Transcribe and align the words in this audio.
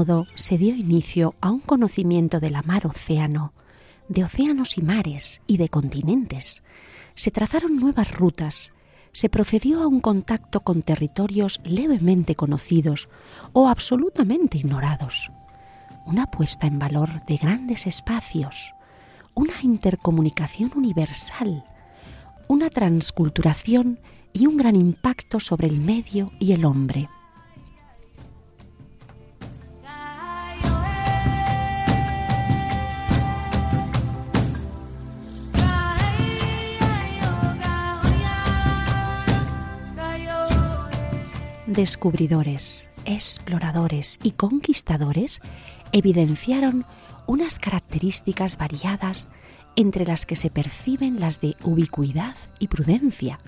Modo 0.00 0.26
se 0.34 0.56
dio 0.56 0.74
inicio 0.74 1.34
a 1.42 1.50
un 1.50 1.60
conocimiento 1.60 2.40
de 2.40 2.48
la 2.48 2.62
mar 2.62 2.86
océano, 2.86 3.52
de 4.08 4.24
océanos 4.24 4.78
y 4.78 4.80
mares 4.80 5.42
y 5.46 5.58
de 5.58 5.68
continentes. 5.68 6.62
Se 7.14 7.30
trazaron 7.30 7.76
nuevas 7.76 8.10
rutas, 8.10 8.72
se 9.12 9.28
procedió 9.28 9.82
a 9.82 9.86
un 9.86 10.00
contacto 10.00 10.60
con 10.60 10.80
territorios 10.80 11.60
levemente 11.64 12.34
conocidos 12.34 13.10
o 13.52 13.68
absolutamente 13.68 14.56
ignorados. 14.56 15.30
Una 16.06 16.30
puesta 16.30 16.66
en 16.66 16.78
valor 16.78 17.22
de 17.26 17.36
grandes 17.36 17.86
espacios, 17.86 18.72
una 19.34 19.60
intercomunicación 19.62 20.72
universal, 20.76 21.62
una 22.48 22.70
transculturación 22.70 24.00
y 24.32 24.46
un 24.46 24.56
gran 24.56 24.76
impacto 24.76 25.40
sobre 25.40 25.66
el 25.66 25.78
medio 25.78 26.32
y 26.38 26.52
el 26.52 26.64
hombre. 26.64 27.10
Descubridores, 41.70 42.90
exploradores 43.04 44.18
y 44.22 44.32
conquistadores 44.32 45.40
evidenciaron 45.92 46.84
unas 47.26 47.58
características 47.58 48.56
variadas 48.56 49.30
entre 49.76 50.04
las 50.04 50.26
que 50.26 50.34
se 50.34 50.50
perciben 50.50 51.20
las 51.20 51.40
de 51.40 51.56
ubicuidad 51.62 52.34
y 52.58 52.66
prudencia, 52.66 53.38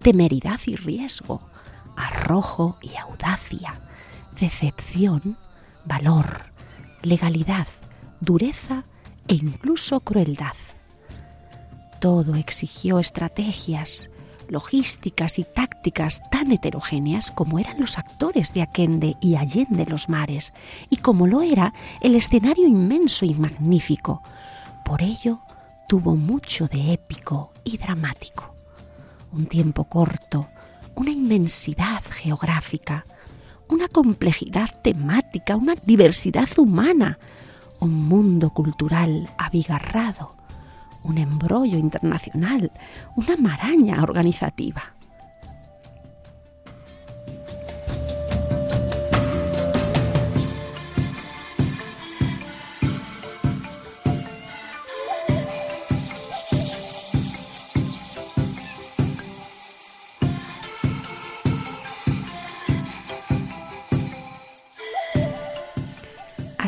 temeridad 0.00 0.60
y 0.66 0.76
riesgo, 0.76 1.40
arrojo 1.96 2.76
y 2.82 2.96
audacia, 2.96 3.74
decepción, 4.38 5.38
valor, 5.86 6.52
legalidad, 7.02 7.66
dureza 8.20 8.84
e 9.26 9.34
incluso 9.34 10.00
crueldad. 10.00 10.56
Todo 11.98 12.34
exigió 12.34 12.98
estrategias, 12.98 14.10
logísticas 14.48 15.38
y 15.38 15.44
tácticas 15.44 16.22
tan 16.30 16.52
heterogéneas 16.52 17.30
como 17.30 17.58
eran 17.58 17.80
los 17.80 17.98
actores 17.98 18.52
de 18.54 18.62
Aquende 18.62 19.16
y 19.20 19.36
Allende 19.36 19.86
los 19.86 20.08
mares, 20.08 20.52
y 20.90 20.96
como 20.96 21.26
lo 21.26 21.42
era 21.42 21.74
el 22.00 22.14
escenario 22.14 22.66
inmenso 22.66 23.24
y 23.24 23.34
magnífico. 23.34 24.22
Por 24.84 25.02
ello, 25.02 25.40
tuvo 25.88 26.16
mucho 26.16 26.66
de 26.68 26.92
épico 26.92 27.52
y 27.64 27.76
dramático. 27.78 28.54
Un 29.32 29.46
tiempo 29.46 29.84
corto, 29.84 30.48
una 30.94 31.10
inmensidad 31.10 32.02
geográfica, 32.02 33.04
una 33.68 33.88
complejidad 33.88 34.70
temática, 34.82 35.56
una 35.56 35.74
diversidad 35.74 36.48
humana, 36.58 37.18
un 37.80 37.92
mundo 38.08 38.50
cultural 38.50 39.28
abigarrado, 39.38 40.36
un 41.04 41.18
embrollo 41.18 41.78
internacional, 41.78 42.72
una 43.16 43.36
maraña 43.36 44.02
organizativa. 44.02 44.93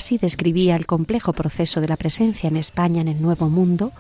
Así 0.07 0.19
describía 0.19 0.77
el 0.77 0.87
complejo 0.87 1.33
proceso 1.33 1.81
de 1.81 1.89
la 1.89 1.97
presencia 1.97 2.47
en 2.47 2.57
España 2.57 3.01
en 3.01 3.09
el 3.09 3.21
Nuevo 3.21 3.49
Mundo 3.49 3.91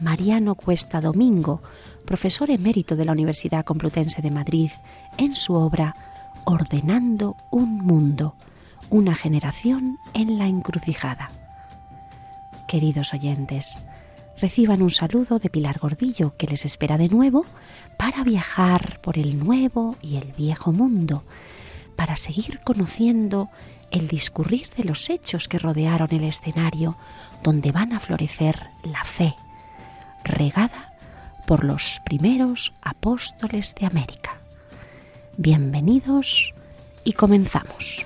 Mariano 0.00 0.56
Cuesta 0.56 1.00
Domingo, 1.00 1.62
profesor 2.04 2.50
emérito 2.50 2.96
de 2.96 3.04
la 3.04 3.12
Universidad 3.12 3.64
Complutense 3.64 4.22
de 4.22 4.32
Madrid, 4.32 4.72
en 5.18 5.36
su 5.36 5.54
obra 5.54 5.94
Ordenando 6.46 7.36
un 7.52 7.76
Mundo, 7.76 8.34
una 8.90 9.14
generación 9.14 9.98
en 10.14 10.36
la 10.36 10.48
encrucijada. 10.48 11.30
Queridos 12.66 13.14
oyentes, 13.14 13.80
reciban 14.40 14.82
un 14.82 14.90
saludo 14.90 15.38
de 15.38 15.48
Pilar 15.48 15.78
Gordillo 15.78 16.36
que 16.36 16.48
les 16.48 16.64
espera 16.64 16.98
de 16.98 17.08
nuevo 17.08 17.44
para 17.96 18.24
viajar 18.24 19.00
por 19.00 19.16
el 19.16 19.38
nuevo 19.38 19.94
y 20.02 20.16
el 20.16 20.32
viejo 20.36 20.72
mundo, 20.72 21.22
para 21.94 22.16
seguir 22.16 22.58
conociendo 22.64 23.48
el 23.92 24.08
discurrir 24.08 24.68
de 24.76 24.84
los 24.84 25.10
hechos 25.10 25.46
que 25.46 25.58
rodearon 25.58 26.08
el 26.10 26.24
escenario 26.24 26.96
donde 27.42 27.70
van 27.70 27.92
a 27.92 28.00
florecer 28.00 28.58
la 28.82 29.04
fe, 29.04 29.36
regada 30.24 30.94
por 31.46 31.62
los 31.62 32.00
primeros 32.04 32.72
apóstoles 32.82 33.74
de 33.78 33.86
América. 33.86 34.38
Bienvenidos 35.36 36.54
y 37.04 37.12
comenzamos. 37.12 38.04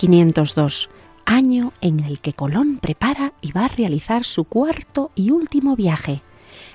1502 0.00 0.88
año 1.24 1.72
en 1.80 2.00
el 2.00 2.20
que 2.20 2.32
Colón 2.32 2.78
prepara 2.78 3.32
y 3.40 3.52
va 3.52 3.64
a 3.64 3.68
realizar 3.68 4.24
su 4.24 4.44
cuarto 4.44 5.10
y 5.14 5.30
último 5.32 5.74
viaje, 5.76 6.22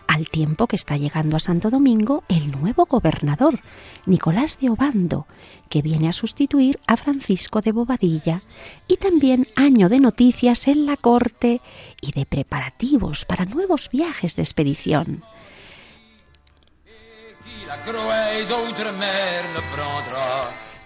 al 0.07 0.27
tiempo 0.27 0.67
que 0.67 0.75
está 0.75 0.97
llegando 0.97 1.37
a 1.37 1.39
Santo 1.39 1.69
Domingo 1.69 2.23
el 2.27 2.51
nuevo 2.51 2.85
gobernador, 2.85 3.61
Nicolás 4.05 4.59
de 4.59 4.69
Obando, 4.69 5.25
que 5.69 5.81
viene 5.81 6.09
a 6.09 6.11
sustituir 6.11 6.79
a 6.85 6.97
Francisco 6.97 7.61
de 7.61 7.71
Bobadilla, 7.71 8.43
y 8.87 8.97
también 8.97 9.47
año 9.55 9.87
de 9.87 9.99
noticias 9.99 10.67
en 10.67 10.85
la 10.85 10.97
corte 10.97 11.61
y 12.01 12.11
de 12.11 12.25
preparativos 12.25 13.23
para 13.23 13.45
nuevos 13.45 13.89
viajes 13.89 14.35
de 14.35 14.41
expedición. 14.41 15.23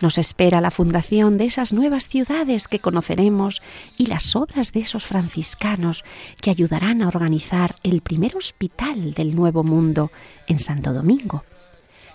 Nos 0.05 0.19
espera 0.19 0.61
la 0.61 0.69
fundación 0.69 1.39
de 1.39 1.45
esas 1.45 1.73
nuevas 1.73 2.07
ciudades 2.07 2.67
que 2.67 2.77
conoceremos 2.77 3.63
y 3.97 4.05
las 4.05 4.35
obras 4.35 4.71
de 4.71 4.81
esos 4.81 5.03
franciscanos 5.03 6.03
que 6.39 6.51
ayudarán 6.51 7.01
a 7.01 7.07
organizar 7.07 7.73
el 7.81 8.01
primer 8.01 8.37
hospital 8.37 9.15
del 9.15 9.35
Nuevo 9.35 9.63
Mundo 9.63 10.11
en 10.45 10.59
Santo 10.59 10.93
Domingo. 10.93 11.41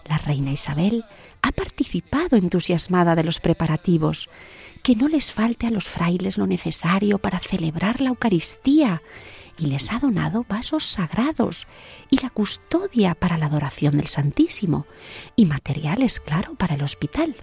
La 0.05 0.19
reina 0.19 0.53
Isabel 0.53 1.05
ha 1.43 1.51
participado 1.51 2.37
entusiasmada 2.37 3.17
de 3.17 3.25
los 3.25 3.41
preparativos, 3.41 4.31
que 4.85 4.95
no 4.95 5.09
les 5.09 5.33
falte 5.33 5.67
a 5.67 5.71
los 5.71 5.89
frailes 5.89 6.39
lo 6.39 6.47
necesario 6.47 7.19
para 7.19 7.41
celebrar 7.41 8.01
la 8.01 8.11
Eucaristía 8.11 9.03
y 9.59 9.67
les 9.67 9.91
ha 9.91 9.99
donado 9.99 10.47
vasos 10.49 10.85
sagrados 10.85 11.67
y 12.09 12.21
la 12.21 12.31
custodia 12.31 13.17
para 13.17 13.37
la 13.37 13.47
adoración 13.47 13.97
del 13.97 14.07
Santísimo 14.07 14.87
y 15.35 15.47
materiales, 15.47 16.21
claro, 16.21 16.55
para 16.55 16.77
el 16.77 16.85
hospital. 16.85 17.35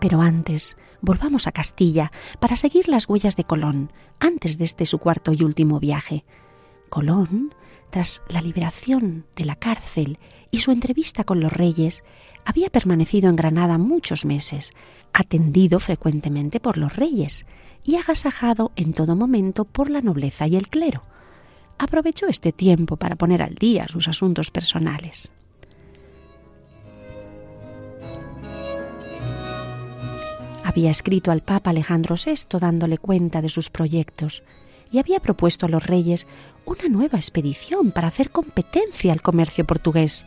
Pero 0.00 0.20
antes, 0.20 0.76
volvamos 1.00 1.46
a 1.46 1.52
Castilla 1.52 2.12
para 2.40 2.56
seguir 2.56 2.88
las 2.88 3.08
huellas 3.08 3.36
de 3.36 3.44
Colón, 3.44 3.92
antes 4.20 4.58
de 4.58 4.64
este 4.64 4.86
su 4.86 4.98
cuarto 4.98 5.32
y 5.32 5.42
último 5.42 5.80
viaje. 5.80 6.24
Colón, 6.88 7.54
tras 7.90 8.22
la 8.28 8.40
liberación 8.40 9.26
de 9.34 9.44
la 9.44 9.56
cárcel 9.56 10.18
y 10.50 10.58
su 10.58 10.70
entrevista 10.70 11.24
con 11.24 11.40
los 11.40 11.52
reyes, 11.52 12.04
había 12.44 12.70
permanecido 12.70 13.28
en 13.28 13.36
Granada 13.36 13.78
muchos 13.78 14.24
meses, 14.24 14.72
atendido 15.12 15.80
frecuentemente 15.80 16.60
por 16.60 16.76
los 16.76 16.94
reyes 16.96 17.46
y 17.82 17.96
agasajado 17.96 18.72
en 18.76 18.92
todo 18.92 19.16
momento 19.16 19.64
por 19.64 19.90
la 19.90 20.00
nobleza 20.00 20.46
y 20.46 20.56
el 20.56 20.68
clero. 20.68 21.02
Aprovechó 21.78 22.26
este 22.26 22.52
tiempo 22.52 22.96
para 22.96 23.16
poner 23.16 23.42
al 23.42 23.54
día 23.54 23.86
sus 23.88 24.08
asuntos 24.08 24.50
personales. 24.50 25.32
Había 30.78 30.92
escrito 30.92 31.32
al 31.32 31.42
Papa 31.42 31.70
Alejandro 31.70 32.14
VI 32.14 32.56
dándole 32.60 32.98
cuenta 32.98 33.42
de 33.42 33.48
sus 33.48 33.68
proyectos 33.68 34.44
y 34.92 35.00
había 35.00 35.18
propuesto 35.18 35.66
a 35.66 35.68
los 35.68 35.84
reyes 35.84 36.28
una 36.66 36.84
nueva 36.88 37.18
expedición 37.18 37.90
para 37.90 38.06
hacer 38.06 38.30
competencia 38.30 39.12
al 39.12 39.20
comercio 39.20 39.64
portugués, 39.64 40.24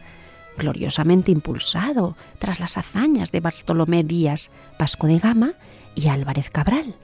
gloriosamente 0.57 1.31
impulsado 1.31 2.17
tras 2.37 2.59
las 2.59 2.75
hazañas 2.77 3.31
de 3.31 3.39
Bartolomé 3.39 4.03
Díaz, 4.03 4.51
Vasco 4.77 5.07
de 5.07 5.19
Gama 5.19 5.53
y 5.95 6.09
Álvarez 6.09 6.49
Cabral. 6.49 6.95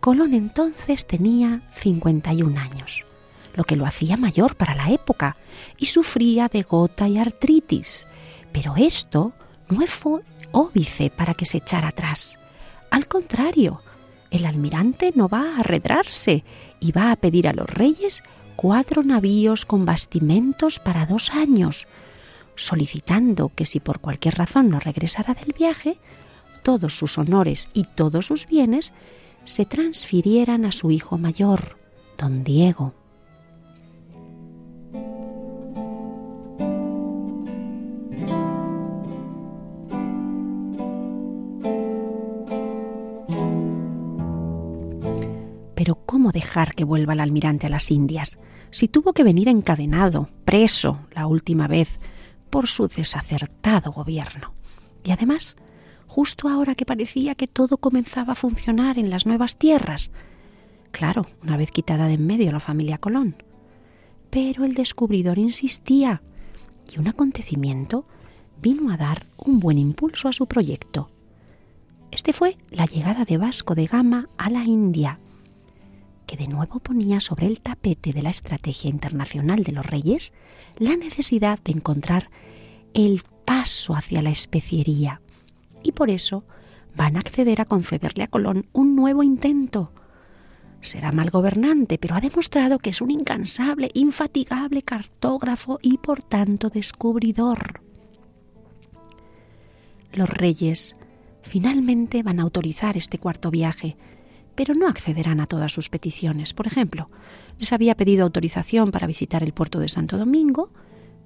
Colón 0.00 0.34
entonces 0.34 1.06
tenía 1.06 1.60
51 1.74 2.58
años, 2.58 3.06
lo 3.54 3.62
que 3.62 3.76
lo 3.76 3.86
hacía 3.86 4.16
mayor 4.16 4.56
para 4.56 4.74
la 4.74 4.90
época, 4.90 5.36
y 5.78 5.86
sufría 5.86 6.48
de 6.48 6.64
gota 6.64 7.06
y 7.06 7.18
artritis. 7.18 8.08
Pero 8.50 8.74
esto 8.76 9.32
no 9.68 9.86
fue 9.86 10.22
óbice 10.52 11.10
para 11.10 11.34
que 11.34 11.44
se 11.44 11.58
echara 11.58 11.88
atrás. 11.88 12.38
Al 12.90 13.08
contrario, 13.08 13.80
el 14.30 14.46
almirante 14.46 15.12
no 15.14 15.28
va 15.28 15.56
a 15.56 15.60
arredrarse 15.60 16.44
y 16.80 16.92
va 16.92 17.10
a 17.10 17.16
pedir 17.16 17.48
a 17.48 17.52
los 17.52 17.68
reyes 17.68 18.22
cuatro 18.56 19.02
navíos 19.02 19.66
con 19.66 19.84
bastimentos 19.84 20.78
para 20.78 21.06
dos 21.06 21.30
años, 21.32 21.86
solicitando 22.56 23.50
que 23.54 23.64
si 23.64 23.80
por 23.80 24.00
cualquier 24.00 24.36
razón 24.36 24.70
no 24.70 24.80
regresara 24.80 25.34
del 25.34 25.52
viaje, 25.52 25.98
todos 26.62 26.96
sus 26.96 27.18
honores 27.18 27.68
y 27.74 27.84
todos 27.84 28.26
sus 28.26 28.46
bienes 28.46 28.92
se 29.44 29.64
transfirieran 29.64 30.64
a 30.64 30.72
su 30.72 30.90
hijo 30.90 31.18
mayor, 31.18 31.78
don 32.18 32.42
Diego. 32.42 32.94
Pero 45.86 46.04
¿cómo 46.04 46.32
dejar 46.32 46.74
que 46.74 46.82
vuelva 46.82 47.12
el 47.12 47.20
almirante 47.20 47.68
a 47.68 47.70
las 47.70 47.92
Indias? 47.92 48.38
Si 48.72 48.88
tuvo 48.88 49.12
que 49.12 49.22
venir 49.22 49.48
encadenado, 49.48 50.28
preso, 50.44 51.06
la 51.14 51.28
última 51.28 51.68
vez, 51.68 52.00
por 52.50 52.66
su 52.66 52.88
desacertado 52.88 53.92
gobierno. 53.92 54.52
Y 55.04 55.12
además, 55.12 55.56
justo 56.08 56.48
ahora 56.48 56.74
que 56.74 56.84
parecía 56.84 57.36
que 57.36 57.46
todo 57.46 57.76
comenzaba 57.76 58.32
a 58.32 58.34
funcionar 58.34 58.98
en 58.98 59.10
las 59.10 59.26
nuevas 59.26 59.58
tierras. 59.58 60.10
Claro, 60.90 61.26
una 61.44 61.56
vez 61.56 61.70
quitada 61.70 62.08
de 62.08 62.14
en 62.14 62.26
medio 62.26 62.50
la 62.50 62.58
familia 62.58 62.98
Colón. 62.98 63.36
Pero 64.28 64.64
el 64.64 64.74
descubridor 64.74 65.38
insistía, 65.38 66.20
y 66.92 66.98
un 66.98 67.06
acontecimiento 67.06 68.08
vino 68.60 68.90
a 68.90 68.96
dar 68.96 69.28
un 69.36 69.60
buen 69.60 69.78
impulso 69.78 70.26
a 70.26 70.32
su 70.32 70.48
proyecto. 70.48 71.12
Este 72.10 72.32
fue 72.32 72.56
la 72.70 72.86
llegada 72.86 73.24
de 73.24 73.38
Vasco 73.38 73.76
de 73.76 73.86
Gama 73.86 74.28
a 74.36 74.50
la 74.50 74.64
India, 74.64 75.20
que 76.26 76.36
de 76.36 76.48
nuevo 76.48 76.80
ponía 76.80 77.20
sobre 77.20 77.46
el 77.46 77.60
tapete 77.60 78.12
de 78.12 78.22
la 78.22 78.30
estrategia 78.30 78.90
internacional 78.90 79.62
de 79.62 79.72
los 79.72 79.86
reyes 79.86 80.32
la 80.76 80.96
necesidad 80.96 81.58
de 81.60 81.72
encontrar 81.72 82.30
el 82.94 83.22
paso 83.44 83.94
hacia 83.94 84.22
la 84.22 84.30
especiería. 84.30 85.20
Y 85.82 85.92
por 85.92 86.10
eso 86.10 86.44
van 86.96 87.16
a 87.16 87.20
acceder 87.20 87.60
a 87.60 87.64
concederle 87.64 88.24
a 88.24 88.28
Colón 88.28 88.66
un 88.72 88.96
nuevo 88.96 89.22
intento. 89.22 89.92
Será 90.80 91.12
mal 91.12 91.30
gobernante, 91.30 91.98
pero 91.98 92.14
ha 92.14 92.20
demostrado 92.20 92.78
que 92.78 92.90
es 92.90 93.00
un 93.00 93.10
incansable, 93.10 93.90
infatigable 93.94 94.82
cartógrafo 94.82 95.78
y 95.82 95.98
por 95.98 96.22
tanto 96.22 96.70
descubridor. 96.70 97.80
Los 100.12 100.30
reyes 100.30 100.96
finalmente 101.42 102.22
van 102.22 102.40
a 102.40 102.42
autorizar 102.42 102.96
este 102.96 103.18
cuarto 103.18 103.50
viaje, 103.50 103.96
pero 104.56 104.74
no 104.74 104.88
accederán 104.88 105.40
a 105.40 105.46
todas 105.46 105.72
sus 105.72 105.88
peticiones. 105.88 106.54
Por 106.54 106.66
ejemplo, 106.66 107.10
les 107.58 107.72
había 107.72 107.96
pedido 107.96 108.24
autorización 108.24 108.90
para 108.90 109.06
visitar 109.06 109.42
el 109.42 109.52
puerto 109.52 109.78
de 109.78 109.88
Santo 109.88 110.18
Domingo, 110.18 110.72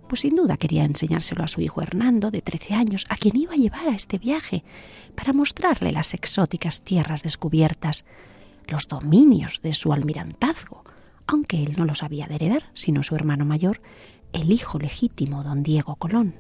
pues 0.09 0.23
sin 0.23 0.35
duda 0.35 0.57
quería 0.57 0.85
enseñárselo 0.85 1.45
a 1.45 1.49
su 1.49 1.61
hijo 1.61 1.81
Hernando, 1.81 2.33
de 2.33 2.43
13 2.43 2.75
años, 2.75 3.07
a 3.09 3.17
quien 3.17 3.37
iba 3.37 3.53
a 3.53 3.57
llevar 3.57 3.89
a 3.89 3.95
este 3.95 4.19
viaje, 4.19 4.65
para 5.15 5.33
mostrarle 5.33 5.93
las 5.93 6.15
exóticas 6.15 6.83
tierras 6.83 7.23
descubiertas, 7.23 8.05
los 8.67 8.89
dominios 8.89 9.61
de 9.63 9.73
su 9.73 9.93
almirantazgo, 9.93 10.85
aunque 11.27 11.63
él 11.63 11.75
no 11.79 11.85
los 11.85 12.03
había 12.03 12.27
de 12.27 12.35
heredar, 12.35 12.65
sino 12.75 13.05
su 13.05 13.15
hermano 13.15 13.45
mayor, 13.45 13.81
el 14.33 14.51
hijo 14.51 14.79
legítimo 14.79 15.45
don 15.45 15.63
Diego 15.63 15.95
Colón. 15.95 16.35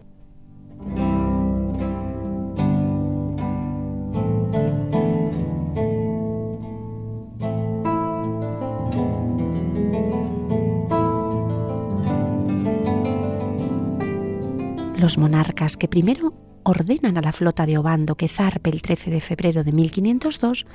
Los 15.00 15.16
monarcas 15.16 15.78
que 15.78 15.88
primero 15.88 16.34
ordenan 16.62 17.16
a 17.16 17.22
la 17.22 17.32
flota 17.32 17.64
de 17.64 17.78
Obando 17.78 18.16
que 18.16 18.28
zarpe 18.28 18.68
el 18.68 18.82
13 18.82 19.10
de 19.10 19.22
febrero 19.22 19.64
de 19.64 19.72
1502 19.72 20.66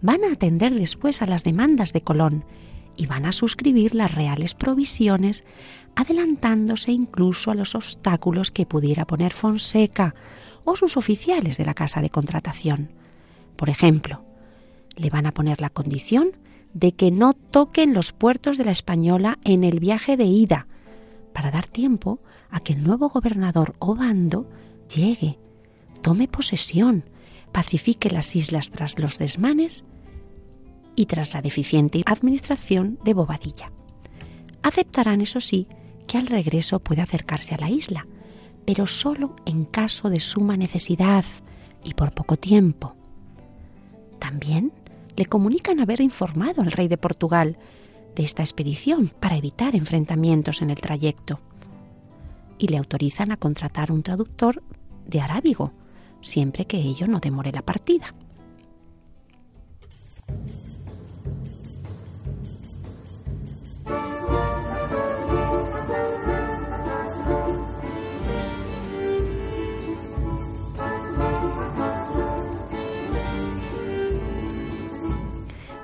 van 0.00 0.22
a 0.22 0.34
atender 0.34 0.72
después 0.72 1.20
a 1.20 1.26
las 1.26 1.42
demandas 1.42 1.92
de 1.92 2.00
Colón 2.00 2.44
y 2.96 3.06
van 3.06 3.26
a 3.26 3.32
suscribir 3.32 3.96
las 3.96 4.14
reales 4.14 4.54
provisiones, 4.54 5.42
adelantándose 5.96 6.92
incluso 6.92 7.50
a 7.50 7.56
los 7.56 7.74
obstáculos 7.74 8.52
que 8.52 8.66
pudiera 8.66 9.04
poner 9.04 9.32
Fonseca 9.32 10.14
o 10.62 10.76
sus 10.76 10.96
oficiales 10.96 11.58
de 11.58 11.64
la 11.64 11.74
casa 11.74 12.00
de 12.00 12.10
contratación. 12.10 12.92
Por 13.56 13.68
ejemplo, 13.68 14.22
le 14.94 15.10
van 15.10 15.26
a 15.26 15.32
poner 15.32 15.60
la 15.60 15.70
condición 15.70 16.36
de 16.72 16.92
que 16.92 17.10
no 17.10 17.34
toquen 17.34 17.94
los 17.94 18.12
puertos 18.12 18.58
de 18.58 18.64
la 18.64 18.70
Española 18.70 19.40
en 19.42 19.64
el 19.64 19.80
viaje 19.80 20.16
de 20.16 20.26
ida, 20.26 20.68
para 21.32 21.50
dar 21.50 21.66
tiempo 21.66 22.20
a 22.52 22.60
que 22.60 22.74
el 22.74 22.84
nuevo 22.84 23.08
gobernador 23.08 23.74
Obando 23.80 24.48
llegue, 24.94 25.38
tome 26.02 26.28
posesión, 26.28 27.04
pacifique 27.50 28.10
las 28.10 28.36
islas 28.36 28.70
tras 28.70 28.98
los 28.98 29.18
desmanes 29.18 29.84
y 30.94 31.06
tras 31.06 31.34
la 31.34 31.40
deficiente 31.40 32.02
administración 32.06 32.98
de 33.04 33.14
Bobadilla. 33.14 33.72
Aceptarán, 34.62 35.22
eso 35.22 35.40
sí, 35.40 35.66
que 36.06 36.18
al 36.18 36.26
regreso 36.26 36.78
puede 36.78 37.00
acercarse 37.00 37.54
a 37.54 37.58
la 37.58 37.70
isla, 37.70 38.06
pero 38.66 38.86
solo 38.86 39.34
en 39.46 39.64
caso 39.64 40.10
de 40.10 40.20
suma 40.20 40.56
necesidad 40.56 41.24
y 41.82 41.94
por 41.94 42.12
poco 42.12 42.36
tiempo. 42.36 42.94
También 44.18 44.72
le 45.16 45.24
comunican 45.24 45.80
haber 45.80 46.00
informado 46.00 46.62
al 46.62 46.70
rey 46.70 46.86
de 46.86 46.98
Portugal 46.98 47.58
de 48.14 48.22
esta 48.22 48.42
expedición 48.42 49.10
para 49.20 49.36
evitar 49.36 49.74
enfrentamientos 49.74 50.60
en 50.60 50.70
el 50.70 50.80
trayecto 50.80 51.40
y 52.62 52.68
le 52.68 52.78
autorizan 52.78 53.32
a 53.32 53.36
contratar 53.36 53.90
un 53.90 54.04
traductor 54.04 54.62
de 55.04 55.20
arábigo, 55.20 55.72
siempre 56.20 56.64
que 56.64 56.76
ello 56.76 57.08
no 57.08 57.18
demore 57.18 57.50
la 57.50 57.62
partida. 57.62 58.14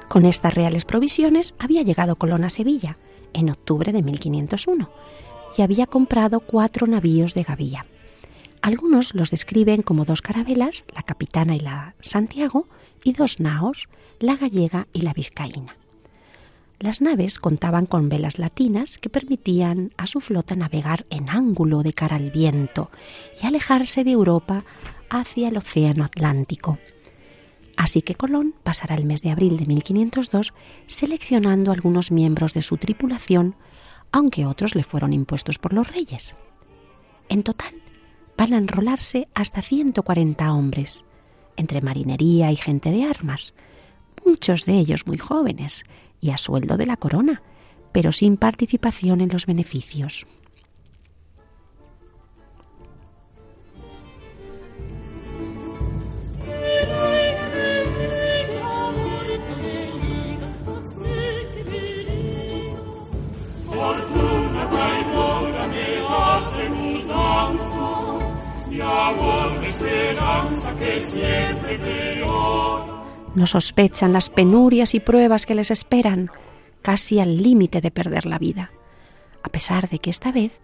Con 0.09 0.25
estas 0.25 0.55
reales 0.55 0.85
provisiones 0.85 1.57
había 1.59 1.83
llegado 1.83 2.17
Colón 2.17 2.45
a 2.45 2.51
Sevilla 2.51 2.99
en 3.33 3.51
octubre 3.51 3.93
de 3.93 4.03
1501 4.03 4.91
y 5.57 5.63
había 5.63 5.87
comprado 5.87 6.41
cuatro 6.41 6.87
navíos 6.87 7.35
de 7.35 7.43
gavilla. 7.43 7.87
Algunos 8.63 9.15
los 9.15 9.31
describen 9.31 9.83
como 9.83 10.05
dos 10.05 10.23
carabelas, 10.23 10.85
la 10.95 11.03
Capitana 11.03 11.55
y 11.57 11.61
la 11.61 11.95
Santiago, 12.01 12.67
y 13.05 13.13
dos 13.13 13.41
naos, 13.41 13.89
la 14.19 14.37
Gallega 14.37 14.89
y 14.93 15.03
la 15.03 15.13
Vizcaína. 15.13 15.77
Las 16.81 17.01
naves 17.01 17.41
contaban 17.41 17.87
con 17.87 18.09
velas 18.09 18.39
latinas 18.39 18.99
que 18.99 19.09
permitían 19.09 19.93
a 19.97 20.07
su 20.07 20.21
flota 20.21 20.55
navegar 20.55 21.07
en 21.11 21.29
ángulo 21.29 21.83
de 21.83 21.93
cara 21.93 22.17
al 22.17 22.31
viento 22.31 22.91
y 23.43 23.47
alejarse 23.47 24.05
de 24.05 24.13
Europa 24.13 24.65
hacia 25.11 25.49
el 25.49 25.57
Océano 25.57 26.05
Atlántico. 26.05 26.79
Así 27.77 28.03
que 28.03 28.15
Colón 28.15 28.55
pasará 28.63 28.95
el 28.95 29.07
mes 29.07 29.23
de 29.23 29.31
abril 29.31 29.57
de 29.57 29.67
1502 29.67 30.53
seleccionando 30.87 31.73
algunos 31.73 32.13
miembros 32.13 32.55
de 32.55 32.63
su 32.63 32.77
tripulación, 32.77 33.57
aunque 34.13 34.47
otros 34.47 34.75
le 34.75 34.83
fueron 34.83 35.13
impuestos 35.13 35.59
por 35.59 35.73
los 35.73 35.93
reyes. 35.93 36.35
En 37.29 37.43
total, 37.43 37.75
van 38.37 38.55
a 38.55 38.59
enrolarse 38.59 39.29
hasta 39.35 39.63
140 39.63 40.53
hombres, 40.53 41.05
entre 41.57 41.81
marinería 41.81 42.53
y 42.53 42.57
gente 42.57 42.91
de 42.91 43.05
armas, 43.05 43.55
muchos 44.25 44.65
de 44.65 44.75
ellos 44.75 45.07
muy 45.07 45.19
jóvenes 45.19 45.85
y 46.21 46.31
a 46.31 46.37
sueldo 46.37 46.77
de 46.77 46.87
la 46.87 46.97
corona, 46.97 47.43
pero 47.93 48.13
sin 48.13 48.37
participación 48.37 49.21
en 49.21 49.31
los 49.31 49.47
beneficios. 49.47 50.27
No 73.35 73.47
sospechan 73.47 74.13
las 74.13 74.31
penurias 74.31 74.95
y 74.95 75.01
pruebas 75.01 75.47
que 75.47 75.55
les 75.55 75.71
esperan, 75.71 76.31
casi 76.83 77.21
al 77.21 77.43
límite 77.43 77.81
de 77.81 77.91
perder 77.91 78.27
la 78.27 78.39
vida, 78.39 78.73
a 79.43 79.49
pesar 79.49 79.89
de 79.89 79.99
que 79.99 80.11
esta 80.11 80.33
vez, 80.33 80.61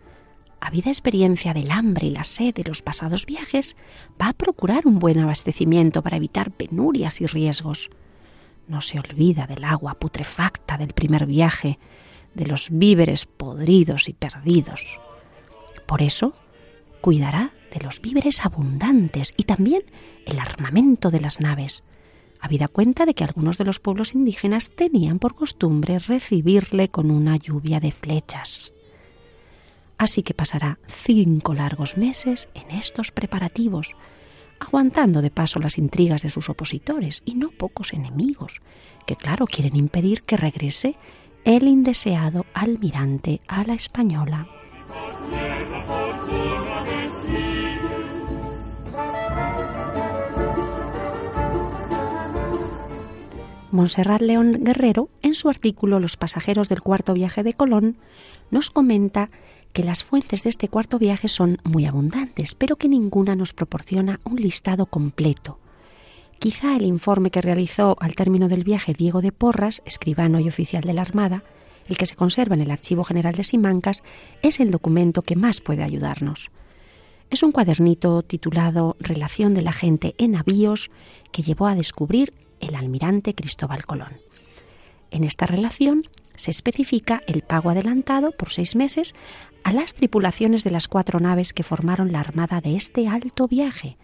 habida 0.60 0.90
experiencia 0.90 1.52
del 1.52 1.70
hambre 1.70 2.06
y 2.06 2.10
la 2.10 2.24
sed 2.24 2.54
de 2.54 2.64
los 2.64 2.82
pasados 2.82 3.26
viajes, 3.26 3.76
va 4.20 4.28
a 4.28 4.32
procurar 4.32 4.86
un 4.86 4.98
buen 4.98 5.18
abastecimiento 5.18 6.02
para 6.02 6.16
evitar 6.16 6.50
penurias 6.50 7.20
y 7.20 7.26
riesgos. 7.26 7.90
No 8.66 8.80
se 8.80 8.98
olvida 8.98 9.46
del 9.46 9.64
agua 9.64 9.94
putrefacta 9.94 10.78
del 10.78 10.94
primer 10.94 11.26
viaje, 11.26 11.78
de 12.34 12.46
los 12.46 12.70
víveres 12.70 13.26
podridos 13.26 14.08
y 14.08 14.14
perdidos. 14.14 15.00
Por 15.86 16.02
eso, 16.02 16.34
cuidará 17.00 17.52
de 17.74 17.84
los 17.84 18.00
víveres 18.00 18.46
abundantes 18.46 19.34
y 19.36 19.44
también 19.44 19.82
el 20.24 20.38
armamento 20.38 21.10
de 21.10 21.20
las 21.20 21.40
naves, 21.40 21.82
habida 22.40 22.68
cuenta 22.68 23.04
de 23.04 23.14
que 23.14 23.24
algunos 23.24 23.58
de 23.58 23.64
los 23.64 23.80
pueblos 23.80 24.14
indígenas 24.14 24.70
tenían 24.70 25.18
por 25.18 25.34
costumbre 25.34 25.98
recibirle 25.98 26.88
con 26.88 27.10
una 27.10 27.36
lluvia 27.36 27.80
de 27.80 27.90
flechas. 27.90 28.74
Así 29.98 30.22
que 30.22 30.34
pasará 30.34 30.78
cinco 30.86 31.54
largos 31.54 31.96
meses 31.96 32.48
en 32.54 32.70
estos 32.70 33.12
preparativos, 33.12 33.94
aguantando 34.60 35.22
de 35.22 35.30
paso 35.30 35.58
las 35.58 35.78
intrigas 35.78 36.22
de 36.22 36.30
sus 36.30 36.48
opositores 36.48 37.22
y 37.24 37.34
no 37.34 37.50
pocos 37.50 37.92
enemigos, 37.92 38.60
que 39.06 39.16
claro 39.16 39.46
quieren 39.46 39.76
impedir 39.76 40.22
que 40.22 40.36
regrese 40.36 40.96
el 41.44 41.68
indeseado 41.68 42.46
almirante 42.54 43.40
a 43.48 43.64
la 43.64 43.74
española. 43.74 44.48
Monserrat 53.74 54.22
León 54.22 54.60
Guerrero, 54.62 55.08
en 55.20 55.34
su 55.34 55.48
artículo 55.48 55.98
Los 55.98 56.16
pasajeros 56.16 56.68
del 56.68 56.80
cuarto 56.80 57.12
viaje 57.12 57.42
de 57.42 57.54
Colón, 57.54 57.96
nos 58.52 58.70
comenta 58.70 59.28
que 59.72 59.82
las 59.82 60.04
fuentes 60.04 60.44
de 60.44 60.50
este 60.50 60.68
cuarto 60.68 61.00
viaje 61.00 61.26
son 61.26 61.58
muy 61.64 61.84
abundantes, 61.84 62.54
pero 62.54 62.76
que 62.76 62.88
ninguna 62.88 63.34
nos 63.34 63.52
proporciona 63.52 64.20
un 64.22 64.36
listado 64.36 64.86
completo. 64.86 65.58
Quizá 66.38 66.76
el 66.76 66.84
informe 66.84 67.32
que 67.32 67.40
realizó 67.40 67.96
al 67.98 68.14
término 68.14 68.48
del 68.48 68.62
viaje 68.62 68.92
Diego 68.92 69.20
de 69.22 69.32
Porras, 69.32 69.82
escribano 69.84 70.38
y 70.38 70.48
oficial 70.48 70.84
de 70.84 70.94
la 70.94 71.02
Armada, 71.02 71.42
el 71.88 71.96
que 71.96 72.06
se 72.06 72.14
conserva 72.14 72.54
en 72.54 72.62
el 72.62 72.70
Archivo 72.70 73.02
General 73.02 73.34
de 73.34 73.42
Simancas, 73.42 74.04
es 74.42 74.60
el 74.60 74.70
documento 74.70 75.22
que 75.22 75.34
más 75.34 75.60
puede 75.60 75.82
ayudarnos. 75.82 76.52
Es 77.28 77.42
un 77.42 77.50
cuadernito 77.50 78.22
titulado 78.22 78.96
Relación 79.00 79.52
de 79.52 79.62
la 79.62 79.72
gente 79.72 80.14
en 80.18 80.32
navíos 80.32 80.92
que 81.32 81.42
llevó 81.42 81.66
a 81.66 81.74
descubrir 81.74 82.32
el 82.66 82.74
almirante 82.74 83.34
Cristóbal 83.34 83.84
Colón. 83.84 84.20
En 85.10 85.24
esta 85.24 85.46
relación 85.46 86.02
se 86.36 86.50
especifica 86.50 87.22
el 87.26 87.42
pago 87.42 87.70
adelantado 87.70 88.32
por 88.32 88.50
seis 88.50 88.74
meses 88.74 89.14
a 89.62 89.72
las 89.72 89.94
tripulaciones 89.94 90.64
de 90.64 90.70
las 90.70 90.88
cuatro 90.88 91.20
naves 91.20 91.52
que 91.52 91.62
formaron 91.62 92.12
la 92.12 92.20
armada 92.20 92.60
de 92.60 92.76
este 92.76 93.08
alto 93.08 93.46
viaje, 93.46 93.96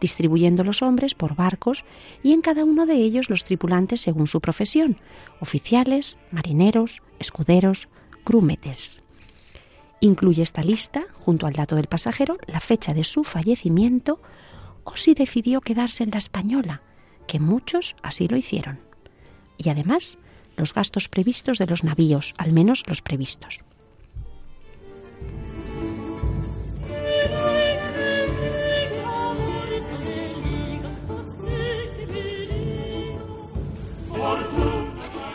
distribuyendo 0.00 0.64
los 0.64 0.82
hombres 0.82 1.14
por 1.14 1.34
barcos 1.34 1.84
y 2.22 2.32
en 2.32 2.40
cada 2.40 2.64
uno 2.64 2.86
de 2.86 2.94
ellos 2.94 3.30
los 3.30 3.44
tripulantes 3.44 4.00
según 4.00 4.26
su 4.26 4.40
profesión, 4.40 4.98
oficiales, 5.40 6.18
marineros, 6.30 7.02
escuderos, 7.18 7.88
grúmetes. 8.24 9.02
Incluye 10.00 10.42
esta 10.42 10.62
lista, 10.62 11.04
junto 11.12 11.46
al 11.46 11.52
dato 11.52 11.76
del 11.76 11.86
pasajero, 11.86 12.36
la 12.46 12.58
fecha 12.58 12.94
de 12.94 13.04
su 13.04 13.22
fallecimiento 13.22 14.20
o 14.82 14.96
si 14.96 15.14
decidió 15.14 15.60
quedarse 15.60 16.02
en 16.02 16.10
la 16.10 16.18
española, 16.18 16.82
que 17.26 17.40
muchos 17.40 17.96
así 18.02 18.28
lo 18.28 18.36
hicieron. 18.36 18.80
Y 19.58 19.68
además, 19.68 20.18
los 20.56 20.74
gastos 20.74 21.08
previstos 21.08 21.58
de 21.58 21.66
los 21.66 21.84
navíos, 21.84 22.34
al 22.38 22.52
menos 22.52 22.84
los 22.86 23.02
previstos. 23.02 23.62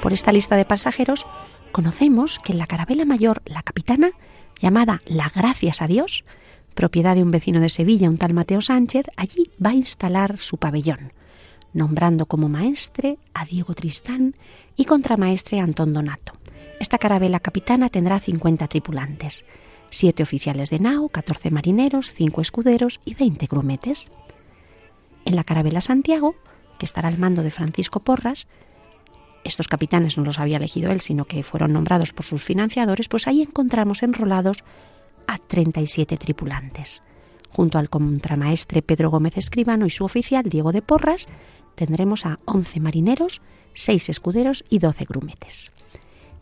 Por 0.02 0.14
esta 0.14 0.32
lista 0.32 0.56
de 0.56 0.64
pasajeros 0.64 1.26
conocemos 1.74 2.40
que 2.40 2.54
en 2.54 2.60
la 2.60 2.68
carabela 2.68 3.04
mayor 3.04 3.42
la 3.46 3.62
capitana, 3.62 4.12
llamada 4.62 5.02
La 5.06 5.30
Gracias 5.36 5.82
a 5.82 5.88
Dios, 5.88 6.24
propiedad 6.76 7.16
de 7.16 7.24
un 7.24 7.32
vecino 7.32 7.60
de 7.60 7.70
Sevilla, 7.70 8.10
un 8.10 8.18
tal 8.18 8.34
Mateo 8.34 8.62
Sánchez, 8.62 9.08
allí 9.18 9.52
va 9.64 9.72
a 9.72 9.76
instalar 9.76 10.38
su 10.40 10.58
pabellón, 10.58 11.12
nombrando 11.78 12.26
como 12.26 12.50
maestre 12.50 13.18
a 13.34 13.46
Diego 13.46 13.74
Tristán 13.74 14.36
y 14.76 14.86
contramaestre 14.86 15.60
a 15.60 15.64
Antón 15.64 15.94
Donato. 15.94 16.34
Esta 16.80 16.98
carabela 16.98 17.40
capitana 17.40 17.90
tendrá 17.90 18.20
50 18.20 18.68
tripulantes, 18.68 19.46
7 19.92 20.24
oficiales 20.24 20.70
de 20.70 20.80
nao, 20.80 21.10
14 21.10 21.50
marineros, 21.52 22.14
5 22.14 22.42
escuderos 22.42 23.00
y 23.06 23.14
20 23.14 23.46
grumetes. 23.48 24.12
En 25.24 25.36
la 25.36 25.44
carabela 25.44 25.82
Santiago, 25.82 26.36
que 26.78 26.86
estará 26.86 27.08
al 27.08 27.18
mando 27.18 27.44
de 27.44 27.52
Francisco 27.52 28.02
Porras, 28.02 28.48
estos 29.44 29.68
capitanes 29.68 30.18
no 30.18 30.26
los 30.26 30.40
había 30.40 30.58
elegido 30.58 30.92
él, 30.92 31.02
sino 31.02 31.26
que 31.26 31.44
fueron 31.44 31.74
nombrados 31.74 32.12
por 32.12 32.26
sus 32.26 32.44
financiadores, 32.44 33.08
pues 33.08 33.28
ahí 33.28 33.42
encontramos 33.42 34.04
enrolados 34.04 34.64
a 35.26 35.38
37 35.38 36.18
tripulantes. 36.18 37.02
Junto 37.50 37.78
al 37.80 37.90
contramaestre 37.90 38.82
Pedro 38.82 39.10
Gómez 39.10 39.38
Escribano 39.38 39.86
y 39.86 39.90
su 39.90 40.04
oficial 40.04 40.44
Diego 40.50 40.74
de 40.74 40.82
Porras, 40.82 41.28
tendremos 41.78 42.26
a 42.26 42.40
11 42.46 42.80
marineros, 42.80 43.42
6 43.76 44.10
escuderos 44.10 44.66
y 44.70 44.80
12 44.80 45.06
grumetes. 45.06 45.72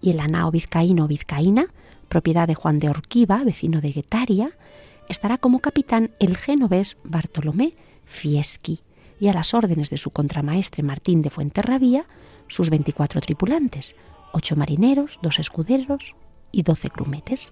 Y 0.02 0.12
el 0.12 0.22
anao 0.22 0.50
vizcaíno 0.50 1.08
vizcaína, 1.08 1.68
propiedad 2.08 2.48
de 2.48 2.56
Juan 2.56 2.80
de 2.80 2.90
Orquiva, 2.90 3.44
vecino 3.44 3.82
de 3.82 3.92
Guetaria, 3.92 4.52
estará 5.10 5.38
como 5.38 5.60
capitán 5.60 6.12
el 6.20 6.38
genovés 6.38 6.98
Bartolomé 7.04 7.76
Fieschi 8.06 8.80
y 9.20 9.28
a 9.28 9.34
las 9.34 9.54
órdenes 9.54 9.90
de 9.90 9.98
su 9.98 10.10
contramaestre 10.12 10.84
Martín 10.84 11.22
de 11.22 11.30
Fuenterrabía 11.30 12.06
sus 12.48 12.70
24 12.70 13.20
tripulantes, 13.22 13.96
8 14.32 14.56
marineros, 14.56 15.20
2 15.22 15.40
escuderos 15.40 16.16
y 16.52 16.64
12 16.64 16.90
grumetes. 16.90 17.52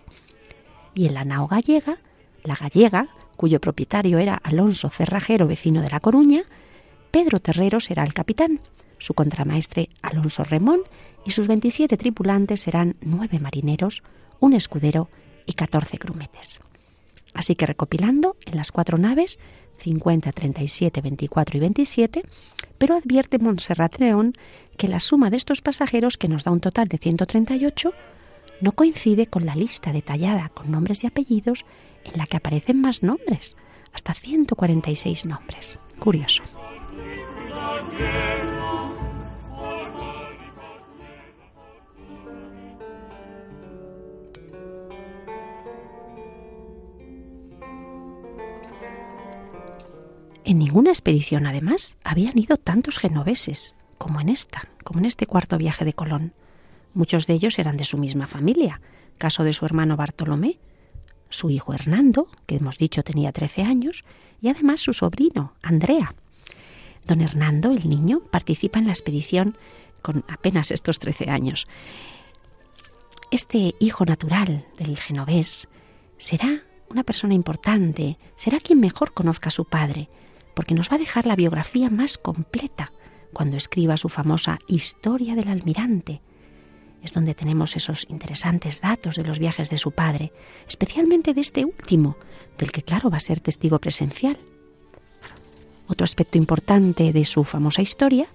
Y 0.93 1.07
en 1.07 1.15
la 1.15 1.25
nao 1.25 1.47
gallega, 1.47 1.97
la 2.43 2.55
gallega, 2.55 3.09
cuyo 3.35 3.59
propietario 3.59 4.19
era 4.19 4.35
Alonso 4.35 4.89
Cerrajero, 4.89 5.47
vecino 5.47 5.81
de 5.81 5.89
La 5.89 5.99
Coruña, 5.99 6.43
Pedro 7.13 7.39
Terrero 7.39 7.79
será 7.79 8.03
el 8.03 8.15
capitán, 8.15 8.59
su 8.97 9.13
contramaestre 9.13 9.89
Alonso 10.01 10.43
Remón 10.43 10.81
y 11.23 11.29
sus 11.29 11.47
27 11.47 11.95
tripulantes 11.95 12.61
serán 12.61 12.95
nueve 13.01 13.37
marineros, 13.37 14.01
un 14.39 14.53
escudero 14.53 15.09
y 15.45 15.53
14 15.53 15.97
grumetes. 15.97 16.59
Así 17.35 17.53
que 17.53 17.67
recopilando, 17.67 18.35
en 18.47 18.57
las 18.57 18.71
cuatro 18.71 18.97
naves, 18.97 19.37
50, 19.77 20.31
37, 20.31 21.01
24 21.01 21.57
y 21.57 21.59
27, 21.59 22.23
pero 22.79 22.95
advierte 22.95 23.37
Montserrat 23.37 23.99
León 23.99 24.33
que 24.75 24.87
la 24.87 24.99
suma 24.99 25.29
de 25.29 25.37
estos 25.37 25.61
pasajeros, 25.61 26.17
que 26.17 26.27
nos 26.27 26.45
da 26.45 26.51
un 26.51 26.61
total 26.61 26.87
de 26.87 26.97
138, 26.97 27.93
no 28.59 28.71
coincide 28.71 29.27
con 29.27 29.45
la 29.45 29.55
lista 29.55 29.93
detallada 29.93 30.49
con 30.49 30.71
nombres 30.71 31.03
y 31.03 31.07
apellidos 31.07 31.63
en 32.05 32.17
la 32.17 32.25
que 32.25 32.37
aparecen 32.37 32.81
más 32.81 33.03
nombres, 33.03 33.55
hasta 33.93 34.15
146 34.15 35.27
nombres. 35.27 35.77
Curioso. 35.99 36.41
En 50.45 50.59
ninguna 50.59 50.91
expedición, 50.91 51.47
además, 51.47 51.97
habían 52.03 52.37
ido 52.37 52.57
tantos 52.57 52.99
genoveses 52.99 53.73
como 53.97 54.21
en 54.21 54.29
esta, 54.29 54.67
como 54.83 54.99
en 54.99 55.05
este 55.05 55.25
cuarto 55.25 55.57
viaje 55.57 55.85
de 55.85 55.93
Colón. 55.93 56.33
Muchos 56.93 57.25
de 57.25 57.33
ellos 57.33 57.57
eran 57.57 57.75
de 57.77 57.85
su 57.85 57.97
misma 57.97 58.27
familia, 58.27 58.81
caso 59.17 59.43
de 59.43 59.53
su 59.53 59.65
hermano 59.65 59.95
Bartolomé, 59.95 60.59
su 61.29 61.49
hijo 61.49 61.73
Hernando, 61.73 62.27
que 62.45 62.57
hemos 62.57 62.77
dicho 62.77 63.03
tenía 63.03 63.31
13 63.31 63.63
años, 63.63 64.03
y 64.41 64.49
además 64.49 64.81
su 64.81 64.93
sobrino, 64.93 65.53
Andrea. 65.61 66.13
Don 67.07 67.21
Hernando, 67.21 67.71
el 67.71 67.89
niño, 67.89 68.21
participa 68.31 68.79
en 68.79 68.85
la 68.85 68.93
expedición 68.93 69.57
con 70.01 70.23
apenas 70.27 70.71
estos 70.71 70.99
13 70.99 71.29
años. 71.29 71.67
Este 73.31 73.75
hijo 73.79 74.05
natural 74.05 74.67
del 74.77 74.97
genovés 74.97 75.67
será 76.17 76.63
una 76.89 77.03
persona 77.03 77.33
importante, 77.33 78.19
será 78.35 78.59
quien 78.59 78.79
mejor 78.79 79.13
conozca 79.13 79.47
a 79.47 79.51
su 79.51 79.65
padre, 79.65 80.09
porque 80.53 80.75
nos 80.75 80.91
va 80.91 80.95
a 80.95 80.99
dejar 80.99 81.25
la 81.25 81.35
biografía 81.35 81.89
más 81.89 82.17
completa 82.17 82.91
cuando 83.33 83.57
escriba 83.57 83.97
su 83.97 84.09
famosa 84.09 84.59
Historia 84.67 85.35
del 85.35 85.49
Almirante. 85.49 86.21
Es 87.01 87.13
donde 87.13 87.33
tenemos 87.33 87.75
esos 87.75 88.05
interesantes 88.09 88.79
datos 88.79 89.15
de 89.15 89.23
los 89.23 89.39
viajes 89.39 89.69
de 89.69 89.77
su 89.79 89.91
padre, 89.91 90.31
especialmente 90.67 91.33
de 91.33 91.41
este 91.41 91.65
último, 91.65 92.17
del 92.57 92.71
que 92.71 92.83
claro 92.83 93.09
va 93.09 93.17
a 93.17 93.21
ser 93.21 93.41
testigo 93.41 93.79
presencial. 93.79 94.37
Otro 95.93 96.05
aspecto 96.05 96.39
importante 96.39 97.13
de 97.13 97.23
su 97.23 97.43
famosa 97.43 97.83
historia 97.83 98.27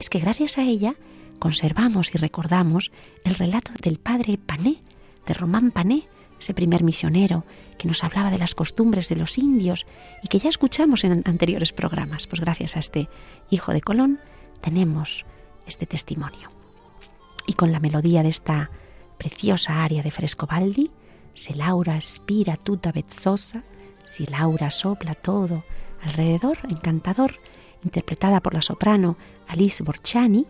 es 0.00 0.10
que 0.10 0.18
gracias 0.18 0.58
a 0.58 0.64
ella 0.64 0.96
conservamos 1.38 2.12
y 2.12 2.18
recordamos 2.18 2.90
el 3.22 3.36
relato 3.36 3.70
del 3.80 4.00
padre 4.00 4.36
Pané, 4.36 4.82
de 5.24 5.32
Román 5.32 5.70
Pané, 5.70 6.08
ese 6.40 6.54
primer 6.54 6.82
misionero 6.82 7.44
que 7.78 7.86
nos 7.86 8.02
hablaba 8.02 8.32
de 8.32 8.38
las 8.38 8.56
costumbres 8.56 9.08
de 9.08 9.14
los 9.14 9.38
indios 9.38 9.86
y 10.24 10.26
que 10.26 10.40
ya 10.40 10.48
escuchamos 10.48 11.04
en 11.04 11.22
anteriores 11.24 11.72
programas. 11.72 12.26
Pues 12.26 12.40
gracias 12.40 12.74
a 12.74 12.80
este 12.80 13.08
hijo 13.48 13.72
de 13.72 13.80
Colón 13.80 14.18
tenemos 14.60 15.24
este 15.68 15.86
testimonio. 15.86 16.50
Y 17.46 17.52
con 17.52 17.70
la 17.70 17.78
melodía 17.78 18.24
de 18.24 18.30
esta 18.30 18.72
preciosa 19.18 19.84
aria 19.84 20.02
de 20.02 20.10
Frescobaldi, 20.10 20.90
se 21.32 21.54
Laura 21.54 21.94
aspira 21.94 22.56
tuta 22.56 22.90
vezzosa, 22.90 23.62
si 24.04 24.26
Laura 24.26 24.68
sopla 24.72 25.14
todo 25.14 25.62
alrededor, 26.04 26.58
encantador, 26.70 27.40
interpretada 27.82 28.40
por 28.40 28.54
la 28.54 28.62
soprano 28.62 29.16
Alice 29.46 29.82
Borchani, 29.82 30.46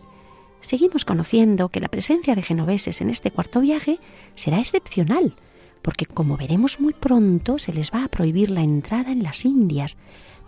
seguimos 0.59 1.05
conociendo 1.05 1.69
que 1.69 1.79
la 1.79 1.89
presencia 1.89 2.35
de 2.35 2.41
genoveses 2.41 3.01
en 3.01 3.09
este 3.09 3.31
cuarto 3.31 3.61
viaje 3.61 3.99
será 4.35 4.59
excepcional, 4.59 5.35
porque 5.81 6.05
como 6.05 6.37
veremos 6.37 6.79
muy 6.79 6.93
pronto 6.93 7.59
se 7.59 7.73
les 7.73 7.91
va 7.91 8.03
a 8.03 8.07
prohibir 8.07 8.49
la 8.49 8.63
entrada 8.63 9.11
en 9.11 9.23
las 9.23 9.45
Indias 9.45 9.97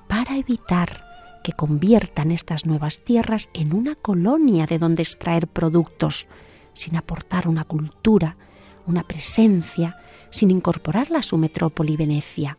para 0.08 0.38
evitar 0.38 1.06
que 1.44 1.54
conviertan 1.54 2.32
estas 2.32 2.66
nuevas 2.66 3.04
tierras 3.04 3.50
en 3.54 3.74
una 3.74 3.96
colonia 3.96 4.66
de 4.66 4.80
donde 4.80 5.04
extraer 5.04 5.48
productos, 5.48 6.28
sin 6.74 6.96
aportar 6.96 7.48
una 7.48 7.64
cultura, 7.64 8.38
una 8.86 9.04
presencia, 9.04 9.98
sin 10.30 10.52
incorporarla 10.52 11.20
a 11.20 11.24
su 11.24 11.38
metrópoli 11.38 11.96
Venecia, 11.96 12.58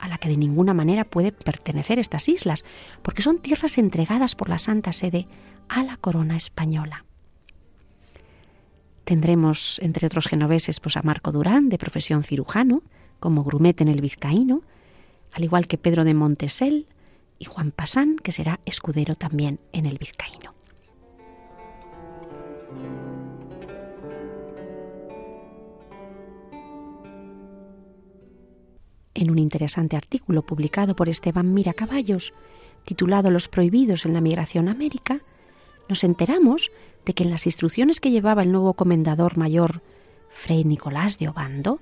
a 0.00 0.08
la 0.08 0.18
que 0.18 0.28
de 0.28 0.36
ninguna 0.36 0.74
manera 0.74 1.04
puede 1.04 1.30
pertenecer 1.30 1.98
estas 1.98 2.28
islas, 2.28 2.64
porque 3.02 3.22
son 3.22 3.38
tierras 3.38 3.78
entregadas 3.78 4.34
por 4.34 4.48
la 4.48 4.58
Santa 4.58 4.92
Sede 4.92 5.28
a 5.68 5.84
la 5.84 5.96
corona 5.96 6.36
española. 6.36 7.04
Tendremos, 9.04 9.78
entre 9.82 10.06
otros 10.06 10.26
genoveses, 10.26 10.80
pues 10.80 10.96
a 10.96 11.02
Marco 11.02 11.32
Durán, 11.32 11.68
de 11.68 11.78
profesión 11.78 12.22
cirujano, 12.22 12.82
como 13.18 13.44
grumete 13.44 13.82
en 13.82 13.88
el 13.88 14.00
vizcaíno, 14.00 14.62
al 15.32 15.44
igual 15.44 15.66
que 15.66 15.78
Pedro 15.78 16.04
de 16.04 16.14
Montesel 16.14 16.86
y 17.38 17.44
Juan 17.44 17.70
Pasán, 17.70 18.16
que 18.16 18.32
será 18.32 18.60
escudero 18.64 19.14
también 19.14 19.60
en 19.72 19.86
el 19.86 19.98
vizcaíno. 19.98 20.54
En 29.14 29.30
un 29.30 29.38
interesante 29.38 29.96
artículo 29.96 30.42
publicado 30.42 30.94
por 30.94 31.08
Esteban 31.08 31.52
Mira 31.52 31.74
Caballos, 31.74 32.32
titulado 32.84 33.30
Los 33.30 33.48
prohibidos 33.48 34.06
en 34.06 34.14
la 34.14 34.20
migración 34.20 34.68
a 34.68 34.72
América, 34.72 35.20
nos 35.88 36.04
enteramos 36.04 36.70
de 37.04 37.14
que 37.14 37.24
en 37.24 37.30
las 37.30 37.46
instrucciones 37.46 38.00
que 38.00 38.10
llevaba 38.10 38.42
el 38.42 38.52
nuevo 38.52 38.74
comendador 38.74 39.36
mayor 39.36 39.82
Fray 40.30 40.64
Nicolás 40.64 41.18
de 41.18 41.28
Obando, 41.28 41.80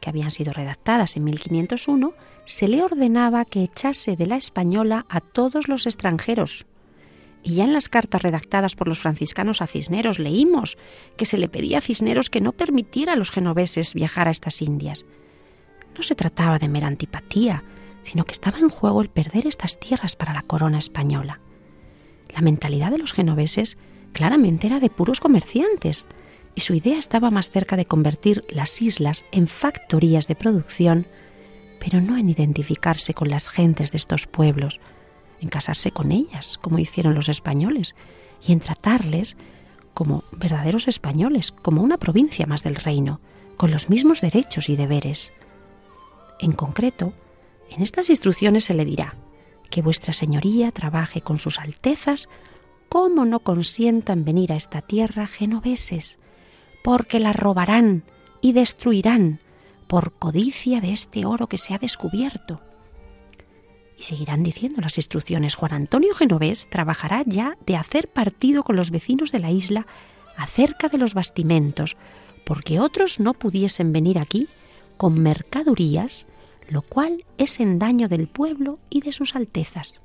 que 0.00 0.10
habían 0.10 0.30
sido 0.30 0.52
redactadas 0.52 1.16
en 1.16 1.24
1501, 1.24 2.14
se 2.44 2.68
le 2.68 2.82
ordenaba 2.82 3.44
que 3.44 3.64
echase 3.64 4.14
de 4.14 4.26
la 4.26 4.36
española 4.36 5.04
a 5.08 5.20
todos 5.20 5.68
los 5.68 5.86
extranjeros. 5.86 6.66
Y 7.42 7.54
ya 7.54 7.64
en 7.64 7.72
las 7.72 7.88
cartas 7.88 8.22
redactadas 8.22 8.76
por 8.76 8.88
los 8.88 9.00
franciscanos 9.00 9.60
a 9.62 9.66
Cisneros 9.66 10.18
leímos 10.18 10.78
que 11.16 11.24
se 11.24 11.38
le 11.38 11.48
pedía 11.48 11.78
a 11.78 11.80
Cisneros 11.80 12.30
que 12.30 12.40
no 12.40 12.52
permitiera 12.52 13.14
a 13.14 13.16
los 13.16 13.30
genoveses 13.30 13.94
viajar 13.94 14.28
a 14.28 14.32
estas 14.32 14.62
Indias. 14.62 15.04
No 15.98 16.04
se 16.04 16.14
trataba 16.14 16.60
de 16.60 16.68
mera 16.68 16.86
antipatía, 16.86 17.64
sino 18.02 18.24
que 18.24 18.32
estaba 18.32 18.58
en 18.58 18.68
juego 18.68 19.02
el 19.02 19.10
perder 19.10 19.48
estas 19.48 19.78
tierras 19.80 20.14
para 20.14 20.32
la 20.32 20.42
corona 20.42 20.78
española. 20.78 21.40
La 22.30 22.40
mentalidad 22.40 22.92
de 22.92 22.98
los 22.98 23.12
genoveses 23.12 23.76
claramente 24.12 24.68
era 24.68 24.78
de 24.78 24.90
puros 24.90 25.18
comerciantes, 25.18 26.06
y 26.54 26.60
su 26.60 26.74
idea 26.74 26.98
estaba 26.98 27.30
más 27.30 27.50
cerca 27.50 27.76
de 27.76 27.84
convertir 27.84 28.44
las 28.48 28.80
islas 28.80 29.24
en 29.32 29.48
factorías 29.48 30.28
de 30.28 30.36
producción, 30.36 31.06
pero 31.80 32.00
no 32.00 32.16
en 32.16 32.28
identificarse 32.30 33.12
con 33.12 33.28
las 33.28 33.48
gentes 33.48 33.90
de 33.90 33.98
estos 33.98 34.26
pueblos, 34.26 34.80
en 35.40 35.48
casarse 35.48 35.90
con 35.90 36.12
ellas, 36.12 36.58
como 36.58 36.78
hicieron 36.78 37.14
los 37.14 37.28
españoles, 37.28 37.94
y 38.46 38.52
en 38.52 38.60
tratarles 38.60 39.36
como 39.94 40.22
verdaderos 40.30 40.86
españoles, 40.86 41.50
como 41.50 41.82
una 41.82 41.98
provincia 41.98 42.46
más 42.46 42.62
del 42.62 42.76
reino, 42.76 43.20
con 43.56 43.72
los 43.72 43.88
mismos 43.88 44.20
derechos 44.20 44.68
y 44.68 44.76
deberes. 44.76 45.32
En 46.38 46.52
concreto, 46.52 47.12
en 47.70 47.82
estas 47.82 48.10
instrucciones 48.10 48.64
se 48.64 48.74
le 48.74 48.84
dirá, 48.84 49.14
que 49.70 49.82
vuestra 49.82 50.12
señoría 50.12 50.70
trabaje 50.70 51.20
con 51.20 51.38
sus 51.38 51.58
altezas, 51.58 52.28
como 52.88 53.24
no 53.24 53.40
consientan 53.40 54.24
venir 54.24 54.52
a 54.52 54.56
esta 54.56 54.80
tierra 54.80 55.26
genoveses, 55.26 56.18
porque 56.82 57.20
la 57.20 57.32
robarán 57.32 58.04
y 58.40 58.52
destruirán 58.52 59.40
por 59.86 60.12
codicia 60.12 60.80
de 60.80 60.92
este 60.92 61.26
oro 61.26 61.48
que 61.48 61.58
se 61.58 61.74
ha 61.74 61.78
descubierto. 61.78 62.60
Y 63.98 64.02
seguirán 64.02 64.42
diciendo 64.42 64.80
las 64.80 64.96
instrucciones. 64.96 65.56
Juan 65.56 65.72
Antonio 65.72 66.14
Genovés 66.14 66.68
trabajará 66.70 67.24
ya 67.26 67.58
de 67.66 67.76
hacer 67.76 68.08
partido 68.08 68.62
con 68.62 68.76
los 68.76 68.90
vecinos 68.90 69.32
de 69.32 69.40
la 69.40 69.50
isla 69.50 69.86
acerca 70.36 70.88
de 70.88 70.98
los 70.98 71.14
bastimentos, 71.14 71.96
porque 72.44 72.78
otros 72.78 73.18
no 73.18 73.34
pudiesen 73.34 73.92
venir 73.92 74.18
aquí 74.18 74.48
con 74.98 75.22
mercadurías 75.22 76.26
lo 76.68 76.82
cual 76.82 77.24
es 77.38 77.60
en 77.60 77.78
daño 77.78 78.08
del 78.08 78.28
pueblo 78.28 78.78
y 78.90 79.00
de 79.00 79.12
sus 79.12 79.34
altezas. 79.34 80.00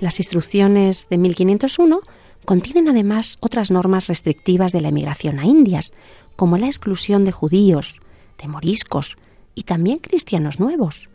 Las 0.00 0.20
instrucciones 0.20 1.08
de 1.08 1.18
1501 1.18 2.00
contienen 2.48 2.88
además 2.88 3.36
otras 3.40 3.70
normas 3.70 4.06
restrictivas 4.06 4.72
de 4.72 4.80
la 4.80 4.88
emigración 4.88 5.38
a 5.38 5.44
Indias, 5.44 5.92
como 6.34 6.56
la 6.56 6.64
exclusión 6.64 7.26
de 7.26 7.30
judíos, 7.30 8.00
de 8.40 8.48
moriscos 8.48 9.18
y 9.54 9.64
también 9.64 9.98
cristianos 9.98 10.58
nuevos, 10.58 11.10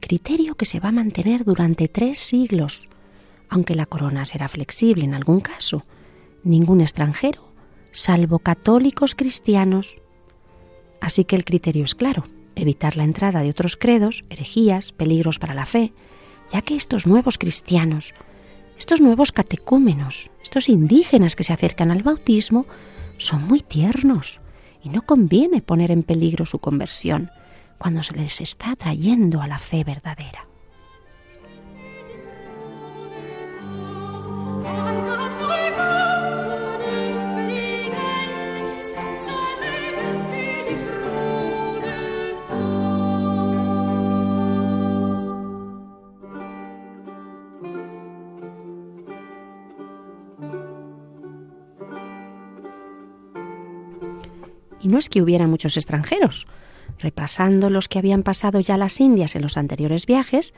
criterio 0.00 0.54
que 0.54 0.64
se 0.64 0.80
va 0.80 0.88
a 0.88 0.92
mantener 0.92 1.44
durante 1.44 1.88
tres 1.88 2.20
siglos, 2.20 2.88
aunque 3.50 3.74
la 3.74 3.84
corona 3.84 4.24
será 4.24 4.48
flexible 4.48 5.04
en 5.04 5.12
algún 5.12 5.40
caso. 5.40 5.84
Ningún 6.42 6.80
extranjero, 6.80 7.52
salvo 7.92 8.38
católicos 8.38 9.14
cristianos. 9.14 10.00
Así 11.02 11.24
que 11.24 11.36
el 11.36 11.44
criterio 11.44 11.84
es 11.84 11.94
claro, 11.94 12.24
evitar 12.54 12.96
la 12.96 13.04
entrada 13.04 13.42
de 13.42 13.50
otros 13.50 13.76
credos, 13.76 14.24
herejías, 14.30 14.92
peligros 14.92 15.38
para 15.38 15.52
la 15.52 15.66
fe, 15.66 15.92
ya 16.50 16.62
que 16.62 16.76
estos 16.76 17.06
nuevos 17.06 17.36
cristianos, 17.36 18.14
estos 18.78 19.00
nuevos 19.00 19.32
catecúmenos, 19.32 20.30
estos 20.42 20.68
indígenas 20.68 21.36
que 21.36 21.44
se 21.44 21.52
acercan 21.52 21.90
al 21.90 22.02
bautismo, 22.02 22.66
son 23.16 23.46
muy 23.46 23.60
tiernos, 23.60 24.40
y 24.82 24.88
no 24.88 25.02
conviene 25.02 25.60
poner 25.60 25.90
en 25.90 26.02
peligro 26.02 26.46
su 26.46 26.58
conversión 26.58 27.30
cuando 27.78 28.02
se 28.02 28.14
les 28.14 28.40
está 28.40 28.72
atrayendo 28.72 29.42
a 29.42 29.46
la 29.46 29.58
fe 29.58 29.84
verdadera. 29.84 30.47
Y 54.80 54.88
no 54.88 54.98
es 54.98 55.08
que 55.08 55.22
hubiera 55.22 55.46
muchos 55.46 55.76
extranjeros. 55.76 56.46
Repasando 56.98 57.70
los 57.70 57.88
que 57.88 57.98
habían 57.98 58.22
pasado 58.22 58.60
ya 58.60 58.76
las 58.76 59.00
Indias 59.00 59.36
en 59.36 59.42
los 59.42 59.56
anteriores 59.56 60.06
viajes, 60.06 60.54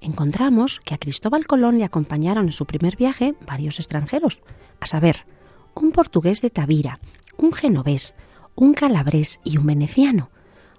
encontramos 0.00 0.80
que 0.84 0.94
a 0.94 0.98
Cristóbal 0.98 1.46
Colón 1.46 1.78
le 1.78 1.84
acompañaron 1.84 2.46
en 2.46 2.52
su 2.52 2.66
primer 2.66 2.96
viaje 2.96 3.34
varios 3.46 3.78
extranjeros, 3.78 4.42
a 4.80 4.86
saber, 4.86 5.26
un 5.74 5.92
portugués 5.92 6.42
de 6.42 6.50
Tavira, 6.50 6.98
un 7.36 7.52
genovés, 7.52 8.14
un 8.54 8.74
calabrés 8.74 9.40
y 9.44 9.56
un 9.56 9.66
veneciano, 9.66 10.30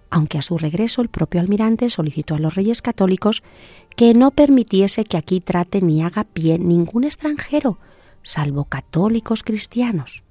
aunque 0.10 0.38
a 0.38 0.44
su 0.44 0.58
regreso 0.58 1.02
el 1.02 1.10
propio 1.10 1.42
almirante 1.42 1.90
solicitó 1.90 2.36
a 2.36 2.40
los 2.40 2.54
reyes 2.54 2.82
católicos 2.82 3.42
que 3.96 4.14
no 4.14 4.32
permitiese 4.32 5.06
que 5.06 5.18
aquí 5.18 5.40
trate 5.40 5.82
ni 5.82 6.04
haga 6.04 6.24
pie 6.24 6.60
ningún 6.60 7.04
extranjero, 7.04 7.80
salvo 8.22 8.66
católicos 8.66 9.42
cristianos. 9.42 10.24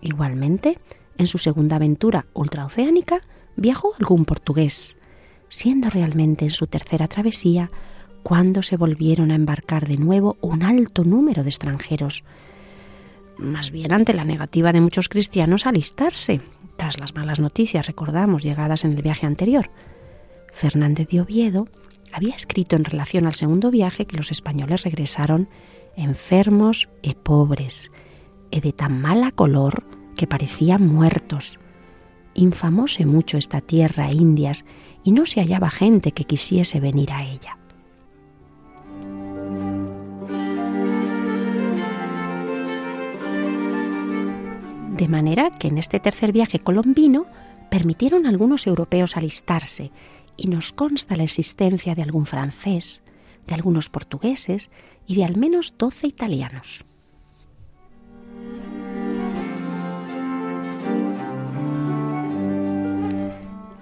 Igualmente, 0.00 0.78
en 1.22 1.26
su 1.26 1.38
segunda 1.38 1.76
aventura 1.76 2.26
ultraoceánica, 2.34 3.20
viajó 3.56 3.94
algún 3.98 4.24
portugués, 4.24 4.98
siendo 5.48 5.88
realmente 5.88 6.44
en 6.44 6.50
su 6.50 6.66
tercera 6.66 7.08
travesía 7.08 7.70
cuando 8.22 8.62
se 8.62 8.76
volvieron 8.76 9.30
a 9.30 9.34
embarcar 9.34 9.88
de 9.88 9.96
nuevo 9.96 10.36
un 10.40 10.62
alto 10.62 11.04
número 11.04 11.42
de 11.42 11.48
extranjeros, 11.48 12.24
más 13.38 13.70
bien 13.70 13.92
ante 13.92 14.12
la 14.12 14.24
negativa 14.24 14.72
de 14.72 14.80
muchos 14.80 15.08
cristianos 15.08 15.66
a 15.66 15.70
alistarse, 15.70 16.40
tras 16.76 16.98
las 17.00 17.14
malas 17.14 17.40
noticias, 17.40 17.86
recordamos, 17.86 18.42
llegadas 18.42 18.84
en 18.84 18.92
el 18.92 19.02
viaje 19.02 19.26
anterior. 19.26 19.70
Fernández 20.52 21.08
de 21.08 21.20
Oviedo 21.20 21.68
había 22.12 22.34
escrito 22.34 22.76
en 22.76 22.84
relación 22.84 23.26
al 23.26 23.34
segundo 23.34 23.70
viaje 23.70 24.06
que 24.06 24.16
los 24.16 24.30
españoles 24.30 24.82
regresaron 24.82 25.48
enfermos 25.96 26.88
y 27.00 27.14
pobres, 27.14 27.90
y 28.50 28.60
de 28.60 28.72
tan 28.72 29.00
mala 29.00 29.30
color 29.30 30.01
parecían 30.26 30.86
muertos. 30.86 31.58
Infamóse 32.34 33.04
mucho 33.06 33.36
esta 33.36 33.60
tierra 33.60 34.10
indias 34.10 34.64
y 35.04 35.12
no 35.12 35.26
se 35.26 35.40
hallaba 35.40 35.70
gente 35.70 36.12
que 36.12 36.24
quisiese 36.24 36.80
venir 36.80 37.12
a 37.12 37.24
ella. 37.24 37.58
De 44.96 45.08
manera 45.08 45.50
que 45.58 45.68
en 45.68 45.78
este 45.78 45.98
tercer 45.98 46.32
viaje 46.32 46.60
colombino 46.60 47.26
permitieron 47.70 48.26
a 48.26 48.28
algunos 48.28 48.66
europeos 48.66 49.16
alistarse 49.16 49.90
y 50.36 50.46
nos 50.46 50.72
consta 50.72 51.16
la 51.16 51.24
existencia 51.24 51.94
de 51.94 52.02
algún 52.02 52.26
francés, 52.26 53.02
de 53.46 53.54
algunos 53.54 53.88
portugueses 53.88 54.70
y 55.06 55.16
de 55.16 55.24
al 55.24 55.36
menos 55.36 55.74
doce 55.76 56.06
italianos. 56.06 56.84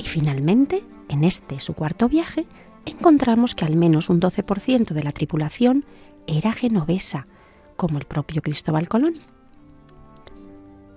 Y 0.01 0.05
finalmente, 0.05 0.83
en 1.11 1.25
este 1.25 1.61
su 1.61 1.75
cuarto 1.75 2.09
viaje, 2.09 2.47
encontramos 2.87 3.55
que 3.55 3.67
al 3.67 3.77
menos 3.77 4.09
un 4.09 4.19
12% 4.19 4.95
de 4.95 5.03
la 5.03 5.13
tripulación 5.13 5.85
era 6.27 6.55
genovesa, 6.55 7.27
como 7.77 7.99
el 7.99 8.07
propio 8.07 8.41
Cristóbal 8.41 8.89
Colón. 8.89 9.17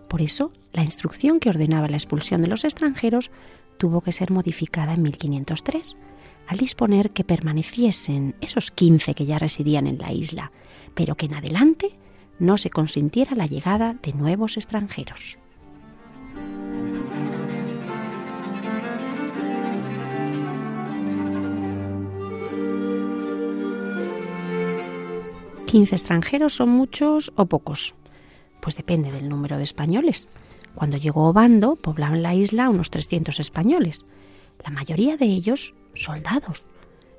Por 0.07 0.21
eso, 0.21 0.53
la 0.71 0.83
instrucción 0.83 1.41
que 1.41 1.49
ordenaba 1.49 1.89
la 1.89 1.97
expulsión 1.97 2.41
de 2.41 2.47
los 2.47 2.63
extranjeros 2.63 3.29
tuvo 3.77 3.99
que 3.99 4.13
ser 4.13 4.31
modificada 4.31 4.93
en 4.93 5.01
1503, 5.01 5.97
al 6.47 6.57
disponer 6.57 7.11
que 7.11 7.25
permaneciesen 7.25 8.35
esos 8.39 8.71
15 8.71 9.15
que 9.15 9.25
ya 9.25 9.37
residían 9.37 9.85
en 9.85 9.97
la 9.97 10.13
isla, 10.13 10.53
pero 10.95 11.15
que 11.15 11.25
en 11.25 11.35
adelante 11.35 11.91
no 12.39 12.57
se 12.57 12.69
consintiera 12.69 13.35
la 13.35 13.47
llegada 13.47 13.97
de 14.01 14.13
nuevos 14.13 14.55
extranjeros. 14.55 15.37
¿15 25.73 25.93
extranjeros 25.93 26.53
son 26.53 26.69
muchos 26.69 27.33
o 27.35 27.47
pocos? 27.47 27.95
Pues 28.61 28.75
depende 28.75 29.11
del 29.11 29.27
número 29.27 29.57
de 29.57 29.63
españoles. 29.63 30.27
Cuando 30.75 30.97
llegó 30.97 31.27
Obando, 31.27 31.77
poblaban 31.77 32.21
la 32.21 32.35
isla 32.35 32.69
unos 32.69 32.91
300 32.91 33.39
españoles, 33.39 34.05
la 34.63 34.69
mayoría 34.69 35.17
de 35.17 35.25
ellos 35.25 35.73
soldados. 35.95 36.67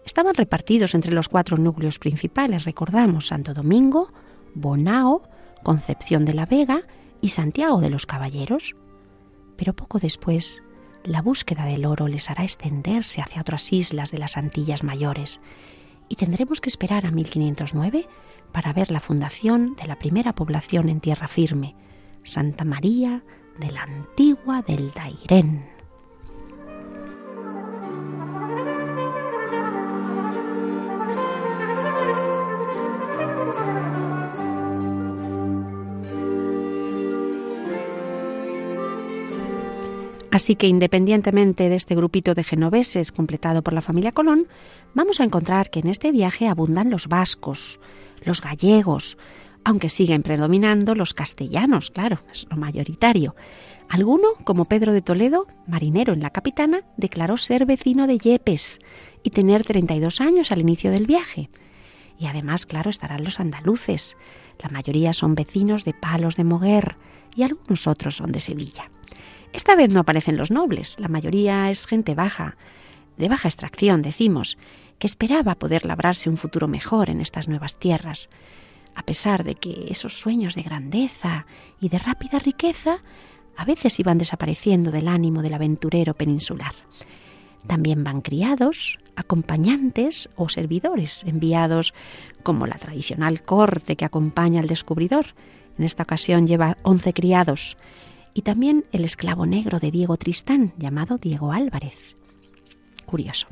Estaban 0.07 0.37
repartidos 0.37 0.95
entre 0.95 1.11
los 1.11 1.29
cuatro 1.29 1.57
núcleos 1.57 1.99
principales, 1.99 2.65
recordamos 2.65 3.27
Santo 3.27 3.55
Domingo, 3.55 4.13
Bonao, 4.55 5.29
Concepción 5.65 6.25
de 6.25 6.35
la 6.35 6.47
Vega 6.47 6.83
y 7.21 7.31
Santiago 7.31 7.81
de 7.81 7.91
los 7.91 8.07
Caballeros. 8.07 8.77
Pero 9.57 9.75
poco 9.75 9.99
después, 9.99 10.63
la 11.03 11.23
búsqueda 11.23 11.65
del 11.65 11.87
oro 11.87 12.07
les 12.07 12.31
hará 12.31 12.45
extenderse 12.45 13.21
hacia 13.21 13.41
otras 13.41 13.73
islas 13.73 14.13
de 14.13 14.19
las 14.19 14.37
Antillas 14.37 14.85
Mayores, 14.85 15.41
y 16.09 16.15
tendremos 16.15 16.61
que 16.61 16.69
esperar 16.69 17.07
a 17.07 17.11
1509 17.11 18.07
para 18.55 18.73
ver 18.73 18.93
la 18.93 19.01
fundación 19.01 19.75
de 19.75 19.89
la 19.89 19.99
primera 19.99 20.33
población 20.33 20.89
en 20.89 21.01
tierra 21.01 21.27
firme, 21.27 21.75
Santa 22.23 22.65
María 22.65 23.25
de 23.59 23.73
la 23.73 23.83
Antigua 23.83 24.63
del 24.63 24.93
Dairén. 24.93 25.67
Así 40.31 40.55
que 40.55 40.69
independientemente 40.69 41.69
de 41.69 41.75
este 41.75 41.97
grupito 41.97 42.35
de 42.35 42.45
genoveses 42.45 43.11
completado 43.11 43.63
por 43.63 43.73
la 43.73 43.83
familia 43.83 44.13
Colón, 44.13 44.47
vamos 44.95 45.21
a 45.21 45.25
encontrar 45.25 45.71
que 45.71 45.81
en 45.81 45.89
este 45.89 46.13
viaje 46.13 46.47
abundan 46.47 46.91
los 46.91 47.09
vascos, 47.09 47.81
los 48.23 48.41
gallegos, 48.41 49.17
aunque 49.65 49.89
siguen 49.89 50.23
predominando 50.23 50.95
los 50.95 51.15
castellanos, 51.15 51.91
claro, 51.91 52.21
es 52.31 52.47
lo 52.51 52.57
mayoritario. 52.57 53.35
Alguno, 53.89 54.29
como 54.45 54.65
Pedro 54.65 54.93
de 54.93 55.03
Toledo, 55.03 55.47
marinero 55.67 56.13
en 56.13 56.21
la 56.21 56.31
capitana, 56.31 56.83
declaró 56.97 57.37
ser 57.37 57.67
vecino 57.67 58.07
de 58.07 58.19
Yepes 58.19 58.79
y 59.23 59.31
tener 59.31 59.65
32 59.65 60.21
años 60.21 60.53
al 60.53 60.61
inicio 60.61 60.91
del 60.91 61.07
viaje. 61.07 61.51
Y 62.19 62.27
además, 62.27 62.67
claro, 62.67 62.91
estarán 62.91 63.25
los 63.25 63.41
andaluces. 63.41 64.17
La 64.63 64.69
mayoría 64.69 65.13
son 65.13 65.35
vecinos 65.35 65.85
de 65.85 65.95
Palos 65.95 66.37
de 66.37 66.45
Moguer 66.45 66.97
y 67.35 67.43
algunos 67.43 67.87
otros 67.87 68.17
son 68.17 68.33
de 68.33 68.41
Sevilla. 68.41 68.91
Esta 69.53 69.77
vez 69.77 69.91
no 69.91 70.01
aparecen 70.01 70.37
los 70.37 70.51
nobles, 70.51 70.97
la 70.99 71.09
mayoría 71.09 71.71
es 71.71 71.87
gente 71.87 72.15
baja, 72.15 72.57
de 73.17 73.29
baja 73.29 73.47
extracción, 73.47 74.03
decimos, 74.03 74.59
que 74.99 75.07
esperaba 75.07 75.55
poder 75.57 75.85
labrarse 75.85 76.31
un 76.31 76.37
futuro 76.37 76.69
mejor 76.69 77.11
en 77.11 77.21
estas 77.21 77.49
nuevas 77.49 77.77
tierras, 77.77 78.29
a 78.95 79.03
pesar 79.03 79.45
de 79.45 79.55
que 79.55 79.87
esos 79.91 80.19
sueños 80.19 80.55
de 80.55 80.63
grandeza 80.63 81.47
y 81.81 81.89
de 81.89 81.99
rápida 81.99 82.39
riqueza 82.39 82.99
a 83.57 83.65
veces 83.65 83.99
iban 84.01 84.19
desapareciendo 84.19 84.91
del 84.91 85.09
ánimo 85.09 85.43
del 85.43 85.55
aventurero 85.55 86.15
peninsular. 86.15 86.75
También 87.67 88.05
van 88.05 88.21
criados, 88.21 88.99
acompañantes 89.17 90.29
o 90.37 90.49
servidores 90.49 91.25
enviados 91.25 91.95
como 92.43 92.67
la 92.67 92.77
tradicional 92.77 93.43
corte 93.43 93.97
que 93.97 94.05
acompaña 94.05 94.61
al 94.61 94.67
descubridor. 94.67 95.27
En 95.79 95.85
esta 95.85 96.03
ocasión 96.03 96.47
lleva 96.47 96.77
once 96.83 97.13
criados 97.13 97.77
y 98.35 98.43
también 98.43 98.85
el 98.93 99.05
esclavo 99.05 99.47
negro 99.47 99.79
de 99.79 99.91
Diego 99.91 100.17
Tristán 100.17 100.73
llamado 100.77 101.19
Diego 101.19 101.53
Álvarez. 101.53 102.17
Curioso. 103.07 103.47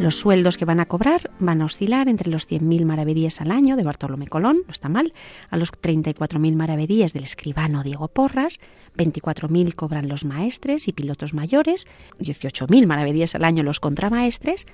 Los 0.00 0.16
sueldos 0.16 0.56
que 0.56 0.64
van 0.64 0.80
a 0.80 0.86
cobrar 0.86 1.30
van 1.40 1.60
a 1.60 1.66
oscilar 1.66 2.08
entre 2.08 2.30
los 2.30 2.48
100.000 2.48 2.86
maravedíes 2.86 3.42
al 3.42 3.50
año 3.50 3.76
de 3.76 3.84
Bartolomé 3.84 4.28
Colón, 4.28 4.62
no 4.66 4.72
está 4.72 4.88
mal, 4.88 5.12
a 5.50 5.58
los 5.58 5.72
34.000 5.72 6.56
maravedíes 6.56 7.12
del 7.12 7.24
escribano 7.24 7.82
Diego 7.82 8.08
Porras, 8.08 8.60
24.000 8.96 9.74
cobran 9.74 10.08
los 10.08 10.24
maestres 10.24 10.88
y 10.88 10.94
pilotos 10.94 11.34
mayores, 11.34 11.86
18.000 12.18 12.86
maravedíes 12.86 13.34
al 13.34 13.44
año 13.44 13.62
los 13.62 13.78
contramaestres, 13.78 14.66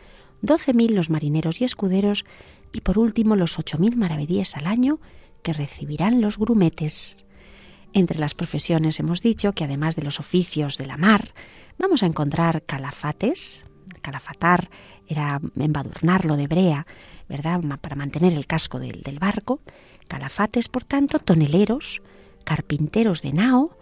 12.000 0.44 0.90
los 0.90 1.10
marineros 1.10 1.60
y 1.60 1.64
escuderos 1.64 2.24
y 2.72 2.82
por 2.82 2.96
último 2.96 3.34
los 3.34 3.58
8.000 3.58 3.96
maravedíes 3.96 4.54
al 4.54 4.68
año 4.68 5.00
que 5.42 5.52
recibirán 5.52 6.20
los 6.20 6.38
grumetes. 6.38 7.24
Entre 7.92 8.20
las 8.20 8.34
profesiones 8.34 9.00
hemos 9.00 9.22
dicho 9.22 9.54
que 9.54 9.64
además 9.64 9.96
de 9.96 10.02
los 10.02 10.20
oficios 10.20 10.78
de 10.78 10.86
la 10.86 10.96
mar, 10.96 11.34
vamos 11.78 12.04
a 12.04 12.06
encontrar 12.06 12.62
calafates, 12.62 13.66
calafatar 14.02 14.70
era 15.08 15.40
embadurnarlo 15.58 16.36
de 16.36 16.46
brea, 16.46 16.86
¿verdad? 17.28 17.60
Para 17.80 17.96
mantener 17.96 18.32
el 18.32 18.46
casco 18.46 18.78
del, 18.78 19.18
barco. 19.18 19.60
Calafates, 20.08 20.68
por 20.68 20.84
tanto, 20.84 21.18
toneleros, 21.18 22.02
carpinteros 22.44 23.22
de 23.22 23.32
nao, 23.32 23.76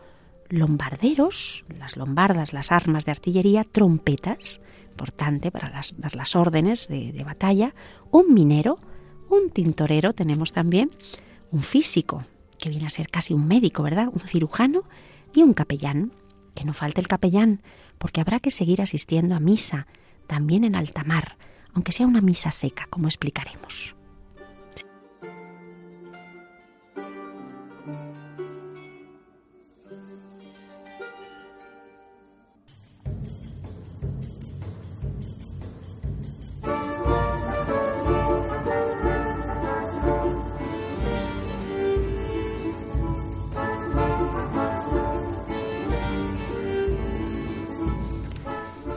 lombarderos, 0.48 1.64
las 1.78 1.96
lombardas, 1.96 2.52
las 2.52 2.72
armas 2.72 3.04
de 3.04 3.12
artillería, 3.12 3.64
trompetas, 3.64 4.60
importante 4.90 5.50
para 5.50 5.82
dar 5.98 6.14
las 6.14 6.36
órdenes 6.36 6.88
de, 6.88 7.12
de, 7.12 7.24
batalla, 7.24 7.74
un 8.10 8.32
minero, 8.32 8.78
un 9.28 9.50
tintorero 9.50 10.12
tenemos 10.12 10.52
también, 10.52 10.90
un 11.50 11.62
físico, 11.62 12.24
que 12.58 12.70
viene 12.70 12.86
a 12.86 12.90
ser 12.90 13.08
casi 13.08 13.34
un 13.34 13.46
médico, 13.46 13.82
¿verdad? 13.82 14.08
Un 14.10 14.20
cirujano 14.20 14.84
y 15.34 15.42
un 15.42 15.52
capellán. 15.52 16.12
Que 16.54 16.64
no 16.64 16.72
falte 16.72 17.00
el 17.00 17.08
capellán, 17.08 17.62
porque 17.98 18.20
habrá 18.20 18.38
que 18.38 18.50
seguir 18.50 18.80
asistiendo 18.80 19.34
a 19.34 19.40
misa, 19.40 19.86
también 20.26 20.64
en 20.64 20.76
alta 20.76 21.04
mar, 21.04 21.36
aunque 21.72 21.92
sea 21.92 22.06
una 22.06 22.20
misa 22.20 22.50
seca, 22.50 22.86
como 22.90 23.08
explicaremos. 23.08 23.94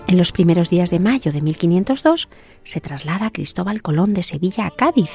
En 0.08 0.18
los 0.18 0.32
primeros 0.32 0.70
días 0.70 0.90
de 0.90 1.00
mayo 1.00 1.34
de 1.34 1.42
1502 1.42 2.30
se 2.64 2.80
traslada 2.80 3.30
Cristóbal 3.30 3.82
Colón 3.82 4.14
de 4.14 4.24
Sevilla 4.24 4.66
a 4.66 4.72
Cádiz, 4.72 5.10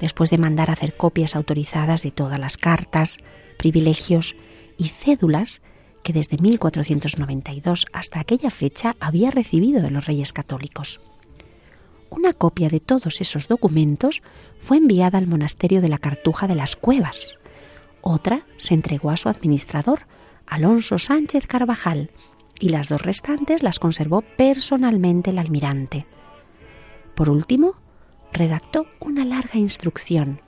después 0.00 0.30
de 0.30 0.38
mandar 0.38 0.72
hacer 0.72 0.96
copias 0.96 1.36
autorizadas 1.36 2.02
de 2.02 2.10
todas 2.10 2.40
las 2.40 2.56
cartas, 2.56 3.18
privilegios 3.58 4.34
y 4.76 4.88
cédulas 4.88 5.62
que 6.02 6.12
desde 6.12 6.38
1492 6.38 7.86
hasta 7.92 8.18
aquella 8.18 8.50
fecha 8.50 8.96
había 8.98 9.30
recibido 9.30 9.80
de 9.80 9.90
los 9.90 10.04
reyes 10.04 10.32
católicos. 10.32 11.00
Una 12.10 12.32
copia 12.32 12.68
de 12.68 12.80
todos 12.80 13.20
esos 13.20 13.46
documentos 13.46 14.20
fue 14.58 14.78
enviada 14.78 15.18
al 15.18 15.28
monasterio 15.28 15.80
de 15.80 15.88
la 15.88 15.98
Cartuja 15.98 16.48
de 16.48 16.56
las 16.56 16.74
Cuevas. 16.74 17.38
Otra 18.02 18.46
se 18.56 18.74
entregó 18.74 19.10
a 19.10 19.16
su 19.16 19.28
administrador, 19.28 20.00
Alonso 20.46 20.98
Sánchez 20.98 21.46
Carvajal, 21.46 22.10
y 22.60 22.70
las 22.70 22.88
dos 22.88 23.02
restantes 23.02 23.62
las 23.62 23.78
conservó 23.78 24.22
personalmente 24.22 25.30
el 25.30 25.38
almirante. 25.38 26.06
Por 27.14 27.30
último, 27.30 27.74
redactó 28.32 28.86
una 29.00 29.24
larga 29.24 29.58
instrucción, 29.58 30.40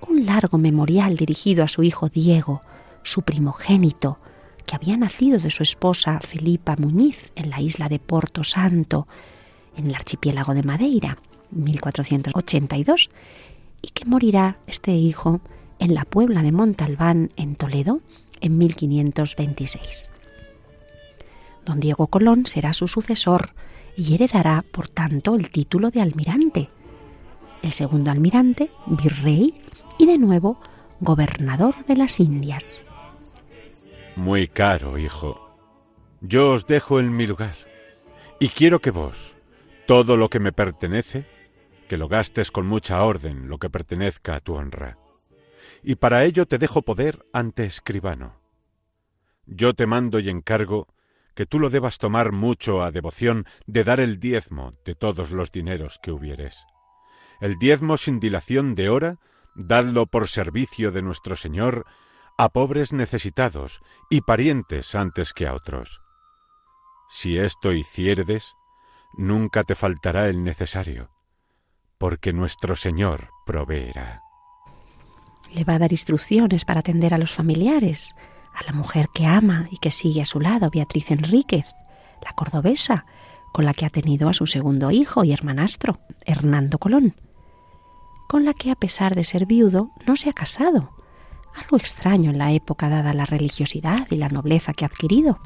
un 0.00 0.26
largo 0.26 0.58
memorial 0.58 1.16
dirigido 1.16 1.64
a 1.64 1.68
su 1.68 1.82
hijo 1.82 2.08
Diego, 2.08 2.60
su 3.02 3.22
primogénito, 3.22 4.18
que 4.66 4.76
había 4.76 4.96
nacido 4.96 5.38
de 5.38 5.50
su 5.50 5.62
esposa 5.62 6.20
Felipa 6.20 6.76
Muñiz 6.76 7.32
en 7.34 7.50
la 7.50 7.60
isla 7.60 7.88
de 7.88 7.98
Porto 7.98 8.44
Santo, 8.44 9.08
en 9.76 9.86
el 9.86 9.94
archipiélago 9.94 10.54
de 10.54 10.62
Madeira, 10.62 11.18
1482, 11.50 13.08
y 13.80 13.88
que 13.88 14.04
morirá 14.04 14.58
este 14.66 14.92
hijo 14.92 15.40
en 15.78 15.94
la 15.94 16.04
Puebla 16.04 16.42
de 16.42 16.52
Montalbán, 16.52 17.30
en 17.36 17.56
Toledo, 17.56 18.00
en 18.40 18.58
1526. 18.58 20.10
Don 21.68 21.80
Diego 21.80 22.06
Colón 22.06 22.46
será 22.46 22.72
su 22.72 22.88
sucesor 22.88 23.50
y 23.94 24.14
heredará, 24.14 24.64
por 24.72 24.88
tanto, 24.88 25.34
el 25.34 25.50
título 25.50 25.90
de 25.90 26.00
almirante. 26.00 26.70
El 27.62 27.72
segundo 27.72 28.10
almirante, 28.10 28.70
virrey 28.86 29.60
y 29.98 30.06
de 30.06 30.16
nuevo 30.16 30.58
gobernador 31.00 31.84
de 31.84 31.96
las 31.96 32.20
Indias. 32.20 32.80
Muy 34.16 34.48
caro, 34.48 34.96
hijo. 34.96 35.50
Yo 36.22 36.52
os 36.52 36.66
dejo 36.66 37.00
en 37.00 37.14
mi 37.14 37.26
lugar 37.26 37.56
y 38.40 38.48
quiero 38.48 38.80
que 38.80 38.90
vos, 38.90 39.36
todo 39.86 40.16
lo 40.16 40.30
que 40.30 40.40
me 40.40 40.52
pertenece, 40.52 41.26
que 41.86 41.98
lo 41.98 42.08
gastes 42.08 42.50
con 42.50 42.66
mucha 42.66 43.02
orden, 43.02 43.50
lo 43.50 43.58
que 43.58 43.68
pertenezca 43.68 44.36
a 44.36 44.40
tu 44.40 44.54
honra. 44.54 44.96
Y 45.82 45.96
para 45.96 46.24
ello 46.24 46.46
te 46.46 46.56
dejo 46.56 46.80
poder 46.80 47.26
ante 47.34 47.66
escribano. 47.66 48.40
Yo 49.44 49.74
te 49.74 49.86
mando 49.86 50.18
y 50.18 50.30
encargo 50.30 50.88
que 51.38 51.46
tú 51.46 51.60
lo 51.60 51.70
debas 51.70 51.98
tomar 51.98 52.32
mucho 52.32 52.82
a 52.82 52.90
devoción 52.90 53.46
de 53.64 53.84
dar 53.84 54.00
el 54.00 54.18
diezmo 54.18 54.74
de 54.84 54.96
todos 54.96 55.30
los 55.30 55.52
dineros 55.52 56.00
que 56.02 56.10
hubieres. 56.10 56.66
El 57.40 57.60
diezmo 57.60 57.96
sin 57.96 58.18
dilación 58.18 58.74
de 58.74 58.88
hora, 58.88 59.18
dadlo 59.54 60.06
por 60.06 60.26
servicio 60.26 60.90
de 60.90 61.00
nuestro 61.00 61.36
Señor 61.36 61.86
a 62.36 62.48
pobres 62.48 62.92
necesitados 62.92 63.78
y 64.10 64.22
parientes 64.22 64.96
antes 64.96 65.32
que 65.32 65.46
a 65.46 65.54
otros. 65.54 66.00
Si 67.08 67.38
esto 67.38 67.72
hicierdes, 67.72 68.56
nunca 69.16 69.62
te 69.62 69.76
faltará 69.76 70.28
el 70.28 70.42
necesario, 70.42 71.12
porque 71.98 72.32
nuestro 72.32 72.74
Señor 72.74 73.28
proveerá. 73.46 74.22
Le 75.52 75.62
va 75.62 75.74
a 75.74 75.78
dar 75.78 75.92
instrucciones 75.92 76.64
para 76.64 76.80
atender 76.80 77.14
a 77.14 77.18
los 77.18 77.32
familiares, 77.32 78.16
a 78.54 78.64
la 78.64 78.72
mujer 78.72 79.08
que 79.12 79.26
ama 79.26 79.68
y 79.70 79.78
que 79.78 79.90
sigue 79.90 80.22
a 80.22 80.26
su 80.26 80.40
lado, 80.40 80.70
Beatriz 80.70 81.10
Enríquez, 81.10 81.66
la 82.24 82.32
cordobesa, 82.32 83.06
con 83.52 83.64
la 83.64 83.74
que 83.74 83.86
ha 83.86 83.90
tenido 83.90 84.28
a 84.28 84.34
su 84.34 84.46
segundo 84.46 84.90
hijo 84.90 85.24
y 85.24 85.32
hermanastro, 85.32 85.98
Hernando 86.26 86.78
Colón, 86.78 87.14
con 88.28 88.44
la 88.44 88.54
que 88.54 88.70
a 88.70 88.74
pesar 88.74 89.14
de 89.14 89.24
ser 89.24 89.46
viudo 89.46 89.90
no 90.06 90.16
se 90.16 90.28
ha 90.28 90.32
casado, 90.32 90.92
algo 91.54 91.76
extraño 91.76 92.30
en 92.30 92.38
la 92.38 92.52
época 92.52 92.88
dada 92.88 93.12
la 93.14 93.24
religiosidad 93.24 94.06
y 94.10 94.16
la 94.16 94.28
nobleza 94.28 94.72
que 94.72 94.84
ha 94.84 94.88
adquirido. 94.88 95.40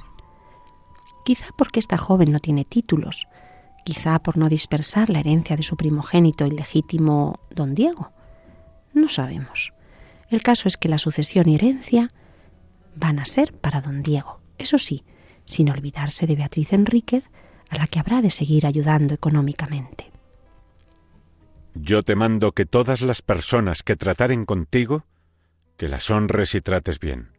Quizá 1.24 1.46
porque 1.56 1.80
esta 1.80 1.96
joven 1.96 2.32
no 2.32 2.40
tiene 2.40 2.64
títulos, 2.64 3.28
quizá 3.84 4.18
por 4.18 4.36
no 4.36 4.48
dispersar 4.48 5.08
la 5.10 5.20
herencia 5.20 5.56
de 5.56 5.62
su 5.62 5.76
primogénito 5.76 6.46
ilegítimo 6.46 7.40
don 7.50 7.74
Diego. 7.74 8.10
No 8.92 9.08
sabemos. 9.08 9.72
El 10.28 10.42
caso 10.42 10.68
es 10.68 10.76
que 10.76 10.88
la 10.88 10.98
sucesión 10.98 11.48
y 11.48 11.54
herencia 11.54 12.10
van 12.94 13.18
a 13.18 13.24
ser 13.24 13.52
para 13.52 13.80
don 13.80 14.02
Diego, 14.02 14.40
eso 14.58 14.78
sí, 14.78 15.04
sin 15.44 15.70
olvidarse 15.70 16.26
de 16.26 16.36
Beatriz 16.36 16.72
Enríquez, 16.72 17.24
a 17.68 17.78
la 17.78 17.86
que 17.86 17.98
habrá 17.98 18.22
de 18.22 18.30
seguir 18.30 18.66
ayudando 18.66 19.14
económicamente. 19.14 20.10
Yo 21.74 22.02
te 22.02 22.16
mando 22.16 22.52
que 22.52 22.66
todas 22.66 23.00
las 23.00 23.22
personas 23.22 23.82
que 23.82 23.96
trataren 23.96 24.44
contigo, 24.44 25.04
que 25.78 25.88
las 25.88 26.10
honres 26.10 26.54
y 26.54 26.60
trates 26.60 27.00
bien, 27.00 27.30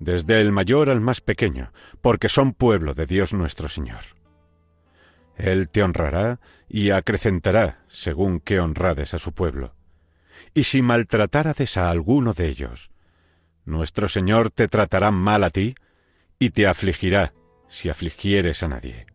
desde 0.00 0.40
el 0.40 0.50
mayor 0.50 0.90
al 0.90 1.00
más 1.00 1.20
pequeño, 1.20 1.72
porque 2.00 2.28
son 2.28 2.54
pueblo 2.54 2.94
de 2.94 3.06
Dios 3.06 3.32
nuestro 3.32 3.68
Señor. 3.68 4.00
Él 5.36 5.68
te 5.68 5.82
honrará 5.82 6.40
y 6.68 6.90
acrecentará 6.90 7.84
según 7.88 8.40
que 8.40 8.58
honrades 8.58 9.14
a 9.14 9.18
su 9.18 9.32
pueblo. 9.32 9.74
Y 10.54 10.64
si 10.64 10.82
maltratárades 10.82 11.76
a 11.76 11.90
alguno 11.90 12.34
de 12.34 12.48
ellos, 12.48 12.91
nuestro 13.64 14.08
Señor 14.08 14.50
te 14.50 14.68
tratará 14.68 15.10
mal 15.10 15.44
a 15.44 15.50
ti 15.50 15.74
y 16.38 16.50
te 16.50 16.66
afligirá 16.66 17.32
si 17.68 17.88
afligieres 17.88 18.62
a 18.62 18.68
nadie. 18.68 19.06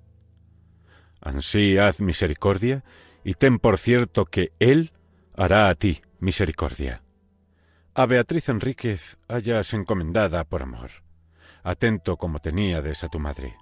Ansí 1.22 1.78
haz 1.78 2.00
misericordia 2.00 2.84
y 3.24 3.34
ten 3.34 3.60
por 3.60 3.78
cierto 3.78 4.26
que 4.26 4.52
Él 4.60 4.94
hará 5.36 5.70
a 5.70 5.76
ti 5.76 6.02
misericordia. 6.20 7.04
A 7.94 8.06
Beatriz 8.06 8.50
Enríquez 8.50 9.18
hayas 9.28 9.74
encomendada 9.74 10.44
por 10.44 10.62
amor, 10.62 10.92
atento 11.64 12.18
como 12.18 12.40
teníades 12.40 13.04
a 13.04 13.10
tu 13.10 13.20
madre. 13.20 13.58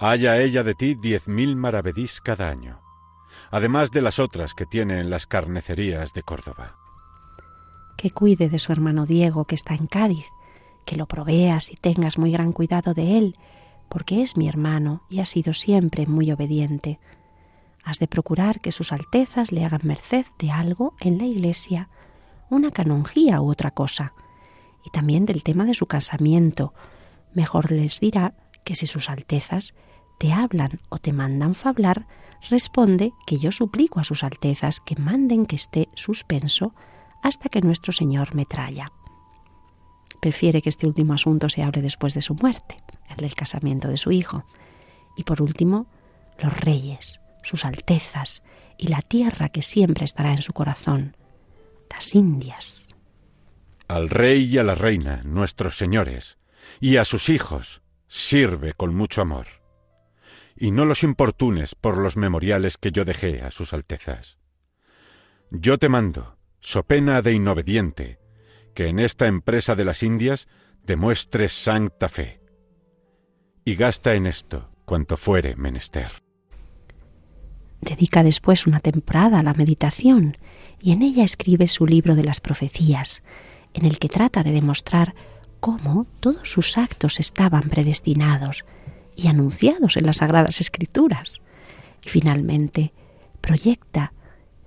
Haya 0.00 0.38
ella 0.38 0.62
de 0.62 0.74
ti 0.74 0.96
diez 1.00 1.28
mil 1.28 1.54
maravedís 1.54 2.20
cada 2.20 2.48
año, 2.48 2.80
además 3.50 3.92
de 3.92 4.02
las 4.02 4.18
otras 4.18 4.54
que 4.54 4.66
tiene 4.66 4.98
en 4.98 5.10
las 5.10 5.26
carnecerías 5.26 6.12
de 6.12 6.22
Córdoba 6.22 6.81
que 7.96 8.10
cuide 8.10 8.48
de 8.48 8.58
su 8.58 8.72
hermano 8.72 9.06
Diego 9.06 9.44
que 9.44 9.54
está 9.54 9.74
en 9.74 9.86
Cádiz, 9.86 10.26
que 10.84 10.96
lo 10.96 11.06
proveas 11.06 11.70
y 11.70 11.76
tengas 11.76 12.18
muy 12.18 12.32
gran 12.32 12.52
cuidado 12.52 12.94
de 12.94 13.18
él, 13.18 13.36
porque 13.88 14.22
es 14.22 14.36
mi 14.36 14.48
hermano 14.48 15.02
y 15.10 15.20
ha 15.20 15.26
sido 15.26 15.52
siempre 15.52 16.06
muy 16.06 16.32
obediente. 16.32 16.98
Has 17.84 17.98
de 17.98 18.08
procurar 18.08 18.60
que 18.60 18.72
sus 18.72 18.92
altezas 18.92 19.52
le 19.52 19.64
hagan 19.64 19.82
merced 19.84 20.26
de 20.38 20.50
algo 20.50 20.94
en 21.00 21.18
la 21.18 21.24
iglesia, 21.24 21.88
una 22.48 22.70
canonjía 22.70 23.40
u 23.40 23.50
otra 23.50 23.70
cosa, 23.70 24.14
y 24.84 24.90
también 24.90 25.26
del 25.26 25.42
tema 25.42 25.64
de 25.64 25.74
su 25.74 25.86
casamiento. 25.86 26.74
Mejor 27.34 27.70
les 27.70 28.00
dirá 28.00 28.34
que 28.64 28.74
si 28.74 28.86
sus 28.86 29.08
altezas 29.10 29.74
te 30.18 30.32
hablan 30.32 30.80
o 30.88 30.98
te 30.98 31.12
mandan 31.12 31.54
fablar, 31.54 32.06
responde 32.48 33.12
que 33.26 33.38
yo 33.38 33.52
suplico 33.52 34.00
a 34.00 34.04
sus 34.04 34.24
altezas 34.24 34.80
que 34.80 34.96
manden 34.96 35.46
que 35.46 35.56
esté 35.56 35.88
suspenso 35.94 36.74
hasta 37.22 37.48
que 37.48 37.60
nuestro 37.60 37.92
Señor 37.92 38.34
me 38.34 38.44
traya. 38.44 38.92
Prefiere 40.20 40.62
que 40.62 40.68
este 40.68 40.86
último 40.86 41.14
asunto 41.14 41.48
se 41.48 41.62
hable 41.62 41.80
después 41.82 42.14
de 42.14 42.20
su 42.20 42.34
muerte, 42.34 42.76
el 43.08 43.16
del 43.16 43.34
casamiento 43.34 43.88
de 43.88 43.96
su 43.96 44.12
hijo. 44.12 44.44
Y 45.16 45.24
por 45.24 45.42
último, 45.42 45.86
los 46.38 46.60
reyes, 46.60 47.20
sus 47.42 47.64
altezas 47.64 48.42
y 48.78 48.88
la 48.88 49.02
tierra 49.02 49.48
que 49.48 49.62
siempre 49.62 50.04
estará 50.04 50.32
en 50.32 50.42
su 50.42 50.52
corazón, 50.52 51.16
las 51.90 52.14
Indias. 52.14 52.88
Al 53.88 54.08
rey 54.08 54.44
y 54.44 54.58
a 54.58 54.62
la 54.62 54.74
reina, 54.74 55.22
nuestros 55.24 55.76
señores, 55.76 56.38
y 56.80 56.96
a 56.96 57.04
sus 57.04 57.28
hijos, 57.28 57.82
sirve 58.08 58.72
con 58.72 58.94
mucho 58.94 59.22
amor. 59.22 59.46
Y 60.56 60.70
no 60.70 60.84
los 60.84 61.02
importunes 61.02 61.74
por 61.74 61.98
los 61.98 62.16
memoriales 62.16 62.78
que 62.78 62.92
yo 62.92 63.04
dejé 63.04 63.42
a 63.42 63.50
sus 63.50 63.72
altezas. 63.72 64.38
Yo 65.50 65.78
te 65.78 65.88
mando, 65.88 66.36
so 66.62 66.84
pena 66.84 67.20
de 67.22 67.34
inobediente, 67.34 68.18
que 68.74 68.86
en 68.86 69.00
esta 69.00 69.26
empresa 69.26 69.74
de 69.74 69.84
las 69.84 70.02
Indias 70.02 70.48
demuestres 70.86 71.52
santa 71.52 72.08
fe. 72.08 72.40
Y 73.64 73.74
gasta 73.74 74.14
en 74.14 74.26
esto 74.26 74.70
cuanto 74.84 75.16
fuere 75.16 75.56
menester. 75.56 76.22
Dedica 77.80 78.22
después 78.22 78.66
una 78.66 78.78
temporada 78.78 79.40
a 79.40 79.42
la 79.42 79.54
meditación 79.54 80.38
y 80.80 80.92
en 80.92 81.02
ella 81.02 81.24
escribe 81.24 81.66
su 81.66 81.84
libro 81.84 82.14
de 82.14 82.24
las 82.24 82.40
profecías, 82.40 83.24
en 83.74 83.84
el 83.84 83.98
que 83.98 84.08
trata 84.08 84.44
de 84.44 84.52
demostrar 84.52 85.14
cómo 85.58 86.06
todos 86.20 86.48
sus 86.48 86.78
actos 86.78 87.18
estaban 87.18 87.68
predestinados 87.68 88.64
y 89.16 89.26
anunciados 89.26 89.96
en 89.96 90.06
las 90.06 90.18
Sagradas 90.18 90.60
Escrituras. 90.60 91.42
Y 92.04 92.08
finalmente 92.08 92.92
proyecta 93.40 94.12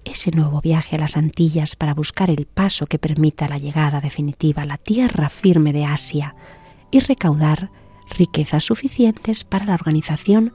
ese 0.05 0.31
nuevo 0.31 0.61
viaje 0.61 0.95
a 0.95 0.99
las 0.99 1.17
Antillas 1.17 1.75
para 1.75 1.93
buscar 1.93 2.29
el 2.29 2.45
paso 2.45 2.85
que 2.85 2.99
permita 2.99 3.49
la 3.49 3.57
llegada 3.57 3.99
definitiva 3.99 4.61
a 4.61 4.65
la 4.65 4.77
tierra 4.77 5.29
firme 5.29 5.73
de 5.73 5.85
Asia 5.85 6.35
y 6.91 6.99
recaudar 6.99 7.71
riquezas 8.17 8.63
suficientes 8.63 9.43
para 9.43 9.65
la 9.65 9.73
organización 9.73 10.53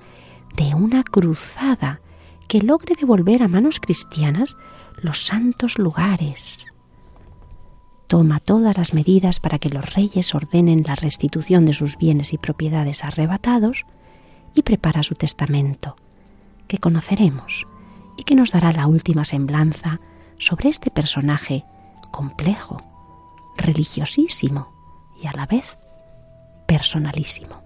de 0.56 0.74
una 0.74 1.02
cruzada 1.02 2.00
que 2.48 2.62
logre 2.62 2.94
devolver 2.98 3.42
a 3.42 3.48
manos 3.48 3.80
cristianas 3.80 4.56
los 5.02 5.26
santos 5.26 5.78
lugares. 5.78 6.66
Toma 8.06 8.40
todas 8.40 8.76
las 8.76 8.92
medidas 8.92 9.38
para 9.38 9.58
que 9.58 9.68
los 9.68 9.94
reyes 9.94 10.34
ordenen 10.34 10.82
la 10.86 10.96
restitución 10.96 11.64
de 11.64 11.74
sus 11.74 11.96
bienes 11.96 12.32
y 12.32 12.38
propiedades 12.38 13.04
arrebatados 13.04 13.84
y 14.54 14.62
prepara 14.62 15.04
su 15.04 15.14
testamento, 15.14 15.96
que 16.66 16.78
conoceremos 16.78 17.66
y 18.20 18.22
que 18.22 18.34
nos 18.34 18.52
dará 18.52 18.70
la 18.70 18.86
última 18.86 19.24
semblanza 19.24 19.98
sobre 20.38 20.68
este 20.68 20.90
personaje 20.90 21.64
complejo, 22.10 22.76
religiosísimo 23.56 24.68
y 25.22 25.26
a 25.26 25.32
la 25.32 25.46
vez 25.46 25.78
personalísimo. 26.66 27.62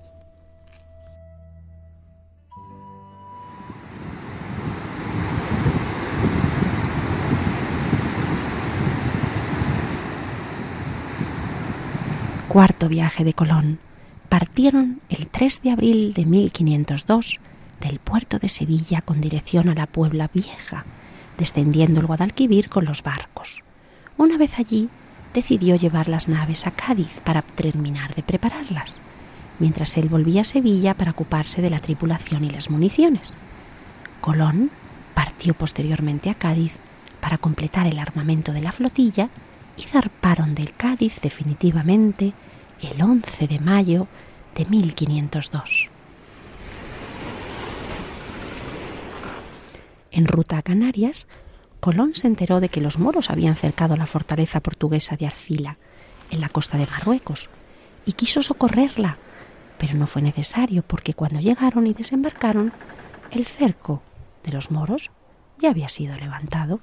Cuarto 12.46 12.88
viaje 12.88 13.24
de 13.24 13.34
Colón. 13.34 13.80
Partieron 14.28 15.00
el 15.08 15.26
3 15.26 15.62
de 15.62 15.70
abril 15.72 16.14
de 16.14 16.24
1502 16.24 17.40
del 17.84 17.98
puerto 17.98 18.38
de 18.38 18.48
Sevilla 18.48 19.02
con 19.02 19.20
dirección 19.20 19.68
a 19.68 19.74
la 19.74 19.86
Puebla 19.86 20.30
Vieja, 20.32 20.84
descendiendo 21.38 22.00
el 22.00 22.06
Guadalquivir 22.06 22.68
con 22.68 22.86
los 22.86 23.02
barcos. 23.02 23.62
Una 24.16 24.38
vez 24.38 24.58
allí, 24.58 24.88
decidió 25.34 25.76
llevar 25.76 26.08
las 26.08 26.28
naves 26.28 26.66
a 26.66 26.70
Cádiz 26.70 27.20
para 27.20 27.42
terminar 27.42 28.14
de 28.14 28.22
prepararlas, 28.22 28.96
mientras 29.58 29.96
él 29.98 30.08
volvía 30.08 30.40
a 30.40 30.44
Sevilla 30.44 30.94
para 30.94 31.10
ocuparse 31.10 31.60
de 31.60 31.70
la 31.70 31.78
tripulación 31.78 32.44
y 32.44 32.50
las 32.50 32.70
municiones. 32.70 33.34
Colón 34.20 34.70
partió 35.12 35.54
posteriormente 35.54 36.30
a 36.30 36.34
Cádiz 36.34 36.72
para 37.20 37.38
completar 37.38 37.86
el 37.86 37.98
armamento 37.98 38.52
de 38.52 38.62
la 38.62 38.72
flotilla 38.72 39.28
y 39.76 39.82
zarparon 39.82 40.54
del 40.54 40.72
Cádiz 40.72 41.20
definitivamente 41.20 42.32
el 42.80 43.02
11 43.02 43.46
de 43.46 43.58
mayo 43.58 44.06
de 44.54 44.64
1502. 44.64 45.93
En 50.14 50.26
ruta 50.26 50.58
a 50.58 50.62
Canarias, 50.62 51.26
Colón 51.80 52.14
se 52.14 52.28
enteró 52.28 52.60
de 52.60 52.68
que 52.68 52.80
los 52.80 53.00
moros 53.00 53.30
habían 53.30 53.56
cercado 53.56 53.96
la 53.96 54.06
fortaleza 54.06 54.60
portuguesa 54.60 55.16
de 55.16 55.26
Arcila, 55.26 55.76
en 56.30 56.40
la 56.40 56.48
costa 56.50 56.78
de 56.78 56.86
Marruecos, 56.86 57.50
y 58.06 58.12
quiso 58.12 58.40
socorrerla, 58.40 59.18
pero 59.76 59.94
no 59.94 60.06
fue 60.06 60.22
necesario 60.22 60.84
porque 60.84 61.14
cuando 61.14 61.40
llegaron 61.40 61.88
y 61.88 61.94
desembarcaron, 61.94 62.72
el 63.32 63.44
cerco 63.44 64.02
de 64.44 64.52
los 64.52 64.70
moros 64.70 65.10
ya 65.58 65.70
había 65.70 65.88
sido 65.88 66.16
levantado. 66.16 66.78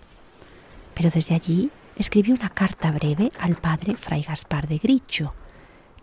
Pero 0.93 1.09
desde 1.09 1.33
allí 1.33 1.71
escribió 1.95 2.35
una 2.35 2.49
carta 2.49 2.91
breve 2.91 3.31
al 3.39 3.55
padre 3.55 3.95
Fray 3.95 4.23
Gaspar 4.23 4.67
de 4.67 4.77
Gricho, 4.77 5.33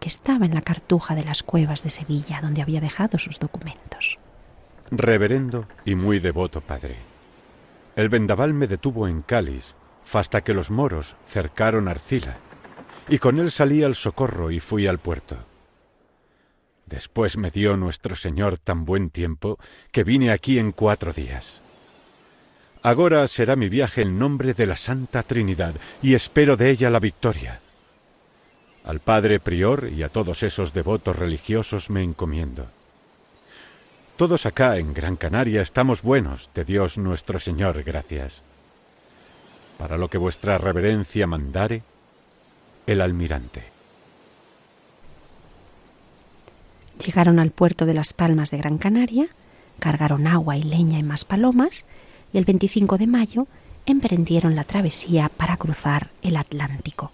que 0.01 0.09
estaba 0.09 0.47
en 0.47 0.55
la 0.55 0.62
cartuja 0.62 1.14
de 1.14 1.25
las 1.25 1.43
cuevas 1.43 1.83
de 1.83 1.91
Sevilla, 1.91 2.41
donde 2.41 2.62
había 2.62 2.81
dejado 2.81 3.19
sus 3.19 3.38
documentos. 3.38 4.19
Reverendo 4.91 5.69
y 5.85 5.95
muy 5.95 6.21
devoto 6.21 6.62
padre, 6.62 7.08
el 7.99 8.09
vendaval 8.11 8.55
me 8.55 8.69
detuvo 8.69 9.09
en 9.09 9.23
Cáliz, 9.23 9.75
hasta 10.13 10.43
que 10.43 10.55
los 10.55 10.71
moros 10.71 11.17
cercaron 11.27 11.89
Arcila, 11.89 12.37
y 13.09 13.19
con 13.19 13.41
él 13.41 13.51
salí 13.51 13.83
al 13.83 13.97
socorro 13.97 14.53
y 14.53 14.61
fui 14.61 14.87
al 14.87 14.99
puerto. 14.99 15.37
Después 16.87 17.37
me 17.37 17.51
dio 17.51 17.77
nuestro 17.77 18.15
Señor 18.15 18.57
tan 18.57 18.85
buen 18.85 19.11
tiempo 19.11 19.59
que 19.91 20.05
vine 20.05 20.31
aquí 20.31 20.61
en 20.61 20.71
cuatro 20.71 21.13
días. 21.13 21.61
Agora 22.85 23.27
será 23.27 23.57
mi 23.57 23.69
viaje 23.69 24.03
en 24.03 24.17
nombre 24.17 24.55
de 24.55 24.67
la 24.67 24.77
Santa 24.77 25.25
Trinidad 25.25 25.75
y 26.01 26.15
espero 26.15 26.57
de 26.57 26.71
ella 26.71 26.91
la 26.91 27.01
victoria. 27.01 27.59
Al 28.85 29.01
Padre 29.01 29.41
Prior 29.41 29.91
y 29.93 30.05
a 30.05 30.09
todos 30.09 30.45
esos 30.45 30.73
devotos 30.73 31.17
religiosos 31.17 31.91
me 31.91 32.05
encomiendo. 32.05 32.78
Todos 34.18 34.46
acá 34.46 34.78
en 34.78 34.94
Gran 34.94 35.14
Canaria 35.14 35.62
estamos 35.62 36.02
buenos, 36.02 36.50
de 36.52 36.64
Dios 36.64 36.98
nuestro 36.98 37.38
Señor, 37.38 37.85
gracias. 37.85 38.42
Para 39.78 39.96
lo 39.96 40.09
que 40.09 40.18
vuestra 40.18 40.59
reverencia 40.59 41.28
mandare, 41.28 41.85
el 42.88 43.00
almirante. 43.00 43.62
Llegaron 47.07 47.38
al 47.38 47.52
puerto 47.52 47.87
de 47.87 47.94
las 47.94 48.12
Palmas 48.12 48.50
de 48.50 48.59
Gran 48.59 48.78
Canaria, 48.78 49.28
cargaron 49.78 50.26
agua 50.26 50.57
y 50.57 50.64
leña 50.64 50.98
en 50.98 51.07
más 51.07 51.24
palomas 51.24 51.85
y 52.33 52.38
el 52.38 52.44
25 52.44 52.98
de 52.98 53.07
mayo 53.07 53.46
emprendieron 53.87 54.57
la 54.57 54.64
travesía 54.64 55.28
para 55.28 55.57
cruzar 55.57 56.11
el 56.22 56.37
Atlántico. 56.37 57.12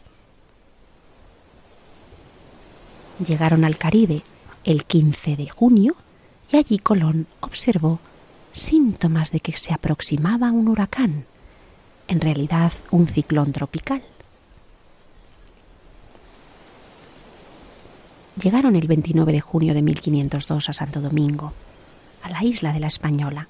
Llegaron 3.18 3.62
al 3.62 3.76
Caribe 3.76 4.22
el 4.64 4.86
15 4.86 5.36
de 5.36 5.50
junio 5.50 5.96
y 6.50 6.56
allí 6.56 6.78
Colón 6.78 7.26
observó 7.40 8.00
síntomas 8.52 9.32
de 9.32 9.40
que 9.40 9.56
se 9.56 9.74
aproximaba 9.74 10.52
un 10.52 10.68
huracán, 10.68 11.24
en 12.08 12.20
realidad 12.20 12.72
un 12.90 13.06
ciclón 13.08 13.52
tropical. 13.52 14.02
Llegaron 18.40 18.76
el 18.76 18.88
29 18.88 19.32
de 19.32 19.40
junio 19.40 19.74
de 19.74 19.82
1502 19.82 20.68
a 20.68 20.72
Santo 20.72 21.00
Domingo, 21.00 21.52
a 22.22 22.30
la 22.30 22.42
isla 22.42 22.72
de 22.72 22.80
la 22.80 22.88
Española, 22.88 23.48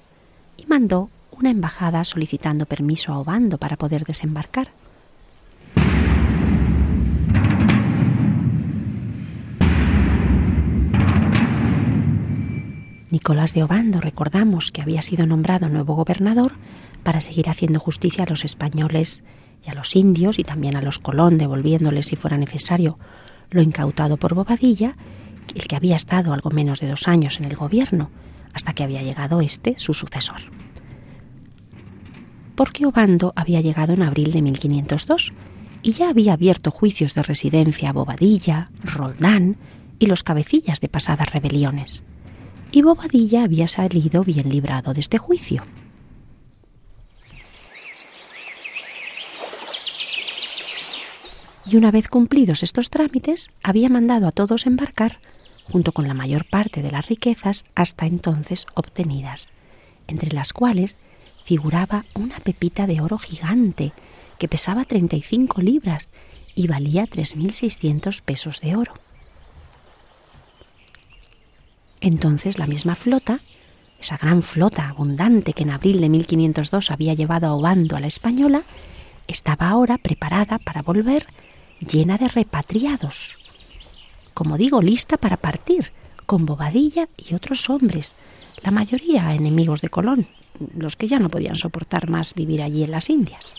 y 0.57 0.65
mandó 0.67 1.09
una 1.31 1.49
embajada 1.49 2.03
solicitando 2.03 2.65
permiso 2.65 3.11
a 3.11 3.19
Obando 3.19 3.57
para 3.57 3.77
poder 3.77 4.05
desembarcar. 4.05 4.69
Nicolás 13.15 13.53
de 13.53 13.63
Obando, 13.63 14.01
recordamos 14.01 14.73
que 14.73 14.81
había 14.81 15.01
sido 15.01 15.25
nombrado 15.25 15.69
nuevo 15.69 15.95
gobernador 15.95 16.51
para 17.01 17.21
seguir 17.21 17.47
haciendo 17.47 17.79
justicia 17.79 18.25
a 18.25 18.29
los 18.29 18.43
españoles 18.43 19.23
y 19.65 19.69
a 19.69 19.73
los 19.73 19.95
indios 19.95 20.37
y 20.37 20.43
también 20.43 20.75
a 20.75 20.81
los 20.81 20.99
Colón, 20.99 21.37
devolviéndoles 21.37 22.07
si 22.07 22.17
fuera 22.17 22.37
necesario 22.37 22.99
lo 23.51 23.61
incautado 23.61 24.17
por 24.17 24.33
Bobadilla, 24.35 24.97
el 25.55 25.65
que 25.65 25.77
había 25.77 25.95
estado 25.95 26.33
algo 26.33 26.49
menos 26.49 26.81
de 26.81 26.89
dos 26.89 27.07
años 27.07 27.39
en 27.39 27.45
el 27.45 27.55
gobierno, 27.55 28.11
hasta 28.53 28.73
que 28.73 28.83
había 28.83 29.01
llegado 29.01 29.39
este, 29.39 29.75
su 29.79 29.93
sucesor. 29.93 30.41
Porque 32.53 32.85
Obando 32.85 33.31
había 33.37 33.61
llegado 33.61 33.93
en 33.93 34.03
abril 34.03 34.33
de 34.33 34.41
1502 34.41 35.31
y 35.83 35.91
ya 35.93 36.09
había 36.09 36.33
abierto 36.33 36.69
juicios 36.69 37.13
de 37.13 37.23
residencia 37.23 37.91
a 37.91 37.93
Bobadilla, 37.93 38.71
Roldán 38.83 39.55
y 39.99 40.07
los 40.07 40.23
cabecillas 40.23 40.81
de 40.81 40.89
pasadas 40.89 41.31
rebeliones 41.31 42.03
y 42.75 42.81
Bobadilla 42.81 43.45
había 43.45 43.69
salido 43.69 44.25
bien 44.25 44.49
librado 44.49 44.93
de 44.93 44.99
este 44.99 45.17
juicio. 45.17 45.63
Y 51.65 51.77
una 51.77 51.89
vez 51.89 52.09
cumplidos 52.09 52.63
estos 52.63 52.89
trámites, 52.89 53.49
había 53.63 53.87
mandado 53.87 54.27
a 54.27 54.33
todos 54.33 54.65
embarcar, 54.65 55.19
junto 55.71 55.93
con 55.93 56.05
la 56.09 56.13
mayor 56.13 56.43
parte 56.49 56.81
de 56.81 56.91
las 56.91 57.07
riquezas 57.07 57.63
hasta 57.75 58.07
entonces 58.07 58.67
obtenidas, 58.73 59.53
entre 60.07 60.33
las 60.33 60.51
cuales 60.51 60.99
figuraba 61.45 62.03
una 62.13 62.39
pepita 62.41 62.87
de 62.87 62.99
oro 62.99 63.17
gigante 63.17 63.93
que 64.37 64.49
pesaba 64.49 64.83
35 64.83 65.61
libras 65.61 66.09
y 66.55 66.67
valía 66.67 67.05
3.600 67.05 68.21
pesos 68.21 68.59
de 68.59 68.75
oro. 68.75 69.04
Entonces 72.01 72.59
la 72.59 72.67
misma 72.67 72.95
flota, 72.95 73.41
esa 73.99 74.17
gran 74.17 74.43
flota 74.43 74.89
abundante 74.89 75.53
que 75.53 75.63
en 75.63 75.71
abril 75.71 76.01
de 76.01 76.09
1502 76.09 76.91
había 76.91 77.13
llevado 77.13 77.47
a 77.47 77.53
Obando 77.53 77.95
a 77.95 77.99
la 77.99 78.07
española, 78.07 78.63
estaba 79.27 79.69
ahora 79.69 79.97
preparada 79.97 80.59
para 80.59 80.81
volver 80.81 81.27
llena 81.79 82.17
de 82.17 82.27
repatriados. 82.27 83.37
Como 84.33 84.57
digo, 84.57 84.81
lista 84.81 85.17
para 85.17 85.37
partir, 85.37 85.91
con 86.25 86.45
Bobadilla 86.45 87.07
y 87.17 87.35
otros 87.35 87.69
hombres, 87.69 88.15
la 88.63 88.71
mayoría 88.71 89.33
enemigos 89.33 89.81
de 89.81 89.89
Colón, 89.89 90.27
los 90.75 90.95
que 90.95 91.07
ya 91.07 91.19
no 91.19 91.29
podían 91.29 91.55
soportar 91.55 92.09
más 92.09 92.33
vivir 92.33 92.61
allí 92.61 92.83
en 92.83 92.91
las 92.91 93.09
Indias. 93.09 93.55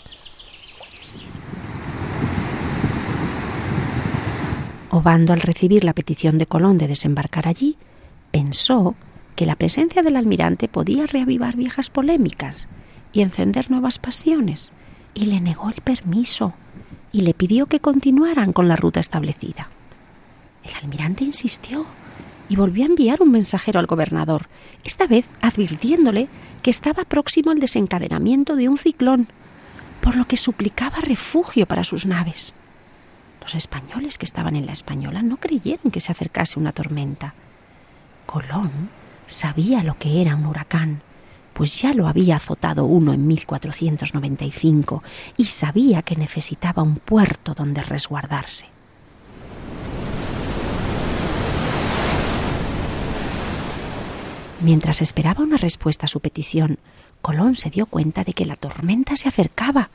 Obando, 4.89 5.33
al 5.33 5.41
recibir 5.41 5.83
la 5.83 5.93
petición 5.93 6.37
de 6.37 6.47
Colón 6.47 6.77
de 6.77 6.87
desembarcar 6.87 7.47
allí, 7.47 7.75
pensó 8.31 8.95
que 9.35 9.45
la 9.45 9.55
presencia 9.55 10.01
del 10.01 10.15
almirante 10.15 10.67
podía 10.67 11.05
reavivar 11.05 11.55
viejas 11.55 11.89
polémicas 11.89 12.67
y 13.13 13.21
encender 13.21 13.69
nuevas 13.69 13.99
pasiones, 13.99 14.71
y 15.13 15.25
le 15.25 15.41
negó 15.41 15.69
el 15.69 15.81
permiso 15.81 16.53
y 17.11 17.21
le 17.21 17.33
pidió 17.33 17.65
que 17.65 17.79
continuaran 17.79 18.53
con 18.53 18.67
la 18.67 18.75
ruta 18.75 18.99
establecida. 18.99 19.69
El 20.63 20.73
almirante 20.75 21.23
insistió 21.23 21.85
y 22.49 22.55
volvió 22.55 22.83
a 22.83 22.87
enviar 22.87 23.21
un 23.21 23.31
mensajero 23.31 23.79
al 23.79 23.87
gobernador, 23.87 24.47
esta 24.83 25.07
vez 25.07 25.27
advirtiéndole 25.41 26.27
que 26.61 26.69
estaba 26.69 27.05
próximo 27.05 27.51
el 27.51 27.59
desencadenamiento 27.59 28.55
de 28.55 28.69
un 28.69 28.77
ciclón, 28.77 29.27
por 30.01 30.15
lo 30.15 30.25
que 30.25 30.37
suplicaba 30.37 30.97
refugio 30.97 31.65
para 31.65 31.83
sus 31.83 32.05
naves. 32.05 32.53
Los 33.41 33.55
españoles 33.55 34.17
que 34.17 34.25
estaban 34.25 34.55
en 34.55 34.65
la 34.65 34.73
española 34.73 35.21
no 35.21 35.37
creyeron 35.37 35.91
que 35.91 35.99
se 35.99 36.11
acercase 36.11 36.59
una 36.59 36.73
tormenta. 36.73 37.33
Colón 38.27 38.89
sabía 39.25 39.81
lo 39.81 39.97
que 39.97 40.21
era 40.21 40.35
un 40.35 40.45
huracán, 40.45 41.01
pues 41.53 41.81
ya 41.81 41.93
lo 41.93 42.07
había 42.07 42.35
azotado 42.35 42.85
uno 42.85 43.13
en 43.13 43.25
1495 43.25 45.01
y 45.37 45.45
sabía 45.45 46.03
que 46.03 46.17
necesitaba 46.17 46.83
un 46.83 46.97
puerto 46.97 47.55
donde 47.55 47.81
resguardarse. 47.81 48.67
Mientras 54.59 55.01
esperaba 55.01 55.43
una 55.43 55.57
respuesta 55.57 56.05
a 56.05 56.09
su 56.09 56.19
petición, 56.19 56.79
Colón 57.21 57.55
se 57.55 57.69
dio 57.69 57.85
cuenta 57.85 58.23
de 58.23 58.33
que 58.33 58.45
la 58.45 58.57
tormenta 58.57 59.15
se 59.15 59.29
acercaba 59.29 59.89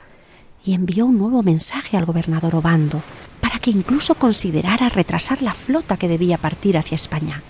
y 0.65 0.73
envió 0.73 1.05
un 1.05 1.19
nuevo 1.19 1.43
mensaje 1.43 1.97
al 1.97 2.05
gobernador 2.05 2.55
Obando 2.55 3.01
para 3.41 3.59
que 3.59 3.69
incluso 3.69 4.15
considerara 4.15 4.89
retrasar 4.89 5.41
la 5.43 5.53
flota 5.53 5.97
que 5.97 6.07
debía 6.07 6.37
partir 6.37 6.77
hacia 6.77 6.95
España. 6.95 7.43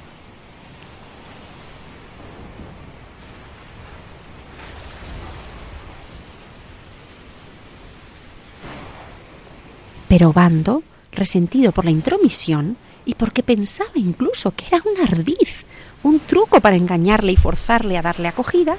Pero 10.13 10.29
Obando, 10.29 10.83
resentido 11.11 11.71
por 11.71 11.85
la 11.85 11.89
intromisión 11.89 12.77
y 13.03 13.15
porque 13.15 13.41
pensaba 13.41 13.89
incluso 13.95 14.53
que 14.55 14.67
era 14.67 14.79
un 14.85 15.01
ardiz, 15.01 15.65
un 16.03 16.19
truco 16.19 16.61
para 16.61 16.75
engañarle 16.75 17.31
y 17.31 17.35
forzarle 17.35 17.97
a 17.97 18.03
darle 18.03 18.27
acogida, 18.27 18.77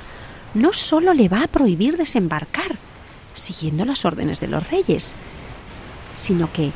no 0.55 0.73
solo 0.73 1.13
le 1.13 1.29
va 1.29 1.43
a 1.43 1.49
prohibir 1.49 1.97
desembarcar, 1.97 2.77
siguiendo 3.35 3.85
las 3.85 4.05
órdenes 4.05 4.39
de 4.39 4.47
los 4.47 4.71
reyes, 4.71 5.13
sino 6.15 6.53
que 6.53 6.71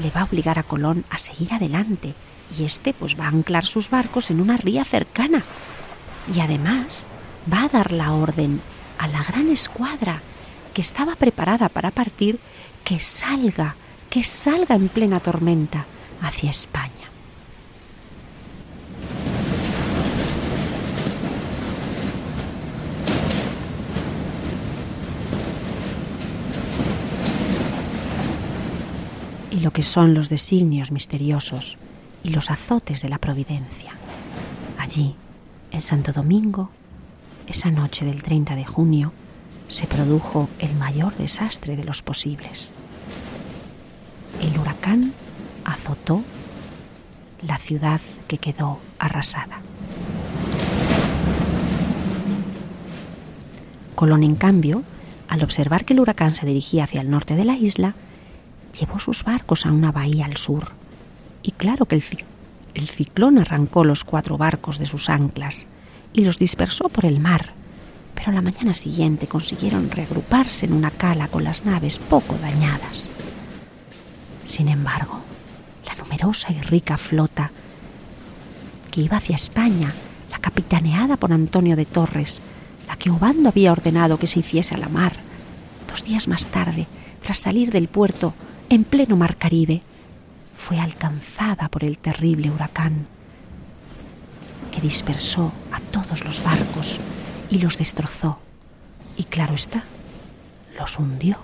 le 0.00 0.10
va 0.12 0.20
a 0.20 0.24
obligar 0.26 0.60
a 0.60 0.62
Colón 0.62 1.04
a 1.10 1.18
seguir 1.18 1.52
adelante 1.52 2.14
y 2.56 2.62
éste 2.62 2.92
pues 2.92 3.18
va 3.18 3.24
a 3.24 3.30
anclar 3.30 3.66
sus 3.66 3.90
barcos 3.90 4.30
en 4.30 4.40
una 4.40 4.56
ría 4.56 4.84
cercana 4.84 5.42
y 6.32 6.38
además 6.38 7.08
va 7.52 7.64
a 7.64 7.68
dar 7.68 7.90
la 7.90 8.12
orden 8.12 8.60
a 8.96 9.08
la 9.08 9.24
gran 9.24 9.48
escuadra 9.48 10.20
que 10.72 10.82
estaba 10.82 11.16
preparada 11.16 11.68
para 11.68 11.90
partir 11.90 12.38
que 12.84 13.00
salga, 13.00 13.74
que 14.14 14.22
salga 14.22 14.76
en 14.76 14.86
plena 14.86 15.18
tormenta 15.18 15.86
hacia 16.22 16.50
España. 16.50 16.92
y 29.50 29.58
lo 29.58 29.72
que 29.72 29.82
son 29.82 30.14
los 30.14 30.28
designios 30.28 30.92
misteriosos 30.92 31.76
y 32.22 32.30
los 32.30 32.52
azotes 32.52 33.02
de 33.02 33.08
la 33.08 33.18
providencia. 33.18 33.92
Allí, 34.78 35.16
en 35.72 35.82
Santo 35.82 36.12
Domingo, 36.12 36.70
esa 37.48 37.70
noche 37.72 38.04
del 38.04 38.22
30 38.22 38.54
de 38.54 38.64
junio, 38.64 39.12
se 39.68 39.88
produjo 39.88 40.48
el 40.60 40.72
mayor 40.76 41.16
desastre 41.16 41.76
de 41.76 41.82
los 41.82 42.02
posibles. 42.02 42.70
El 44.40 44.58
huracán 44.58 45.12
azotó 45.64 46.22
la 47.46 47.58
ciudad 47.58 48.00
que 48.26 48.38
quedó 48.38 48.78
arrasada. 48.98 49.60
Colón, 53.94 54.22
en 54.22 54.34
cambio, 54.34 54.82
al 55.28 55.42
observar 55.42 55.84
que 55.84 55.94
el 55.94 56.00
huracán 56.00 56.30
se 56.30 56.46
dirigía 56.46 56.84
hacia 56.84 57.00
el 57.00 57.10
norte 57.10 57.36
de 57.36 57.44
la 57.44 57.56
isla, 57.56 57.94
llevó 58.78 58.98
sus 58.98 59.24
barcos 59.24 59.66
a 59.66 59.72
una 59.72 59.92
bahía 59.92 60.26
al 60.26 60.36
sur. 60.36 60.72
Y 61.42 61.52
claro 61.52 61.86
que 61.86 61.94
el, 61.94 62.88
ciclón 62.88 63.38
arrancó 63.38 63.84
los 63.84 64.04
cuatro 64.04 64.36
barcos 64.36 64.78
de 64.78 64.86
sus 64.86 65.08
anclas 65.08 65.66
y 66.12 66.24
los 66.24 66.38
dispersó 66.38 66.88
por 66.88 67.04
el 67.04 67.20
mar, 67.20 67.52
pero 68.14 68.32
la 68.32 68.42
mañana 68.42 68.74
siguiente 68.74 69.26
consiguieron 69.26 69.90
reagruparse 69.90 70.66
en 70.66 70.72
una 70.72 70.90
cala 70.90 71.28
con 71.28 71.44
las 71.44 71.64
naves 71.64 71.98
poco 71.98 72.36
dañadas. 72.40 73.08
Sin 74.44 74.68
embargo, 74.68 75.20
la 75.86 75.94
numerosa 75.94 76.52
y 76.52 76.60
rica 76.60 76.96
flota 76.96 77.50
que 78.90 79.00
iba 79.00 79.16
hacia 79.16 79.36
España, 79.36 79.92
la 80.30 80.38
capitaneada 80.38 81.16
por 81.16 81.32
Antonio 81.32 81.76
de 81.76 81.84
Torres, 81.86 82.40
la 82.86 82.96
que 82.96 83.10
Obando 83.10 83.48
había 83.48 83.72
ordenado 83.72 84.18
que 84.18 84.26
se 84.26 84.40
hiciese 84.40 84.74
a 84.74 84.78
la 84.78 84.88
mar, 84.88 85.14
dos 85.88 86.04
días 86.04 86.28
más 86.28 86.46
tarde, 86.46 86.86
tras 87.22 87.38
salir 87.38 87.70
del 87.70 87.88
puerto, 87.88 88.34
en 88.68 88.84
pleno 88.84 89.16
mar 89.16 89.36
Caribe, 89.36 89.82
fue 90.56 90.78
alcanzada 90.78 91.68
por 91.68 91.84
el 91.84 91.98
terrible 91.98 92.50
huracán 92.50 93.06
que 94.72 94.80
dispersó 94.80 95.52
a 95.72 95.80
todos 95.80 96.24
los 96.24 96.42
barcos 96.42 96.98
y 97.50 97.58
los 97.58 97.78
destrozó. 97.78 98.38
Y 99.16 99.24
claro 99.24 99.54
está, 99.54 99.84
los 100.78 100.98
hundió. 100.98 101.38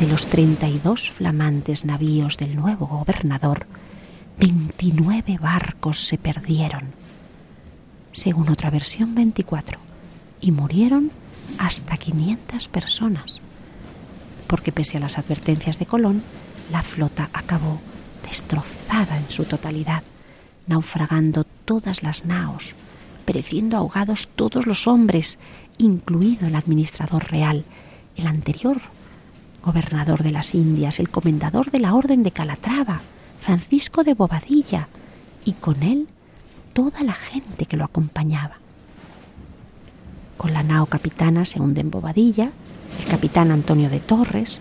De 0.00 0.06
los 0.06 0.26
32 0.26 1.10
flamantes 1.10 1.84
navíos 1.84 2.36
del 2.36 2.54
nuevo 2.54 2.86
gobernador, 2.86 3.66
29 4.38 5.38
barcos 5.38 6.06
se 6.06 6.18
perdieron, 6.18 6.92
según 8.12 8.50
otra 8.50 8.70
versión 8.70 9.14
24, 9.14 9.78
y 10.40 10.52
murieron 10.52 11.10
hasta 11.58 11.96
500 11.96 12.68
personas 12.68 13.40
porque 14.46 14.72
pese 14.72 14.96
a 14.96 15.00
las 15.00 15.18
advertencias 15.18 15.78
de 15.78 15.86
Colón, 15.86 16.22
la 16.70 16.82
flota 16.82 17.30
acabó 17.32 17.80
destrozada 18.22 19.16
en 19.16 19.28
su 19.28 19.44
totalidad, 19.44 20.02
naufragando 20.66 21.44
todas 21.64 22.02
las 22.02 22.24
naos, 22.24 22.74
pereciendo 23.24 23.76
ahogados 23.76 24.28
todos 24.34 24.66
los 24.66 24.86
hombres, 24.86 25.38
incluido 25.78 26.46
el 26.46 26.56
administrador 26.56 27.30
real, 27.30 27.64
el 28.16 28.26
anterior 28.26 28.80
gobernador 29.66 30.22
de 30.22 30.30
las 30.30 30.54
Indias, 30.54 31.00
el 31.00 31.10
comendador 31.10 31.72
de 31.72 31.80
la 31.80 31.94
Orden 31.94 32.22
de 32.22 32.30
Calatrava, 32.30 33.00
Francisco 33.40 34.04
de 34.04 34.14
Bobadilla, 34.14 34.86
y 35.44 35.54
con 35.54 35.82
él 35.82 36.06
toda 36.72 37.02
la 37.02 37.14
gente 37.14 37.66
que 37.66 37.76
lo 37.76 37.84
acompañaba. 37.84 38.58
Con 40.36 40.52
la 40.52 40.62
nao 40.62 40.86
capitana 40.86 41.44
se 41.44 41.60
hunde 41.60 41.80
en 41.80 41.90
Bobadilla, 41.90 42.52
el 43.00 43.06
capitán 43.06 43.50
Antonio 43.50 43.90
de 43.90 43.98
Torres, 43.98 44.60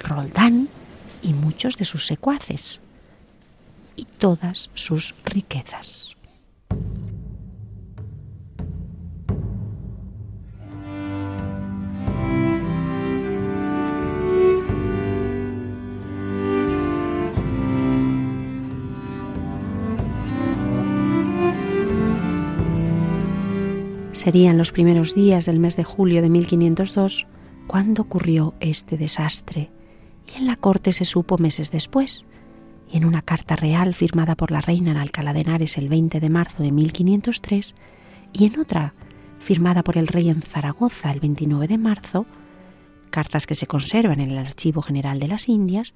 Roldán 0.00 0.68
y 1.22 1.32
muchos 1.32 1.76
de 1.76 1.84
sus 1.84 2.06
secuaces, 2.06 2.80
y 3.94 4.04
todas 4.04 4.70
sus 4.74 5.14
riquezas. 5.24 6.09
Serían 24.20 24.58
los 24.58 24.70
primeros 24.70 25.14
días 25.14 25.46
del 25.46 25.58
mes 25.58 25.76
de 25.76 25.84
julio 25.84 26.20
de 26.20 26.28
1502 26.28 27.26
cuándo 27.66 28.02
ocurrió 28.02 28.52
este 28.60 28.98
desastre, 28.98 29.70
y 30.30 30.36
en 30.36 30.46
la 30.46 30.56
corte 30.56 30.92
se 30.92 31.06
supo 31.06 31.38
meses 31.38 31.70
después, 31.70 32.26
y 32.92 32.98
en 32.98 33.06
una 33.06 33.22
carta 33.22 33.56
real 33.56 33.94
firmada 33.94 34.34
por 34.34 34.50
la 34.50 34.60
reina 34.60 34.90
en 34.90 34.98
Alcalá 34.98 35.32
de 35.32 35.40
Henares 35.40 35.78
el 35.78 35.88
20 35.88 36.20
de 36.20 36.28
marzo 36.28 36.62
de 36.62 36.70
1503, 36.70 37.74
y 38.34 38.44
en 38.44 38.60
otra 38.60 38.92
firmada 39.38 39.82
por 39.82 39.96
el 39.96 40.06
rey 40.06 40.28
en 40.28 40.42
Zaragoza 40.42 41.10
el 41.12 41.20
29 41.20 41.66
de 41.66 41.78
marzo, 41.78 42.26
cartas 43.08 43.46
que 43.46 43.54
se 43.54 43.66
conservan 43.66 44.20
en 44.20 44.32
el 44.32 44.38
Archivo 44.38 44.82
General 44.82 45.18
de 45.18 45.28
las 45.28 45.48
Indias, 45.48 45.94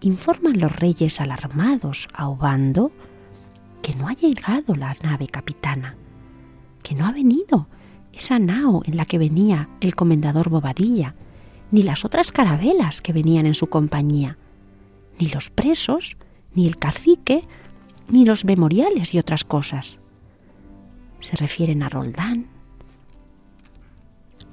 informan 0.00 0.58
los 0.58 0.74
reyes 0.74 1.20
alarmados 1.20 2.08
a 2.12 2.28
Obando 2.28 2.90
que 3.82 3.94
no 3.94 4.08
ha 4.08 4.14
llegado 4.14 4.74
la 4.74 4.96
nave 5.04 5.28
capitana, 5.28 5.94
que 6.82 6.94
no 6.94 7.06
ha 7.06 7.12
venido 7.12 7.68
esa 8.12 8.38
nao 8.38 8.82
en 8.84 8.96
la 8.96 9.06
que 9.06 9.18
venía 9.18 9.68
el 9.80 9.94
comendador 9.94 10.50
Bobadilla, 10.50 11.14
ni 11.70 11.82
las 11.82 12.04
otras 12.04 12.32
carabelas 12.32 13.00
que 13.00 13.12
venían 13.12 13.46
en 13.46 13.54
su 13.54 13.68
compañía, 13.68 14.36
ni 15.18 15.28
los 15.28 15.50
presos, 15.50 16.16
ni 16.54 16.66
el 16.66 16.76
cacique, 16.76 17.44
ni 18.08 18.24
los 18.26 18.44
memoriales 18.44 19.14
y 19.14 19.18
otras 19.18 19.44
cosas. 19.44 19.98
Se 21.20 21.36
refieren 21.36 21.82
a 21.82 21.88
Roldán, 21.88 22.48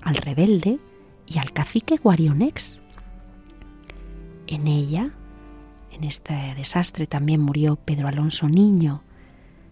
al 0.01 0.15
rebelde 0.15 0.79
y 1.27 1.39
al 1.39 1.51
cacique 1.51 1.97
Guarionex. 1.97 2.79
En 4.47 4.67
ella, 4.67 5.11
en 5.91 6.03
este 6.05 6.33
desastre, 6.55 7.05
también 7.05 7.41
murió 7.41 7.75
Pedro 7.75 8.07
Alonso 8.07 8.47
Niño, 8.47 9.03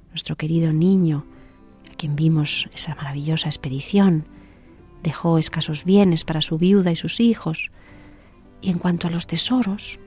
nuestro 0.09 0.35
querido 0.35 0.73
niño, 0.73 1.25
quien 1.97 2.15
vimos 2.15 2.69
esa 2.73 2.95
maravillosa 2.95 3.49
expedición. 3.49 4.25
Dejó 5.03 5.37
escasos 5.37 5.83
bienes 5.83 6.23
para 6.23 6.41
su 6.41 6.57
viuda 6.57 6.91
y 6.91 6.95
sus 6.95 7.19
hijos. 7.19 7.71
Y 8.61 8.69
en 8.69 8.79
cuanto 8.79 9.07
a 9.07 9.11
los 9.11 9.27
tesoros, 9.27 9.99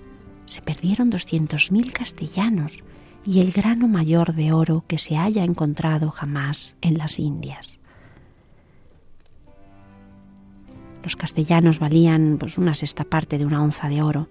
se 0.46 0.62
perdieron 0.62 1.12
200.000 1.12 1.92
castellanos 1.92 2.82
y 3.24 3.40
el 3.40 3.52
grano 3.52 3.86
mayor 3.86 4.34
de 4.34 4.52
oro 4.52 4.84
que 4.86 4.98
se 4.98 5.16
haya 5.16 5.44
encontrado 5.44 6.10
jamás 6.10 6.76
en 6.80 6.98
las 6.98 7.18
Indias. 7.18 7.80
Los 11.02 11.16
castellanos 11.16 11.78
valían 11.78 12.36
pues, 12.38 12.58
una 12.58 12.74
sexta 12.74 13.04
parte 13.04 13.38
de 13.38 13.46
una 13.46 13.62
onza 13.62 13.88
de 13.88 14.02
oro, 14.02 14.28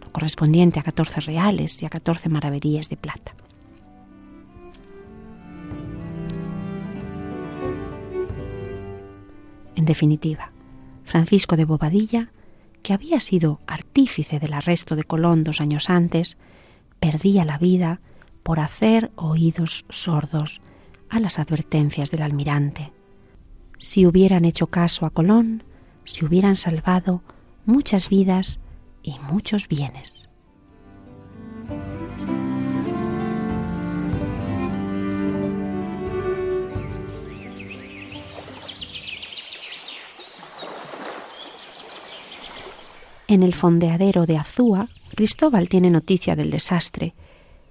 lo 0.00 0.12
correspondiente 0.12 0.80
a 0.80 0.82
14 0.82 1.20
reales 1.20 1.82
y 1.82 1.86
a 1.86 1.90
14 1.90 2.28
maravedíes 2.28 2.88
de 2.88 2.96
plata. 2.96 3.34
En 9.76 9.84
definitiva, 9.84 10.52
Francisco 11.04 11.56
de 11.56 11.64
Bobadilla, 11.64 12.30
que 12.82 12.92
había 12.92 13.20
sido 13.20 13.60
artífice 13.66 14.38
del 14.38 14.52
arresto 14.52 14.96
de 14.96 15.04
Colón 15.04 15.44
dos 15.44 15.60
años 15.60 15.90
antes, 15.90 16.36
perdía 17.00 17.44
la 17.44 17.58
vida 17.58 18.00
por 18.42 18.60
hacer 18.60 19.10
oídos 19.16 19.84
sordos 19.88 20.60
a 21.08 21.18
las 21.18 21.38
advertencias 21.38 22.10
del 22.10 22.22
almirante. 22.22 22.92
Si 23.78 24.06
hubieran 24.06 24.44
hecho 24.44 24.68
caso 24.68 25.06
a 25.06 25.10
Colón, 25.10 25.64
se 26.04 26.24
hubieran 26.24 26.56
salvado 26.56 27.22
muchas 27.66 28.08
vidas 28.08 28.58
y 29.02 29.16
muchos 29.30 29.68
bienes. 29.68 30.23
En 43.26 43.42
el 43.42 43.54
fondeadero 43.54 44.26
de 44.26 44.36
Azúa, 44.36 44.88
Cristóbal 45.14 45.68
tiene 45.68 45.88
noticia 45.88 46.36
del 46.36 46.50
desastre, 46.50 47.14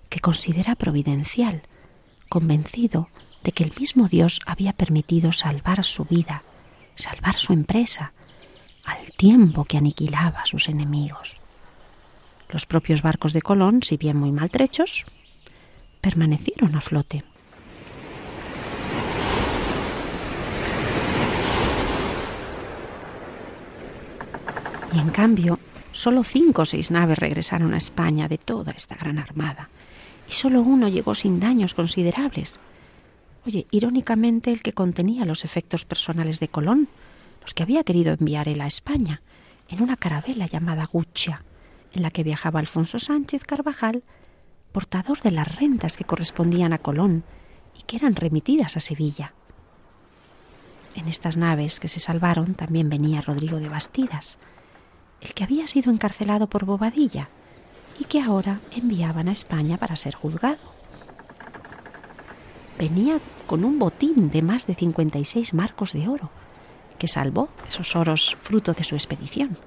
que 0.10 0.20
considera 0.20 0.76
providencial, 0.76 1.62
convencido 2.28 3.08
de 3.44 3.52
que 3.52 3.64
el 3.64 3.74
mismo 3.80 4.08
Dios 4.08 4.40
había 4.48 4.74
permitido 4.74 5.32
salvar 5.32 5.86
su 5.86 6.06
vida, 6.06 6.44
salvar 6.96 7.36
su 7.36 7.54
empresa, 7.54 8.14
al 8.84 9.12
tiempo 9.12 9.66
que 9.66 9.78
aniquilaba 9.78 10.42
a 10.42 10.46
sus 10.46 10.70
enemigos. 10.70 11.40
Los 12.50 12.66
propios 12.66 13.02
barcos 13.02 13.34
de 13.34 13.42
Colón, 13.42 13.84
si 13.84 13.98
bien 13.98 14.18
muy 14.18 14.32
maltrechos, 14.32 15.06
permanecieron 16.02 16.76
a 16.76 16.82
flote. 16.82 17.24
Y 24.94 25.00
en 25.00 25.10
cambio, 25.10 25.60
solo 25.92 26.24
cinco 26.24 26.64
o 26.64 26.66
seis 26.66 26.92
naves 26.92 27.18
regresaron 27.18 27.74
a 27.74 27.78
España 27.78 28.28
de 28.28 28.38
toda 28.38 28.72
esta 28.72 28.96
gran 28.96 29.18
armada, 29.18 29.70
y 30.30 30.34
solo 30.34 30.62
uno 30.62 30.88
llegó 30.88 31.16
sin 31.16 31.40
daños 31.40 31.74
considerables. 31.74 32.60
Oye, 33.46 33.68
irónicamente 33.72 34.52
el 34.52 34.62
que 34.62 34.74
contenía 34.74 35.26
los 35.26 35.44
efectos 35.46 35.86
personales 35.86 36.40
de 36.40 36.48
Colón, 36.48 36.88
los 37.42 37.54
que 37.54 37.64
había 37.64 37.84
querido 37.84 38.14
enviar 38.14 38.48
él 38.48 38.62
a 38.62 38.68
España, 38.68 39.22
en 39.68 39.82
una 39.82 39.98
carabela 39.98 40.46
llamada 40.46 40.86
Guccia, 40.86 41.44
en 41.94 42.04
la 42.04 42.12
que 42.12 42.24
viajaba 42.24 42.60
Alfonso 42.60 43.00
Sánchez 43.00 43.44
Carvajal, 43.46 44.04
portador 44.72 45.22
de 45.22 45.32
las 45.32 45.58
rentas 45.58 45.98
que 45.98 46.06
correspondían 46.06 46.74
a 46.74 46.78
Colón 46.78 47.24
y 47.78 47.84
que 47.84 47.98
eran 47.98 48.16
remitidas 48.16 48.78
a 48.78 48.80
Sevilla. 48.80 49.34
En 50.96 51.08
estas 51.08 51.38
naves 51.38 51.80
que 51.80 51.88
se 51.88 52.00
salvaron 52.00 52.54
también 52.54 52.90
venía 52.90 53.22
Rodrigo 53.22 53.60
de 53.60 53.70
Bastidas, 53.70 54.38
el 55.24 55.34
que 55.34 55.44
había 55.44 55.68
sido 55.68 55.92
encarcelado 55.92 56.48
por 56.48 56.66
Bobadilla 56.66 57.30
y 58.00 58.06
que 58.06 58.22
ahora 58.22 58.60
enviaban 58.72 59.30
a 59.30 59.32
España 59.32 59.78
para 59.78 59.96
ser 59.96 60.16
juzgado. 60.16 60.74
Venía 62.78 63.20
con 63.48 63.64
un 63.64 63.80
botín 63.80 64.30
de 64.30 64.42
más 64.42 64.68
de 64.68 64.76
56 64.76 65.54
marcos 65.54 65.94
de 65.94 66.08
oro, 66.08 66.30
que 67.00 67.08
salvó 67.08 67.50
esos 67.68 67.96
oros 67.96 68.36
fruto 68.42 68.74
de 68.74 68.84
su 68.84 68.96
expedición, 68.96 69.58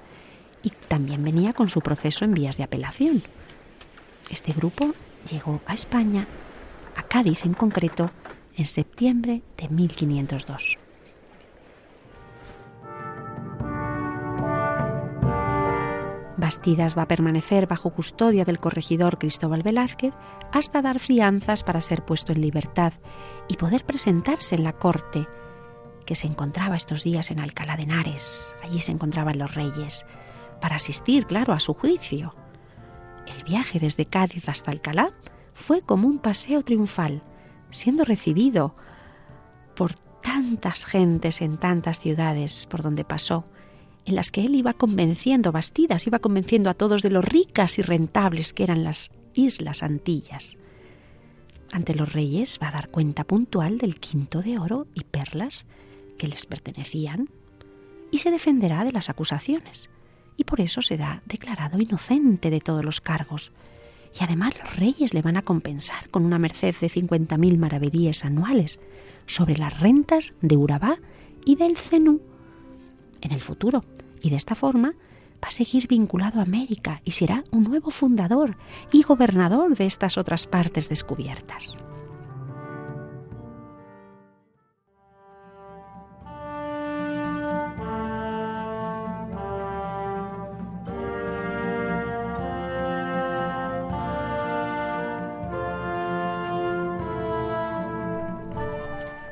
y 0.61 0.69
también 0.69 1.23
venía 1.23 1.53
con 1.53 1.69
su 1.69 1.81
proceso 1.81 2.25
en 2.25 2.33
vías 2.33 2.57
de 2.57 2.63
apelación. 2.63 3.23
Este 4.29 4.53
grupo 4.53 4.93
llegó 5.29 5.61
a 5.65 5.73
España, 5.73 6.27
a 6.95 7.03
Cádiz 7.03 7.45
en 7.45 7.53
concreto, 7.53 8.11
en 8.55 8.65
septiembre 8.65 9.41
de 9.57 9.69
1502. 9.69 10.77
Bastidas 16.37 16.95
va 16.95 17.03
a 17.03 17.07
permanecer 17.07 17.65
bajo 17.65 17.89
custodia 17.89 18.45
del 18.45 18.59
corregidor 18.59 19.17
Cristóbal 19.17 19.63
Velázquez 19.63 20.13
hasta 20.51 20.83
dar 20.83 20.99
fianzas 20.99 21.63
para 21.63 21.81
ser 21.81 22.05
puesto 22.05 22.31
en 22.31 22.41
libertad 22.41 22.93
y 23.47 23.57
poder 23.57 23.85
presentarse 23.85 24.55
en 24.55 24.63
la 24.63 24.73
corte 24.73 25.27
que 26.05 26.15
se 26.15 26.27
encontraba 26.27 26.75
estos 26.75 27.03
días 27.03 27.31
en 27.31 27.39
Alcalá 27.39 27.75
de 27.75 27.83
Henares. 27.83 28.55
Allí 28.63 28.79
se 28.79 28.91
encontraban 28.91 29.39
los 29.39 29.55
reyes 29.55 30.05
para 30.61 30.75
asistir, 30.75 31.25
claro, 31.25 31.53
a 31.53 31.59
su 31.59 31.73
juicio. 31.73 32.35
El 33.25 33.43
viaje 33.43 33.79
desde 33.79 34.05
Cádiz 34.05 34.47
hasta 34.47 34.71
Alcalá 34.71 35.11
fue 35.53 35.81
como 35.81 36.07
un 36.07 36.19
paseo 36.19 36.61
triunfal, 36.61 37.23
siendo 37.71 38.05
recibido 38.05 38.75
por 39.75 39.95
tantas 40.21 40.85
gentes 40.85 41.41
en 41.41 41.57
tantas 41.57 41.99
ciudades 41.99 42.67
por 42.67 42.83
donde 42.83 43.03
pasó 43.03 43.45
en 44.07 44.15
las 44.15 44.31
que 44.31 44.45
él 44.45 44.55
iba 44.55 44.73
convenciendo 44.73 45.51
Bastidas, 45.51 46.07
iba 46.07 46.19
convenciendo 46.19 46.69
a 46.69 46.73
todos 46.73 47.01
de 47.01 47.09
lo 47.09 47.21
ricas 47.21 47.77
y 47.77 47.81
rentables 47.81 48.53
que 48.53 48.63
eran 48.63 48.85
las 48.85 49.11
Islas 49.33 49.83
Antillas. 49.83 50.57
Ante 51.73 51.93
los 51.93 52.13
reyes 52.13 52.57
va 52.63 52.69
a 52.69 52.71
dar 52.71 52.87
cuenta 52.87 53.25
puntual 53.25 53.77
del 53.77 53.99
quinto 53.99 54.41
de 54.41 54.57
oro 54.57 54.87
y 54.93 55.03
perlas 55.03 55.67
que 56.17 56.29
les 56.29 56.45
pertenecían 56.45 57.29
y 58.09 58.19
se 58.19 58.31
defenderá 58.31 58.85
de 58.85 58.93
las 58.93 59.09
acusaciones 59.09 59.89
y 60.37 60.45
por 60.45 60.61
eso 60.61 60.81
será 60.81 61.21
declarado 61.25 61.81
inocente 61.81 62.49
de 62.49 62.61
todos 62.61 62.85
los 62.85 63.01
cargos. 63.01 63.51
Y 64.17 64.23
además 64.23 64.53
los 64.57 64.77
reyes 64.77 65.13
le 65.13 65.21
van 65.21 65.35
a 65.35 65.41
compensar 65.41 66.09
con 66.09 66.23
una 66.23 66.39
merced 66.39 66.73
de 66.79 66.89
50.000 66.89 67.57
maravedíes 67.57 68.23
anuales 68.23 68.79
sobre 69.25 69.57
las 69.57 69.81
rentas 69.81 70.33
de 70.41 70.55
Urabá 70.55 70.99
y 71.43 71.57
del 71.57 71.75
Cenú 71.75 72.21
en 73.21 73.31
el 73.31 73.41
futuro 73.41 73.83
y 74.21 74.29
de 74.29 74.35
esta 74.35 74.55
forma 74.55 74.93
va 75.43 75.49
a 75.49 75.51
seguir 75.51 75.87
vinculado 75.87 76.39
a 76.39 76.43
América 76.43 77.01
y 77.03 77.11
será 77.11 77.43
un 77.51 77.63
nuevo 77.63 77.91
fundador 77.91 78.57
y 78.91 79.03
gobernador 79.03 79.75
de 79.75 79.85
estas 79.85 80.17
otras 80.17 80.47
partes 80.47 80.89
descubiertas. 80.89 81.77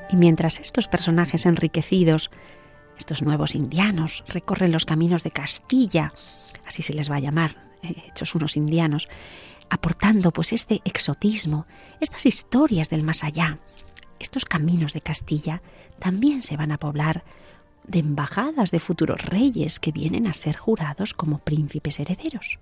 Y 0.10 0.18
mientras 0.18 0.60
estos 0.60 0.88
personajes 0.88 1.46
enriquecidos 1.46 2.32
estos 2.98 3.22
nuevos 3.22 3.56
indianos 3.56 4.24
recorren 4.28 4.72
los 4.72 4.86
caminos 4.86 5.24
de 5.24 5.32
Castilla, 5.32 6.14
así 6.66 6.82
se 6.82 6.94
les 6.94 7.10
va 7.10 7.18
a 7.18 7.22
llamar, 7.22 7.56
eh, 7.84 7.96
hechos 8.08 8.36
unos 8.36 8.58
indianos, 8.58 9.08
aportando 9.70 10.32
pues 10.32 10.54
este 10.54 10.82
exotismo, 10.86 11.66
estas 12.00 12.26
historias 12.26 12.90
del 12.90 13.04
más 13.04 13.24
allá. 13.24 13.60
Estos 14.20 14.46
caminos 14.46 14.94
de 14.94 15.02
Castilla 15.02 15.62
también 16.00 16.42
se 16.42 16.58
van 16.58 16.72
a 16.72 16.78
poblar 16.78 17.24
de 17.88 18.00
embajadas 18.00 18.72
de 18.72 18.80
futuros 18.80 19.22
reyes 19.22 19.80
que 19.80 19.92
vienen 19.92 20.28
a 20.28 20.34
ser 20.34 20.56
jurados 20.56 21.14
como 21.14 21.40
príncipes 21.40 22.00
herederos. 22.00 22.60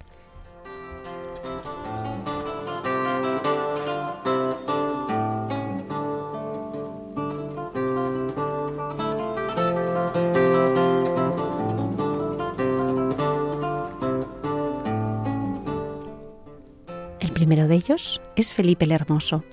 Es 17.90 18.54
Felipe 18.54 18.86
el 18.86 18.94
Hermoso, 18.94 19.44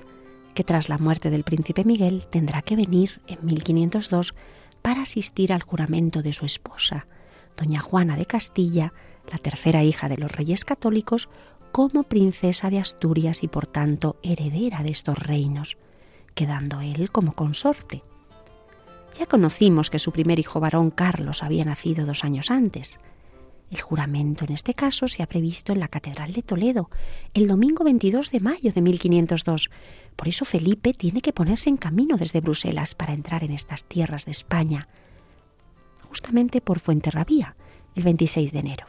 que 0.55 0.63
tras 0.63 0.89
la 0.89 0.99
muerte 0.99 1.31
del 1.31 1.43
príncipe 1.43 1.85
Miguel 1.85 2.27
tendrá 2.31 2.63
que 2.63 2.77
venir 2.77 3.21
en 3.27 3.45
1502 3.45 4.35
para 4.83 5.03
asistir 5.03 5.53
al 5.53 5.63
juramento 5.63 6.23
de 6.23 6.33
su 6.33 6.47
esposa, 6.47 7.07
doña 7.57 7.81
Juana 7.81 8.17
de 8.17 8.27
Castilla, 8.27 8.93
la 9.31 9.39
tercera 9.39 9.83
hija 9.83 10.09
de 10.09 10.17
los 10.17 10.31
reyes 10.31 10.65
católicos, 10.65 11.29
como 11.73 12.05
princesa 12.05 12.71
de 12.71 12.79
Asturias 12.79 13.43
y 13.43 13.49
por 13.49 13.67
tanto 13.67 14.17
heredera 14.23 14.85
de 14.85 14.91
estos 14.91 15.19
reinos, 15.19 15.77
quedando 16.35 16.81
él 16.81 17.11
como 17.11 17.33
consorte. 17.33 18.05
Ya 19.19 19.27
conocimos 19.27 19.91
que 19.91 19.99
su 19.99 20.13
primer 20.13 20.39
hijo 20.39 20.61
varón 20.61 20.91
Carlos 20.93 21.43
había 21.43 21.65
nacido 21.65 22.07
dos 22.07 22.23
años 22.23 22.53
antes. 22.53 23.01
El 23.71 23.81
juramento 23.81 24.45
en 24.45 24.53
este 24.53 24.75
caso 24.75 25.07
se 25.07 25.23
ha 25.23 25.29
previsto 25.29 25.73
en 25.73 25.79
la 25.79 25.87
Catedral 25.87 26.33
de 26.33 26.43
Toledo 26.43 26.91
el 27.35 27.47
domingo 27.47 27.85
22 27.85 28.33
de 28.33 28.41
mayo 28.41 28.73
de 28.73 28.81
1502. 28.81 29.71
Por 30.17 30.27
eso 30.27 30.45
Felipe 30.45 30.93
tiene 30.93 31.21
que 31.21 31.33
ponerse 31.33 31.71
en 31.71 31.77
camino 31.77 32.17
desde 32.17 32.41
Bruselas 32.41 32.97
para 32.97 33.15
entrar 33.15 33.45
en 33.45 33.53
estas 33.53 33.85
tierras 33.85 34.25
de 34.25 34.33
España, 34.33 34.89
justamente 36.09 36.61
por 36.61 36.81
Fuenterrabía, 36.81 37.55
el 37.95 38.03
26 38.03 38.53
de 38.53 38.59
enero. 38.59 38.87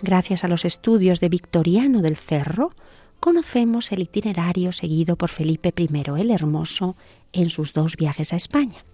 Gracias 0.00 0.44
a 0.44 0.48
los 0.48 0.64
estudios 0.64 1.20
de 1.20 1.28
Victoriano 1.28 2.02
del 2.02 2.16
Cerro, 2.16 2.72
conocemos 3.18 3.92
el 3.92 4.02
itinerario 4.02 4.72
seguido 4.72 5.16
por 5.16 5.30
Felipe 5.30 5.72
I 5.76 5.88
el 6.20 6.30
Hermoso 6.30 6.96
en 7.32 7.50
sus 7.50 7.72
dos 7.72 7.96
viajes 7.96 8.32
a 8.32 8.36
España. 8.36 8.84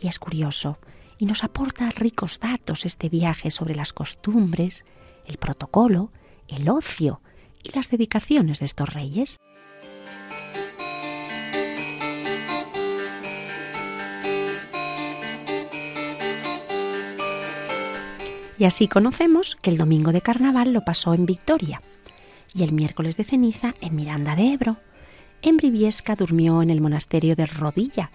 Y 0.00 0.08
es 0.08 0.18
curioso, 0.18 0.78
y 1.18 1.26
nos 1.26 1.44
aporta 1.44 1.90
ricos 1.90 2.38
datos 2.40 2.84
este 2.84 3.08
viaje 3.08 3.50
sobre 3.50 3.74
las 3.74 3.92
costumbres, 3.92 4.84
el 5.26 5.38
protocolo, 5.38 6.12
el 6.48 6.68
ocio 6.68 7.20
y 7.62 7.70
las 7.74 7.90
dedicaciones 7.90 8.60
de 8.60 8.66
estos 8.66 8.92
reyes. 8.92 9.38
Y 18.58 18.64
así 18.64 18.88
conocemos 18.88 19.56
que 19.60 19.70
el 19.70 19.76
domingo 19.76 20.12
de 20.12 20.22
carnaval 20.22 20.72
lo 20.72 20.82
pasó 20.82 21.12
en 21.12 21.26
Victoria 21.26 21.82
y 22.54 22.62
el 22.62 22.72
miércoles 22.72 23.16
de 23.18 23.24
ceniza 23.24 23.74
en 23.82 23.94
Miranda 23.94 24.34
de 24.34 24.52
Ebro. 24.54 24.76
En 25.46 25.58
Briviesca 25.58 26.16
durmió 26.16 26.60
en 26.60 26.70
el 26.70 26.80
monasterio 26.80 27.36
de 27.36 27.46
Rodilla. 27.46 28.10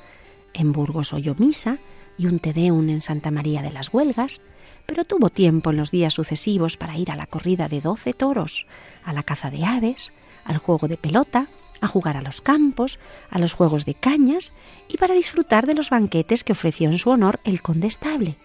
En 0.54 0.74
Burgos 0.74 1.14
oyó 1.14 1.34
misa 1.38 1.78
y 2.18 2.26
un 2.26 2.40
Tedeum 2.40 2.90
en 2.90 3.00
Santa 3.00 3.32
María 3.32 3.62
de 3.62 3.72
las 3.72 3.94
Huelgas, 3.94 4.42
pero 4.86 5.06
tuvo 5.06 5.30
tiempo 5.30 5.70
en 5.70 5.78
los 5.78 5.92
días 5.92 6.14
sucesivos 6.14 6.76
para 6.76 6.98
ir 6.98 7.10
a 7.10 7.16
la 7.16 7.28
corrida 7.28 7.70
de 7.70 7.80
doce 7.80 8.12
toros, 8.12 8.68
a 9.06 9.14
la 9.14 9.24
caza 9.24 9.50
de 9.50 9.64
aves, 9.64 10.12
al 10.44 10.58
juego 10.58 10.90
de 10.90 10.98
pelota, 10.98 11.48
a 11.80 11.88
jugar 11.88 12.18
a 12.18 12.22
los 12.22 12.42
campos, 12.42 13.00
a 13.30 13.40
los 13.40 13.54
juegos 13.54 13.86
de 13.86 13.94
cañas 13.94 14.52
y 14.90 14.98
para 14.98 15.16
disfrutar 15.16 15.68
de 15.68 15.74
los 15.74 15.90
banquetes 15.90 16.44
que 16.44 16.52
ofreció 16.52 16.90
en 16.90 16.98
su 16.98 17.12
honor 17.12 17.40
el 17.46 17.62
condestable 17.62 18.36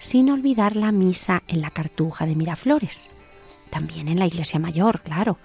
sin 0.00 0.30
olvidar 0.30 0.76
la 0.76 0.92
misa 0.92 1.42
en 1.48 1.62
la 1.62 1.70
Cartuja 1.70 2.26
de 2.26 2.36
Miraflores, 2.36 3.08
también 3.70 4.06
en 4.06 4.18
la 4.18 4.26
Iglesia 4.26 4.60
Mayor, 4.60 5.00
claro, 5.00 5.38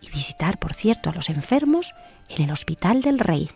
y 0.00 0.08
visitar, 0.10 0.58
por 0.58 0.74
cierto, 0.74 1.10
a 1.10 1.12
los 1.12 1.28
enfermos 1.28 1.92
en 2.30 2.44
el 2.44 2.50
Hospital 2.50 3.02
del 3.02 3.18
Rey. 3.18 3.50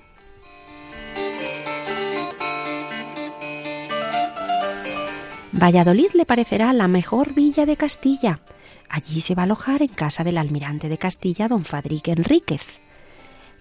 Valladolid 5.53 6.11
le 6.15 6.27
parecerá 6.27 6.73
la 6.73 6.89
mejor 6.89 7.33
villa 7.33 7.65
de 7.65 7.77
Castilla. 7.77 8.41
Allí 8.89 9.21
se 9.21 9.35
va 9.35 9.43
a 9.43 9.45
alojar 9.45 9.83
en 9.83 9.89
casa 9.89 10.25
del 10.25 10.39
almirante 10.39 10.89
de 10.89 10.99
Castilla, 10.99 11.49
don 11.49 11.65
Fadrique 11.65 12.13
Enríquez. 12.13 12.81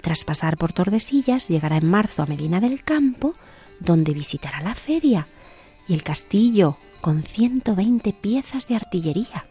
Tras 0.01 0.25
pasar 0.25 0.57
por 0.57 0.73
Tordesillas, 0.73 1.47
llegará 1.47 1.77
en 1.77 1.87
marzo 1.87 2.23
a 2.23 2.25
Medina 2.25 2.59
del 2.59 2.83
Campo, 2.83 3.35
donde 3.79 4.13
visitará 4.13 4.61
la 4.61 4.75
feria 4.75 5.27
y 5.87 5.93
el 5.93 6.03
castillo 6.03 6.77
con 6.99 7.23
120 7.23 8.11
piezas 8.13 8.67
de 8.67 8.75
artillería. 8.75 9.45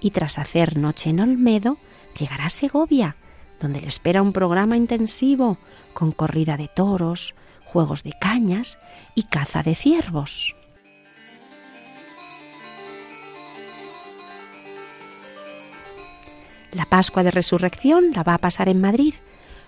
Y 0.00 0.10
tras 0.10 0.38
hacer 0.38 0.76
noche 0.76 1.10
en 1.10 1.20
Olmedo, 1.20 1.78
llegará 2.18 2.46
a 2.46 2.50
Segovia, 2.50 3.16
donde 3.60 3.80
le 3.80 3.88
espera 3.88 4.22
un 4.22 4.32
programa 4.32 4.76
intensivo 4.76 5.58
con 5.94 6.12
corrida 6.12 6.56
de 6.56 6.68
toros, 6.68 7.34
juegos 7.64 8.02
de 8.02 8.12
cañas 8.20 8.78
y 9.14 9.24
caza 9.24 9.62
de 9.62 9.74
ciervos. 9.74 10.54
La 16.72 16.84
Pascua 16.84 17.22
de 17.22 17.30
Resurrección 17.30 18.12
la 18.14 18.22
va 18.22 18.34
a 18.34 18.38
pasar 18.38 18.68
en 18.68 18.80
Madrid, 18.80 19.14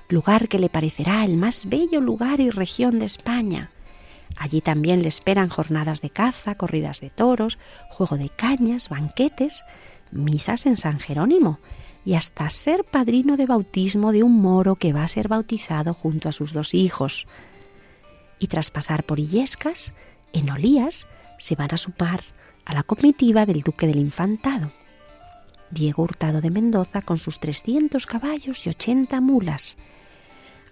lugar 0.09 0.49
que 0.49 0.59
le 0.59 0.68
parecerá 0.68 1.24
el 1.24 1.36
más 1.36 1.66
bello 1.66 2.01
lugar 2.01 2.41
y 2.41 2.51
región 2.51 2.99
de 2.99 3.07
España, 3.07 3.70
Allí 4.36 4.61
también 4.61 5.03
le 5.03 5.09
esperan 5.09 5.49
jornadas 5.49 6.01
de 6.01 6.11
caza, 6.11 6.55
corridas 6.55 7.01
de 7.01 7.11
toros, 7.11 7.59
juego 7.89 8.16
de 8.16 8.28
cañas, 8.28 8.89
banquetes, 8.89 9.64
misas 10.12 10.66
en 10.66 10.76
San 10.76 11.01
Jerónimo 11.01 11.59
y 12.09 12.15
hasta 12.15 12.49
ser 12.49 12.85
padrino 12.85 13.37
de 13.37 13.45
bautismo 13.45 14.13
de 14.13 14.23
un 14.23 14.41
moro 14.41 14.77
que 14.77 14.95
va 14.95 15.05
a 15.05 15.09
ser 15.09 15.29
bautizado 15.29 15.93
junto 15.93 16.31
a 16.31 16.33
sus 16.33 16.55
dos 16.55 16.73
hijos. 16.73 17.27
Y 18.39 18.47
tras 18.47 18.71
pasar 18.71 19.05
por 19.05 19.21
Illescas, 19.21 19.93
en 20.33 20.49
Olías 20.49 21.07
se 21.39 21.55
van 21.55 21.69
a 21.71 21.77
supar 21.77 22.23
a 22.65 22.73
la 22.73 22.83
comitiva 22.83 23.45
del 23.45 23.61
duque 23.61 23.87
del 23.87 23.99
Infantado. 23.99 24.73
Diego 25.71 26.03
Hurtado 26.03 26.41
de 26.41 26.49
Mendoza 26.49 27.03
con 27.03 27.19
sus 27.19 27.41
300 27.41 28.07
caballos 28.07 28.67
y 28.67 28.71
80 28.71 29.21
mulas, 29.21 29.77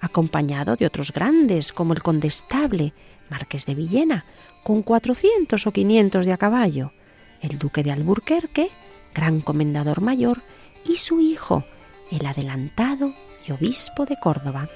acompañado 0.01 0.77
de 0.77 0.87
otros 0.87 1.13
grandes 1.13 1.71
como 1.71 1.93
el 1.93 2.03
condestable 2.03 2.95
marqués 3.29 3.67
de 3.67 3.75
Villena, 3.75 4.25
con 4.65 4.83
400 4.83 5.67
o 5.67 5.71
500 5.71 6.25
de 6.25 6.33
a 6.33 6.39
caballo, 6.39 6.93
el 7.43 7.59
duque 7.59 7.83
de 7.83 7.93
Alburquerque, 7.93 8.71
gran 9.15 9.43
comendador 9.43 10.01
mayor, 10.01 10.41
y 10.89 10.97
su 10.97 11.21
hijo, 11.21 11.65
el 12.11 12.27
adelantado 12.27 13.13
y 13.47 13.53
obispo 13.53 14.07
de 14.07 14.17
Córdoba. 14.21 14.69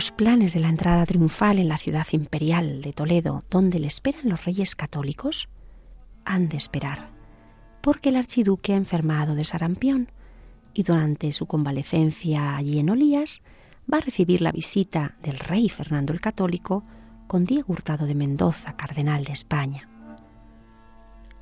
Los 0.00 0.12
planes 0.12 0.54
de 0.54 0.60
la 0.60 0.70
entrada 0.70 1.04
triunfal 1.04 1.58
en 1.58 1.68
la 1.68 1.76
ciudad 1.76 2.06
imperial 2.12 2.80
de 2.80 2.94
Toledo, 2.94 3.44
donde 3.50 3.78
le 3.78 3.86
esperan 3.86 4.30
los 4.30 4.46
reyes 4.46 4.74
católicos, 4.74 5.50
han 6.24 6.48
de 6.48 6.56
esperar, 6.56 7.10
porque 7.82 8.08
el 8.08 8.16
archiduque 8.16 8.72
ha 8.72 8.78
enfermado 8.78 9.34
de 9.34 9.44
sarampión 9.44 10.10
y 10.72 10.84
durante 10.84 11.32
su 11.32 11.44
convalecencia 11.44 12.56
allí 12.56 12.78
en 12.78 12.88
Olías 12.88 13.42
va 13.92 13.98
a 13.98 14.00
recibir 14.00 14.40
la 14.40 14.52
visita 14.52 15.16
del 15.22 15.38
rey 15.38 15.68
Fernando 15.68 16.14
el 16.14 16.22
Católico 16.22 16.82
con 17.26 17.44
Diego 17.44 17.74
Hurtado 17.74 18.06
de 18.06 18.14
Mendoza, 18.14 18.78
cardenal 18.78 19.24
de 19.24 19.32
España. 19.32 19.86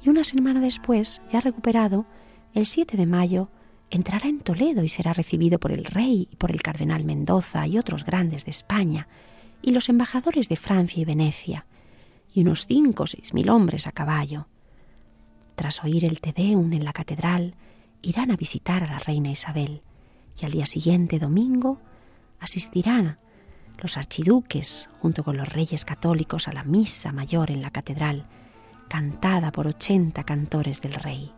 Y 0.03 0.09
una 0.09 0.25
semana 0.25 0.61
después, 0.61 1.23
ya 1.31 1.41
recuperado, 1.41 2.07
el 2.55 2.67
7 2.67 2.97
de 2.97 3.07
mayo, 3.07 3.51
entrará 3.91 4.28
en 4.28 4.41
Toledo 4.41 4.82
y 4.84 4.89
será 4.89 5.12
recibido 5.12 5.59
por 5.59 5.72
el 5.72 5.84
rey 5.84 6.28
y 6.30 6.36
por 6.36 6.51
el 6.51 6.62
cardenal 6.62 7.05
Mendoza 7.05 7.66
y 7.66 7.78
otros 7.78 8.05
grandes 8.05 8.45
de 8.45 8.51
España, 8.51 9.09
y 9.62 9.72
los 9.72 9.89
embajadores 9.89 10.49
de 10.49 10.57
Francia 10.57 11.01
y 11.01 11.05
Venecia, 11.05 11.66
y 12.32 12.43
unos 12.43 12.66
cinco 12.66 13.05
o 13.05 13.07
seis 13.07 13.34
mil 13.34 13.51
hombres 13.51 13.86
a 13.86 13.93
caballo. 13.93 14.47
Tras 15.57 15.82
oír 15.82 16.05
el 16.05 16.20
Te 16.20 16.32
Deum 16.32 16.72
en 16.72 16.84
la 16.84 16.93
catedral, 16.93 17.55
irán 18.03 18.30
a 18.30 18.36
visitar 18.36 18.84
a 18.84 18.86
la 18.86 18.99
reina 18.99 19.30
Isabel, 19.30 19.82
y 20.41 20.45
al 20.45 20.53
día 20.53 20.66
siguiente, 20.66 21.18
domingo, 21.18 21.80
asistirán 22.39 23.18
los 23.78 23.97
archiduques, 23.97 24.89
junto 25.01 25.24
con 25.24 25.36
los 25.36 25.49
reyes 25.49 25.84
católicos, 25.84 26.47
a 26.47 26.53
la 26.53 26.62
misa 26.62 27.11
mayor 27.12 27.51
en 27.51 27.62
la 27.62 27.70
catedral, 27.70 28.26
cantada 28.89 29.51
por 29.51 29.66
ochenta 29.66 30.22
cantores 30.24 30.80
del 30.80 30.95
rey. 30.95 31.32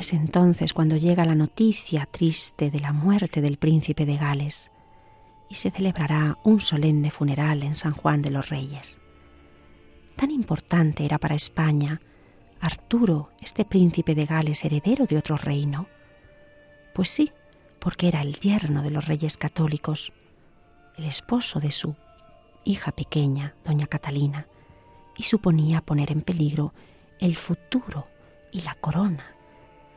Es 0.00 0.14
entonces 0.14 0.72
cuando 0.72 0.96
llega 0.96 1.26
la 1.26 1.34
noticia 1.34 2.08
triste 2.10 2.70
de 2.70 2.80
la 2.80 2.90
muerte 2.90 3.42
del 3.42 3.58
príncipe 3.58 4.06
de 4.06 4.16
Gales 4.16 4.72
y 5.50 5.56
se 5.56 5.70
celebrará 5.70 6.38
un 6.42 6.62
solemne 6.62 7.10
funeral 7.10 7.62
en 7.62 7.74
San 7.74 7.92
Juan 7.92 8.22
de 8.22 8.30
los 8.30 8.48
Reyes. 8.48 8.96
Tan 10.16 10.30
importante 10.30 11.04
era 11.04 11.18
para 11.18 11.34
España 11.34 12.00
Arturo, 12.62 13.28
este 13.42 13.66
príncipe 13.66 14.14
de 14.14 14.24
Gales, 14.24 14.64
heredero 14.64 15.04
de 15.04 15.18
otro 15.18 15.36
reino. 15.36 15.86
Pues 16.94 17.10
sí, 17.10 17.30
porque 17.78 18.08
era 18.08 18.22
el 18.22 18.40
yerno 18.40 18.82
de 18.82 18.90
los 18.90 19.06
reyes 19.06 19.36
católicos, 19.36 20.14
el 20.96 21.04
esposo 21.04 21.60
de 21.60 21.72
su 21.72 21.94
hija 22.64 22.90
pequeña, 22.92 23.54
doña 23.66 23.86
Catalina, 23.86 24.46
y 25.14 25.24
suponía 25.24 25.82
poner 25.82 26.10
en 26.10 26.22
peligro 26.22 26.72
el 27.18 27.36
futuro 27.36 28.06
y 28.50 28.62
la 28.62 28.74
corona 28.76 29.36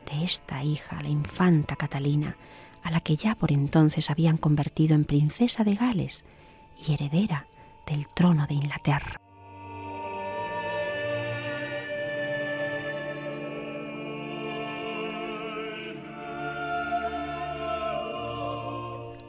de 0.04 0.24
esta 0.24 0.62
hija, 0.62 1.00
la 1.02 1.08
infanta 1.08 1.76
Catalina, 1.76 2.36
a 2.82 2.90
la 2.90 3.00
que 3.00 3.16
ya 3.16 3.34
por 3.34 3.52
entonces 3.52 4.10
habían 4.10 4.36
convertido 4.36 4.94
en 4.94 5.04
princesa 5.04 5.64
de 5.64 5.74
Gales 5.74 6.24
y 6.86 6.92
heredera 6.92 7.46
del 7.86 8.06
trono 8.08 8.46
de 8.46 8.54
Inglaterra. 8.54 9.20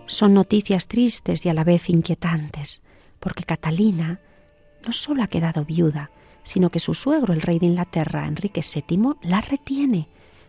Son 0.06 0.34
noticias 0.34 0.88
tristes 0.88 1.46
y 1.46 1.50
a 1.50 1.54
la 1.54 1.64
vez 1.64 1.90
inquietantes, 1.90 2.82
porque 3.20 3.44
Catalina 3.44 4.20
no 4.86 4.94
solo 4.94 5.24
ha 5.24 5.28
quedado 5.28 5.66
viuda, 5.66 6.12
sino 6.44 6.70
que 6.70 6.80
su 6.80 6.94
suegro, 6.94 7.34
el 7.34 7.42
rey 7.42 7.58
de 7.60 7.66
Inglaterra, 7.66 8.28
Enrique 8.28 8.62
VII, 8.62 9.16
la 9.24 9.42
retiene 9.42 10.08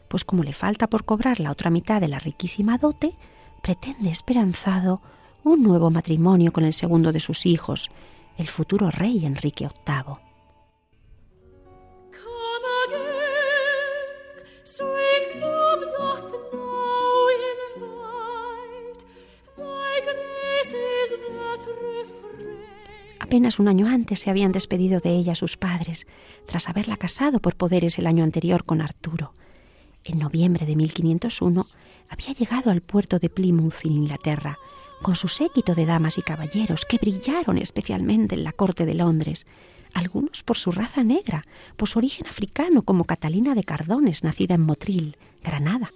pues 0.08 0.24
como 0.24 0.42
le 0.42 0.52
falta 0.52 0.86
por 0.86 1.04
cobrar 1.04 1.40
la 1.40 1.50
otra 1.50 1.70
mitad 1.70 2.00
de 2.00 2.08
la 2.08 2.18
riquísima 2.18 2.78
dote, 2.78 3.16
pretende 3.62 4.10
esperanzado 4.10 5.02
un 5.42 5.62
nuevo 5.62 5.90
matrimonio 5.90 6.52
con 6.52 6.64
el 6.64 6.72
segundo 6.72 7.12
de 7.12 7.20
sus 7.20 7.46
hijos, 7.46 7.90
el 8.36 8.48
futuro 8.48 8.90
rey 8.90 9.24
Enrique 9.24 9.68
VIII. 9.86 10.16
Apenas 23.18 23.58
un 23.58 23.68
año 23.68 23.88
antes 23.88 24.20
se 24.20 24.30
habían 24.30 24.52
despedido 24.52 25.00
de 25.00 25.10
ella 25.10 25.34
sus 25.34 25.56
padres, 25.56 26.06
tras 26.46 26.68
haberla 26.68 26.96
casado 26.96 27.40
por 27.40 27.56
poderes 27.56 27.98
el 27.98 28.06
año 28.06 28.22
anterior 28.22 28.64
con 28.64 28.80
Arturo 28.80 29.34
en 30.08 30.18
noviembre 30.18 30.66
de 30.66 30.76
1501, 30.76 31.66
había 32.08 32.32
llegado 32.32 32.70
al 32.70 32.80
puerto 32.80 33.18
de 33.18 33.28
Plymouth, 33.28 33.84
en 33.84 33.92
Inglaterra, 33.92 34.58
con 35.02 35.16
su 35.16 35.28
séquito 35.28 35.74
de 35.74 35.86
damas 35.86 36.18
y 36.18 36.22
caballeros 36.22 36.84
que 36.84 36.98
brillaron 36.98 37.58
especialmente 37.58 38.34
en 38.34 38.44
la 38.44 38.52
corte 38.52 38.86
de 38.86 38.94
Londres, 38.94 39.46
algunos 39.92 40.42
por 40.42 40.56
su 40.56 40.72
raza 40.72 41.02
negra, 41.02 41.46
por 41.76 41.88
su 41.88 41.98
origen 41.98 42.26
africano, 42.26 42.82
como 42.82 43.04
Catalina 43.04 43.54
de 43.54 43.64
Cardones, 43.64 44.24
nacida 44.24 44.54
en 44.54 44.62
Motril, 44.62 45.16
Granada. 45.42 45.90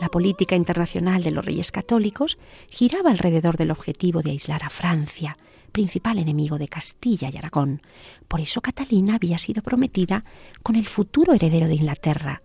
La 0.00 0.08
política 0.08 0.56
internacional 0.56 1.22
de 1.22 1.30
los 1.30 1.44
reyes 1.44 1.72
católicos 1.72 2.36
giraba 2.68 3.10
alrededor 3.10 3.56
del 3.56 3.70
objetivo 3.70 4.20
de 4.20 4.32
aislar 4.32 4.62
a 4.62 4.70
Francia, 4.70 5.38
principal 5.76 6.18
enemigo 6.18 6.56
de 6.56 6.68
Castilla 6.68 7.28
y 7.30 7.36
Aragón. 7.36 7.82
Por 8.28 8.40
eso 8.40 8.62
Catalina 8.62 9.16
había 9.16 9.36
sido 9.36 9.60
prometida 9.62 10.24
con 10.62 10.74
el 10.74 10.86
futuro 10.86 11.34
heredero 11.34 11.68
de 11.68 11.74
Inglaterra, 11.74 12.40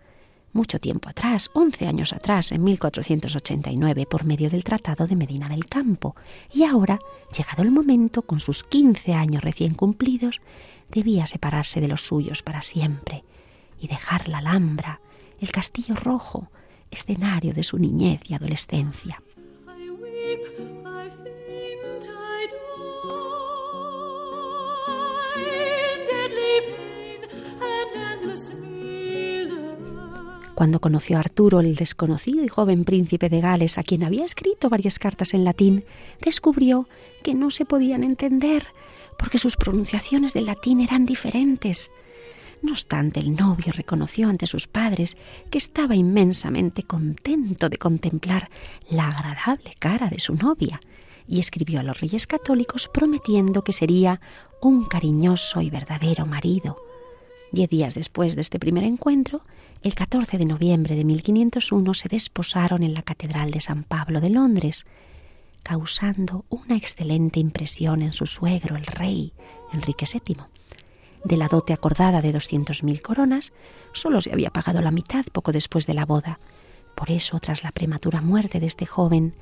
mucho 0.52 0.80
tiempo 0.80 1.08
atrás, 1.08 1.50
once 1.54 1.88
años 1.88 2.12
atrás, 2.12 2.52
en 2.52 2.62
1489, 2.62 4.06
por 4.06 4.26
medio 4.26 4.50
del 4.50 4.66
Tratado 4.66 5.08
de 5.08 5.16
Medina 5.16 5.48
del 5.48 5.66
Campo. 5.68 6.14
Y 6.54 6.66
ahora, 6.66 7.00
llegado 7.34 7.64
el 7.64 7.72
momento, 7.72 8.24
con 8.24 8.42
sus 8.42 8.66
quince 8.66 9.14
años 9.14 9.46
recién 9.46 9.76
cumplidos, 9.76 10.42
debía 10.90 11.26
separarse 11.26 11.80
de 11.80 11.88
los 11.88 12.02
suyos 12.06 12.44
para 12.44 12.62
siempre 12.62 13.24
y 13.80 13.88
dejar 13.88 14.28
la 14.28 14.40
Alhambra, 14.40 15.00
el 15.40 15.54
Castillo 15.54 15.96
Rojo, 15.96 16.52
escenario 16.92 17.54
de 17.54 17.64
su 17.64 17.78
niñez 17.78 18.20
y 18.30 18.34
adolescencia. 18.34 19.24
Cuando 30.56 30.80
conoció 30.80 31.18
a 31.18 31.22
Arturo, 31.22 31.60
el 31.60 31.76
desconocido 31.76 32.43
y 32.43 32.47
joven 32.47 32.84
príncipe 32.84 33.30
de 33.30 33.41
Gales, 33.41 33.78
a 33.78 33.84
quien 33.84 34.04
había 34.04 34.26
escrito 34.26 34.70
varias 34.70 34.99
cartas 34.99 35.34
en 35.34 35.43
latín, 35.43 35.86
descubrió 36.22 36.88
que 37.24 37.34
no 37.34 37.52
se 37.52 37.66
podían 37.66 38.04
entender, 38.04 38.68
porque 39.18 39.38
sus 39.38 39.56
pronunciaciones 39.56 40.34
del 40.34 40.45
latín 40.45 40.82
eran 40.82 41.06
diferentes. 41.06 41.91
No 42.62 42.74
obstante, 42.74 43.20
el 43.20 43.36
novio 43.36 43.72
reconoció 43.74 44.30
ante 44.30 44.45
sus 44.45 44.68
padres 44.68 45.18
que 45.49 45.58
estaba 45.58 45.95
inmensamente 45.95 46.84
contento 46.84 47.70
de 47.70 47.78
contemplar 47.78 48.49
la 48.89 49.08
agradable 49.08 49.74
cara 49.80 50.10
de 50.10 50.20
su 50.20 50.36
novia, 50.36 50.80
y 51.28 51.39
escribió 51.39 51.80
a 51.80 51.84
los 51.84 51.99
reyes 52.02 52.28
católicos 52.28 52.89
prometiendo 52.93 53.64
que 53.64 53.74
sería 53.74 54.20
un 54.62 54.86
cariñoso 54.86 55.62
y 55.62 55.70
verdadero 55.70 56.26
marido. 56.26 56.78
Diez 57.52 57.70
días 57.70 57.95
después 57.95 58.36
de 58.36 58.41
este 58.41 58.60
primer 58.60 58.84
encuentro, 58.84 59.41
el 59.82 59.96
14 59.96 60.38
de 60.38 60.46
noviembre 60.46 60.96
de 60.96 61.04
1501 61.04 61.94
se 61.96 62.08
desposaron 62.08 62.84
en 62.84 62.94
la 62.94 63.02
Catedral 63.02 63.50
de 63.50 63.62
San 63.62 63.84
Pablo 63.84 64.22
de 64.22 64.30
Londres, 64.30 64.86
causando 65.64 66.46
una 66.50 66.76
excelente 66.76 67.40
impresión 67.40 68.02
en 68.04 68.14
su 68.14 68.28
suegro, 68.28 68.76
el 68.76 68.86
rey 68.86 69.34
Enrique 69.74 70.06
VII. 70.12 70.38
De 71.24 71.38
la 71.38 71.48
dote 71.48 71.74
acordada 71.74 72.22
de 72.22 72.34
200.000 72.34 73.02
coronas, 73.02 73.54
solo 73.92 74.22
se 74.22 74.32
había 74.32 74.52
pagado 74.52 74.82
la 74.82 74.92
mitad 74.92 75.26
poco 75.32 75.52
después 75.52 75.88
de 75.88 75.94
la 75.96 76.06
boda. 76.06 76.40
Por 76.96 77.10
eso, 77.10 77.40
tras 77.40 77.64
la 77.64 77.72
prematura 77.72 78.22
muerte 78.22 78.60
de 78.60 78.68
este 78.68 78.86
joven 78.86 79.34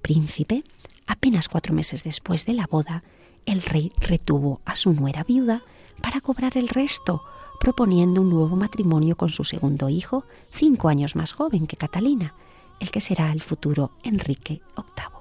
príncipe, 0.00 0.62
apenas 1.06 1.48
cuatro 1.48 1.74
meses 1.74 2.02
después 2.02 2.46
de 2.46 2.54
la 2.54 2.66
boda, 2.66 3.02
el 3.44 3.62
rey 3.62 3.92
retuvo 3.98 4.60
a 4.64 4.76
su 4.76 4.92
nuera 4.92 5.22
viuda 5.22 5.62
para 6.02 6.20
cobrar 6.20 6.56
el 6.56 6.68
resto, 6.68 7.22
proponiendo 7.58 8.20
un 8.20 8.30
nuevo 8.30 8.56
matrimonio 8.56 9.16
con 9.16 9.30
su 9.30 9.44
segundo 9.44 9.88
hijo, 9.88 10.24
cinco 10.52 10.88
años 10.88 11.16
más 11.16 11.32
joven 11.32 11.66
que 11.66 11.76
Catalina, 11.76 12.34
el 12.80 12.90
que 12.90 13.00
será 13.00 13.32
el 13.32 13.42
futuro 13.42 13.92
Enrique 14.02 14.60
VIII. 14.76 15.16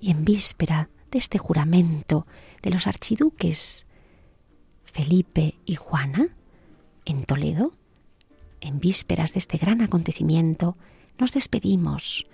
Y 0.00 0.10
en 0.10 0.24
víspera 0.24 0.88
de 1.10 1.18
este 1.18 1.38
juramento 1.38 2.26
de 2.62 2.70
los 2.70 2.86
archiduques 2.86 3.86
Felipe 4.96 5.56
y 5.66 5.74
Juana, 5.74 6.28
en 7.04 7.24
Toledo, 7.24 7.74
en 8.62 8.80
vísperas 8.80 9.34
de 9.34 9.40
este 9.40 9.58
gran 9.58 9.82
acontecimiento, 9.82 10.78
nos 11.18 11.32
despedimos, 11.32 12.26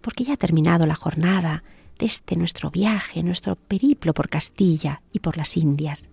porque 0.00 0.24
ya 0.24 0.32
ha 0.32 0.38
terminado 0.38 0.86
la 0.86 0.94
jornada 0.94 1.62
de 1.98 2.06
este 2.06 2.36
nuestro 2.36 2.70
viaje, 2.70 3.22
nuestro 3.22 3.56
periplo 3.56 4.14
por 4.14 4.30
Castilla 4.30 5.02
y 5.12 5.18
por 5.18 5.36
las 5.36 5.58
Indias. 5.58 6.08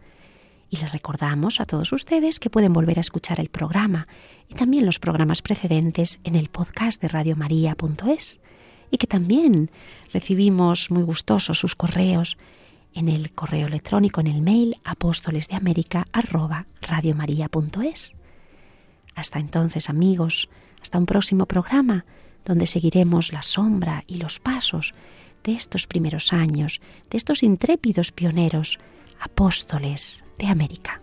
Y 0.70 0.76
les 0.76 0.92
recordamos 0.92 1.62
a 1.62 1.66
todos 1.66 1.94
ustedes 1.94 2.42
que 2.42 2.50
pueden 2.50 2.74
volver 2.74 2.98
a 2.98 3.02
escuchar 3.02 3.40
el 3.40 3.48
programa 3.48 4.10
y 4.50 4.56
también 4.56 4.86
los 4.86 5.00
programas 5.00 5.42
precedentes 5.42 6.20
en 6.26 6.36
el 6.36 6.50
podcast 6.50 7.02
de 7.02 7.08
radiomaria.es 7.08 8.42
y 8.92 8.98
que 8.98 9.08
también 9.08 9.72
recibimos 10.12 10.92
muy 10.92 11.04
gustosos 11.04 11.60
sus 11.60 11.78
correos 11.78 12.38
en 12.94 13.10
el 13.10 13.32
correo 13.32 13.68
electrónico, 13.68 14.22
en 14.22 14.28
el 14.28 14.42
mail 14.42 14.78
apóstoles 14.84 15.48
de 15.48 15.56
América 15.56 16.08
Hasta 19.16 19.40
entonces, 19.40 19.90
amigos, 19.90 20.50
hasta 20.82 20.98
un 20.98 21.06
próximo 21.06 21.46
programa 21.46 22.06
donde 22.46 22.68
seguiremos 22.68 23.32
la 23.32 23.42
sombra 23.42 24.04
y 24.08 24.18
los 24.18 24.40
pasos 24.40 24.94
de 25.44 25.54
estos 25.54 25.88
primeros 25.88 26.34
años, 26.34 26.82
de 27.10 27.18
estos 27.18 27.44
intrépidos 27.44 28.12
pioneros 28.12 28.80
apóstoles 29.20 30.24
de 30.38 30.48
América. 30.48 31.03